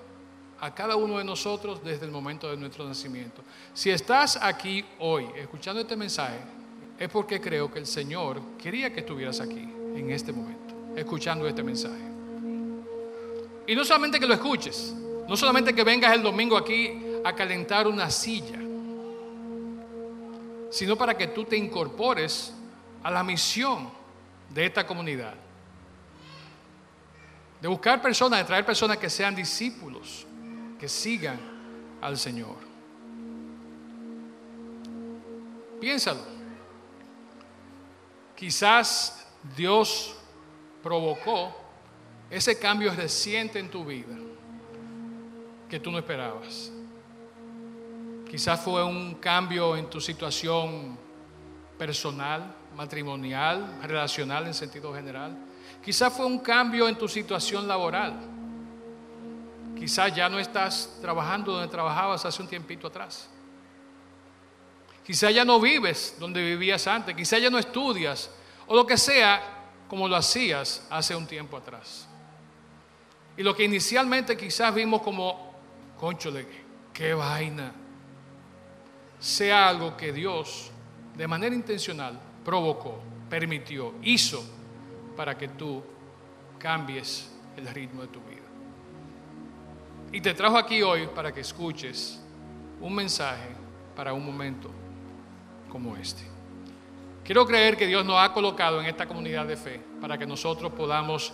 a 0.61 0.75
cada 0.75 0.97
uno 0.97 1.19
de 1.19 1.25
nosotros 1.25 1.83
desde 1.83 2.05
el 2.05 2.13
momento 2.13 2.51
de 2.51 2.57
nuestro 2.57 2.87
nacimiento. 2.87 3.43
Si 3.73 3.91
estás 3.91 4.39
aquí 4.41 4.85
hoy 4.99 5.27
escuchando 5.37 5.81
este 5.81 5.97
mensaje, 5.97 6.39
es 6.99 7.09
porque 7.09 7.41
creo 7.41 7.71
que 7.73 7.79
el 7.79 7.87
Señor 7.87 8.41
quería 8.59 8.93
que 8.93 9.01
estuvieras 9.01 9.41
aquí 9.41 9.61
en 9.61 10.11
este 10.11 10.33
momento, 10.33 10.75
escuchando 10.97 11.49
este 11.49 11.63
mensaje. 11.63 12.03
Y 13.67 13.75
no 13.75 13.85
solamente 13.85 14.21
que 14.21 14.27
lo 14.27 14.35
escuches, 14.35 14.95
no 15.27 15.37
solamente 15.37 15.75
que 15.75 15.83
vengas 15.83 16.15
el 16.15 16.23
domingo 16.23 16.57
aquí 16.57 17.03
a 17.25 17.35
calentar 17.35 17.87
una 17.87 18.11
silla, 18.11 18.59
sino 20.71 20.97
para 20.97 21.17
que 21.17 21.29
tú 21.29 21.45
te 21.45 21.57
incorpores 21.57 22.53
a 23.03 23.11
la 23.11 23.25
misión 23.25 23.91
de 24.51 24.67
esta 24.67 24.87
comunidad. 24.87 25.35
De 27.61 27.69
buscar 27.69 28.01
personas, 28.03 28.41
de 28.41 28.45
traer 28.45 28.65
personas 28.65 28.99
que 28.99 29.09
sean 29.09 29.35
discípulos, 29.35 30.27
que 30.81 30.89
sigan 30.89 31.39
al 32.01 32.17
Señor. 32.17 32.57
Piénsalo. 35.79 36.23
Quizás 38.35 39.27
Dios 39.55 40.17
provocó 40.83 41.55
ese 42.31 42.59
cambio 42.59 42.95
reciente 42.95 43.59
en 43.59 43.71
tu 43.71 43.85
vida 43.85 44.17
que 45.69 45.79
tú 45.79 45.91
no 45.91 45.99
esperabas. 45.99 46.73
Quizás 48.31 48.61
fue 48.61 48.83
un 48.83 49.17
cambio 49.17 49.77
en 49.77 49.91
tu 49.91 50.01
situación 50.01 50.99
personal, 51.77 52.55
matrimonial, 52.75 53.81
relacional 53.83 54.47
en 54.47 54.55
sentido 54.55 54.95
general. 54.95 55.37
Quizás 55.85 56.11
fue 56.11 56.25
un 56.25 56.39
cambio 56.39 56.89
en 56.89 56.97
tu 56.97 57.07
situación 57.07 57.69
laboral. 57.69 58.40
Quizás 59.77 60.15
ya 60.15 60.29
no 60.29 60.39
estás 60.39 60.99
trabajando 61.01 61.53
donde 61.53 61.69
trabajabas 61.69 62.25
hace 62.25 62.43
un 62.43 62.49
tiempito 62.49 62.87
atrás. 62.87 63.29
Quizás 65.05 65.35
ya 65.35 65.45
no 65.45 65.61
vives 65.61 66.17
donde 66.19 66.43
vivías 66.43 66.87
antes. 66.87 67.15
Quizás 67.17 67.41
ya 67.41 67.51
no 67.51 67.59
estudias. 67.59 68.31
O 68.67 68.77
lo 68.77 68.87
que 68.87 68.97
sea 68.97 69.61
como 69.89 70.07
lo 70.07 70.17
hacías 70.17 70.87
hace 70.91 71.17
un 71.17 71.27
tiempo 71.27 71.57
atrás. 71.57 72.07
Y 73.37 73.43
lo 73.43 73.57
que 73.57 73.65
inicialmente 73.65 74.37
quizás 74.37 74.75
vimos 74.75 75.03
como, 75.03 75.55
conchole, 75.99 76.47
qué 76.93 77.15
vaina, 77.15 77.73
sea 79.19 79.69
algo 79.69 79.97
que 79.97 80.13
Dios 80.13 80.71
de 81.17 81.27
manera 81.27 81.55
intencional 81.55 82.21
provocó, 82.45 83.01
permitió, 83.29 83.95
hizo 84.03 84.45
para 85.17 85.37
que 85.37 85.49
tú 85.49 85.83
cambies 86.59 87.31
el 87.57 87.67
ritmo 87.69 88.03
de 88.03 88.09
tu 88.09 88.21
vida. 88.21 88.50
Y 90.13 90.21
te 90.21 90.35
trajo 90.35 90.59
aquí 90.59 90.83
hoy 90.83 91.07
para 91.07 91.33
que 91.33 91.41
escuches 91.41 92.21
un 92.81 92.95
mensaje 92.95 93.49
para 93.95 94.13
un 94.13 94.25
momento 94.25 94.71
como 95.71 95.97
este. 95.97 96.23
Quiero 97.25 97.47
creer 97.47 97.77
que 97.77 97.87
Dios 97.87 98.05
nos 98.05 98.19
ha 98.19 98.33
colocado 98.33 98.81
en 98.81 98.87
esta 98.87 99.07
comunidad 99.07 99.47
de 99.47 99.57
fe 99.57 99.81
para 100.01 100.19
que 100.19 100.27
nosotros 100.27 100.73
podamos 100.73 101.33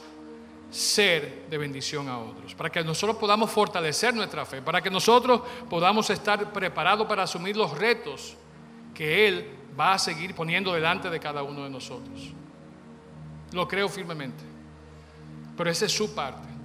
ser 0.70 1.46
de 1.48 1.56
bendición 1.56 2.08
a 2.08 2.18
otros, 2.18 2.54
para 2.54 2.70
que 2.70 2.82
nosotros 2.82 3.16
podamos 3.16 3.50
fortalecer 3.50 4.14
nuestra 4.14 4.44
fe, 4.44 4.60
para 4.60 4.82
que 4.82 4.90
nosotros 4.90 5.40
podamos 5.70 6.10
estar 6.10 6.52
preparados 6.52 7.06
para 7.06 7.22
asumir 7.22 7.56
los 7.56 7.70
retos 7.78 8.36
que 8.92 9.28
Él 9.28 9.50
va 9.78 9.94
a 9.94 9.98
seguir 9.98 10.34
poniendo 10.34 10.72
delante 10.74 11.08
de 11.08 11.20
cada 11.20 11.42
uno 11.42 11.64
de 11.64 11.70
nosotros. 11.70 12.32
Lo 13.52 13.66
creo 13.66 13.88
firmemente, 13.88 14.44
pero 15.56 15.70
esa 15.70 15.86
es 15.86 15.92
su 15.92 16.14
parte. 16.14 16.55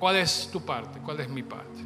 ¿Cuál 0.00 0.16
es 0.16 0.48
tu 0.50 0.62
parte? 0.62 0.98
¿Cuál 1.00 1.20
es 1.20 1.28
mi 1.28 1.42
parte? 1.42 1.78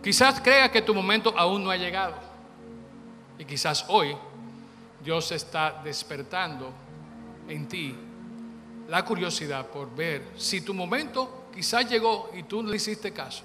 Quizás 0.00 0.40
crea 0.40 0.70
que 0.70 0.80
tu 0.80 0.94
momento 0.94 1.34
aún 1.36 1.64
no 1.64 1.70
ha 1.70 1.76
llegado. 1.76 2.14
Y 3.36 3.44
quizás 3.44 3.84
hoy 3.88 4.16
Dios 5.02 5.32
está 5.32 5.82
despertando 5.82 6.72
en 7.48 7.66
ti 7.66 7.96
la 8.88 9.04
curiosidad 9.04 9.66
por 9.66 9.92
ver 9.94 10.24
si 10.36 10.60
tu 10.60 10.72
momento 10.72 11.46
quizás 11.52 11.90
llegó 11.90 12.30
y 12.34 12.44
tú 12.44 12.62
no 12.62 12.70
le 12.70 12.76
hiciste 12.76 13.12
caso, 13.12 13.42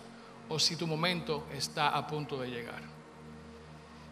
o 0.50 0.60
si 0.60 0.76
tu 0.76 0.86
momento 0.86 1.48
está 1.56 1.90
a 1.90 2.06
punto 2.06 2.40
de 2.40 2.52
llegar. 2.52 2.84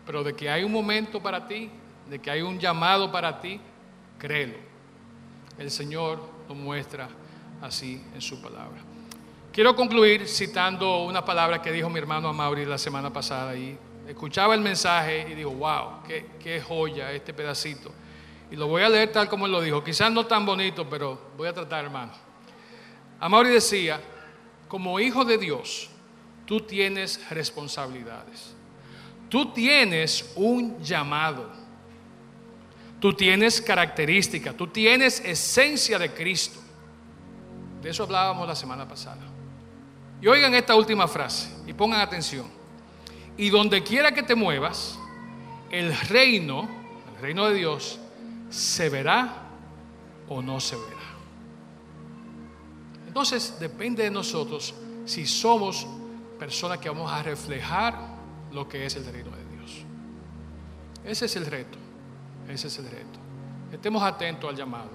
Pero 0.03 0.23
de 0.23 0.35
que 0.35 0.49
hay 0.49 0.63
un 0.63 0.71
momento 0.71 1.21
para 1.21 1.47
ti, 1.47 1.69
de 2.09 2.19
que 2.19 2.31
hay 2.31 2.41
un 2.41 2.59
llamado 2.59 3.11
para 3.11 3.39
ti, 3.39 3.61
créelo. 4.17 4.57
El 5.59 5.69
Señor 5.69 6.19
lo 6.49 6.55
muestra 6.55 7.07
así 7.61 8.01
en 8.13 8.21
su 8.21 8.41
palabra. 8.41 8.81
Quiero 9.51 9.75
concluir 9.75 10.27
citando 10.27 11.03
una 11.03 11.25
palabra 11.25 11.61
que 11.61 11.71
dijo 11.71 11.89
mi 11.89 11.99
hermano 11.99 12.29
Amaury 12.29 12.65
la 12.65 12.77
semana 12.77 13.11
pasada 13.11 13.55
y 13.55 13.77
escuchaba 14.07 14.55
el 14.55 14.61
mensaje 14.61 15.27
y 15.29 15.35
digo, 15.35 15.51
wow, 15.51 16.03
qué, 16.07 16.25
qué 16.41 16.61
joya 16.61 17.11
este 17.11 17.33
pedacito. 17.33 17.91
Y 18.49 18.55
lo 18.55 18.67
voy 18.67 18.83
a 18.83 18.89
leer 18.89 19.11
tal 19.11 19.27
como 19.27 19.45
él 19.45 19.51
lo 19.51 19.61
dijo. 19.61 19.83
Quizás 19.83 20.11
no 20.11 20.25
tan 20.25 20.45
bonito, 20.45 20.89
pero 20.89 21.31
voy 21.37 21.47
a 21.47 21.53
tratar, 21.53 21.85
hermano. 21.85 22.13
Amaury 23.19 23.49
decía, 23.49 24.01
como 24.69 24.99
hijo 24.99 25.25
de 25.25 25.37
Dios, 25.37 25.89
tú 26.45 26.61
tienes 26.61 27.29
responsabilidades. 27.29 28.55
Tú 29.27 29.51
tienes 29.51 30.31
un 30.35 30.81
llamado. 30.81 31.49
Tú 33.01 33.13
tienes 33.13 33.61
características. 33.61 34.55
Tú 34.55 34.67
tienes 34.67 35.19
esencia 35.19 35.99
de 35.99 36.11
Cristo. 36.13 36.60
De 37.81 37.89
eso 37.89 38.03
hablábamos 38.03 38.47
la 38.47 38.55
semana 38.55 38.87
pasada. 38.87 39.21
Y 40.21 40.27
oigan 40.27 40.53
esta 40.53 40.75
última 40.75 41.07
frase 41.07 41.49
y 41.65 41.73
pongan 41.73 42.01
atención. 42.01 42.45
Y 43.37 43.49
donde 43.49 43.81
quiera 43.83 44.13
que 44.13 44.21
te 44.21 44.35
muevas, 44.35 44.99
el 45.71 45.97
reino, 46.09 46.69
el 47.15 47.21
reino 47.21 47.47
de 47.47 47.55
Dios, 47.55 47.99
se 48.49 48.89
verá 48.89 49.47
o 50.27 50.41
no 50.41 50.59
se 50.59 50.75
verá. 50.75 51.01
Entonces 53.07 53.57
depende 53.59 54.03
de 54.03 54.11
nosotros 54.11 54.75
si 55.05 55.25
somos 55.25 55.87
personas 56.37 56.77
que 56.77 56.89
vamos 56.89 57.11
a 57.11 57.23
reflejar 57.23 57.97
lo 58.51 58.67
que 58.69 58.85
es 58.85 58.95
el 58.95 59.05
reino 59.05 59.31
de 59.31 59.45
Dios. 59.57 59.85
Ese 61.03 61.25
es 61.25 61.35
el 61.35 61.45
reto, 61.45 61.77
ese 62.47 62.67
es 62.67 62.77
el 62.77 62.85
reto. 62.85 63.19
Estemos 63.71 64.03
atentos 64.03 64.49
al 64.49 64.55
llamado, 64.55 64.91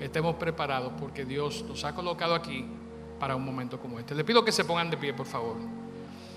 estemos 0.00 0.36
preparados 0.36 0.92
porque 0.98 1.24
Dios 1.24 1.64
nos 1.68 1.84
ha 1.84 1.94
colocado 1.94 2.34
aquí 2.34 2.64
para 3.18 3.36
un 3.36 3.44
momento 3.44 3.78
como 3.78 3.98
este. 3.98 4.14
Le 4.14 4.24
pido 4.24 4.44
que 4.44 4.52
se 4.52 4.64
pongan 4.64 4.90
de 4.90 4.96
pie, 4.96 5.14
por 5.14 5.26
favor. 5.26 5.56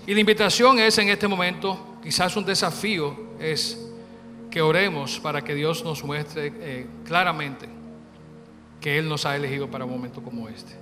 Y 0.06 0.14
la 0.14 0.20
invitación 0.20 0.78
es 0.78 0.96
en 0.98 1.08
este 1.10 1.28
momento, 1.28 1.98
quizás 2.02 2.34
un 2.36 2.44
desafío 2.44 3.14
es 3.38 3.90
que 4.50 4.62
oremos 4.62 5.20
para 5.20 5.42
que 5.42 5.54
Dios 5.54 5.84
nos 5.84 6.02
muestre 6.02 6.52
eh, 6.60 6.86
claramente 7.04 7.68
que 8.80 8.98
Él 8.98 9.08
nos 9.08 9.26
ha 9.26 9.36
elegido 9.36 9.68
para 9.68 9.84
un 9.84 9.90
momento 9.90 10.22
como 10.22 10.48
este. 10.48 10.72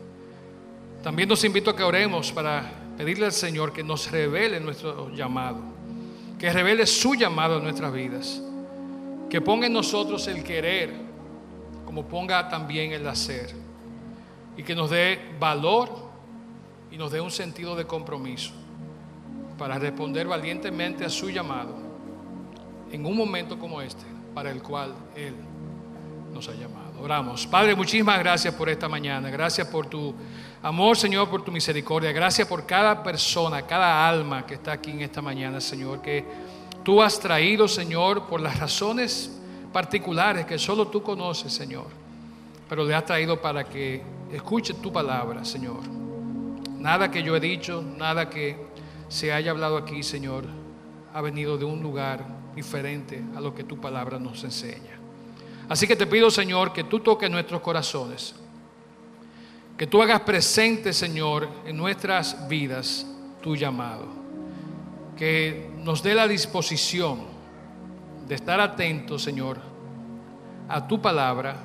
También 1.03 1.29
nos 1.29 1.43
invito 1.45 1.71
a 1.71 1.77
que 1.77 1.83
oremos 1.83 2.33
para 2.33 2.71
pedirle 2.97 3.27
al 3.27 3.33
Señor 3.33 3.73
que 3.73 3.83
nos 3.83 4.11
revele 4.11 4.61
nuestro 4.61 5.11
llamado, 5.15 5.61
que 6.39 6.53
revele 6.53 6.87
su 6.87 7.15
llamado 7.15 7.59
en 7.59 7.65
nuestras 7.65 7.93
vidas, 7.93 8.43
que 9.31 9.41
ponga 9.41 9.67
en 9.67 9.73
nosotros 9.73 10.27
el 10.29 10.43
querer, 10.43 11.06
como 11.87 12.05
ponga 12.05 12.49
también 12.49 12.93
el 12.93 13.09
hacer, 13.09 13.55
y 14.57 14.63
que 14.63 14.75
nos 14.75 14.91
dé 14.91 15.19
valor 15.39 15.89
y 16.91 16.99
nos 16.99 17.11
dé 17.11 17.21
un 17.21 17.31
sentido 17.31 17.75
de 17.77 17.87
compromiso 17.87 18.53
para 19.57 19.79
responder 19.79 20.27
valientemente 20.27 21.05
a 21.05 21.09
su 21.09 21.31
llamado 21.31 21.75
en 22.91 23.07
un 23.07 23.17
momento 23.17 23.59
como 23.59 23.81
este 23.81 24.05
para 24.35 24.51
el 24.51 24.63
cual 24.63 24.95
Él 25.15 25.35
nos 26.33 26.49
ha 26.49 26.55
llamado. 26.55 27.01
Oramos. 27.01 27.47
Padre, 27.47 27.75
muchísimas 27.75 28.19
gracias 28.19 28.55
por 28.55 28.69
esta 28.69 28.89
mañana. 28.89 29.31
Gracias 29.31 29.67
por 29.69 29.87
tu 29.87 30.15
amor, 30.63 30.97
Señor, 30.97 31.29
por 31.29 31.43
tu 31.43 31.53
misericordia. 31.53 32.13
Gracias 32.13 32.47
por 32.49 32.67
cada 32.67 33.03
persona, 33.03 33.63
cada 33.63 34.09
alma 34.09 34.47
que 34.47 34.55
está 34.55 34.73
aquí 34.73 34.91
en 34.91 35.03
esta 35.03 35.21
mañana, 35.21 35.61
Señor, 35.61 36.01
que 36.01 36.25
tú 36.83 37.03
has 37.03 37.19
traído, 37.19 37.69
Señor, 37.69 38.27
por 38.27 38.41
las 38.41 38.59
razones 38.59 39.36
particulares 39.77 40.47
que 40.47 40.59
solo 40.59 40.89
tú 40.89 41.03
conoces, 41.03 41.53
Señor. 41.53 41.89
Pero 42.67 42.83
le 42.83 42.95
has 42.95 43.05
traído 43.05 43.39
para 43.43 43.65
que 43.65 44.01
escuche 44.33 44.73
tu 44.73 44.91
palabra, 44.91 45.45
Señor. 45.45 45.87
Nada 46.79 47.11
que 47.11 47.23
yo 47.23 47.37
he 47.37 47.41
dicho, 47.41 47.83
nada 47.83 48.31
que 48.31 48.57
se 49.11 49.35
haya 49.35 49.51
hablado 49.51 49.77
aquí, 49.77 50.03
Señor, 50.03 50.47
ha 51.13 51.21
venido 51.21 51.59
de 51.59 51.67
un 51.67 51.83
lugar 51.83 52.27
diferente 52.55 53.23
a 53.37 53.41
lo 53.43 53.55
que 53.55 53.65
tu 53.65 53.79
palabra 53.79 54.19
nos 54.19 54.43
enseña. 54.45 54.99
Así 55.69 55.87
que 55.87 55.95
te 55.95 56.07
pido, 56.07 56.31
Señor, 56.31 56.73
que 56.73 56.85
tú 56.85 57.01
toques 57.01 57.31
nuestros 57.31 57.61
corazones. 57.61 58.35
Que 59.77 59.87
tú 59.87 60.01
hagas 60.01 60.23
presente, 60.23 60.95
Señor, 60.95 61.51
en 61.67 61.77
nuestras 61.77 62.49
vidas 62.49 63.07
tu 63.43 63.55
llamado. 63.55 64.07
Que 65.19 65.69
nos 65.85 66.03
dé 66.03 66.15
la 66.15 66.27
disposición 66.27 67.36
de 68.27 68.35
estar 68.35 68.61
atentos, 68.61 69.23
Señor, 69.23 69.59
a 70.69 70.87
tu 70.87 71.01
palabra, 71.01 71.57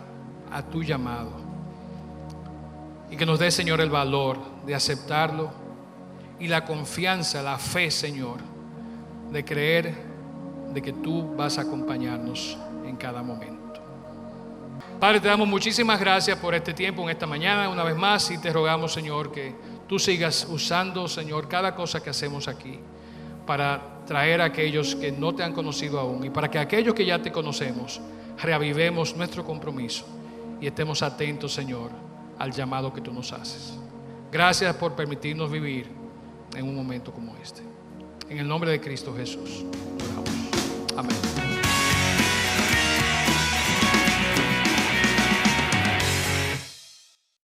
a 0.51 0.61
tu 0.61 0.83
llamado. 0.83 1.31
Y 3.09 3.17
que 3.17 3.25
nos 3.25 3.39
dé, 3.39 3.51
Señor, 3.51 3.81
el 3.81 3.89
valor 3.89 4.37
de 4.65 4.75
aceptarlo 4.75 5.51
y 6.39 6.47
la 6.47 6.65
confianza, 6.65 7.41
la 7.41 7.57
fe, 7.57 7.91
Señor, 7.91 8.37
de 9.31 9.43
creer 9.43 9.95
de 10.73 10.81
que 10.81 10.93
tú 10.93 11.35
vas 11.35 11.57
a 11.57 11.61
acompañarnos 11.61 12.57
en 12.85 12.95
cada 12.95 13.21
momento. 13.21 13.61
Padre, 14.99 15.19
te 15.19 15.27
damos 15.27 15.47
muchísimas 15.47 15.99
gracias 15.99 16.37
por 16.37 16.53
este 16.53 16.73
tiempo 16.73 17.01
en 17.03 17.09
esta 17.09 17.25
mañana. 17.25 17.69
Una 17.69 17.83
vez 17.83 17.95
más, 17.95 18.29
y 18.31 18.37
te 18.37 18.53
rogamos, 18.53 18.93
Señor, 18.93 19.31
que 19.31 19.55
tú 19.87 19.97
sigas 19.97 20.47
usando, 20.49 21.07
Señor, 21.07 21.47
cada 21.47 21.75
cosa 21.75 22.01
que 22.01 22.11
hacemos 22.11 22.47
aquí 22.47 22.79
para 23.45 24.00
traer 24.11 24.41
a 24.41 24.43
aquellos 24.43 24.93
que 24.97 25.09
no 25.09 25.33
te 25.33 25.41
han 25.41 25.53
conocido 25.53 25.97
aún 25.97 26.25
y 26.25 26.29
para 26.29 26.51
que 26.51 26.59
aquellos 26.59 26.93
que 26.93 27.05
ya 27.05 27.21
te 27.21 27.31
conocemos 27.31 28.01
reavivemos 28.41 29.15
nuestro 29.15 29.45
compromiso 29.45 30.05
y 30.59 30.67
estemos 30.67 31.01
atentos, 31.01 31.53
Señor, 31.53 31.91
al 32.37 32.51
llamado 32.51 32.91
que 32.91 32.99
tú 32.99 33.13
nos 33.13 33.31
haces. 33.31 33.77
Gracias 34.29 34.75
por 34.75 34.97
permitirnos 34.97 35.49
vivir 35.49 35.87
en 36.57 36.67
un 36.67 36.75
momento 36.75 37.13
como 37.13 37.37
este. 37.41 37.61
En 38.27 38.39
el 38.39 38.47
nombre 38.49 38.71
de 38.71 38.81
Cristo 38.81 39.15
Jesús. 39.15 39.63
Amén. 40.97 41.30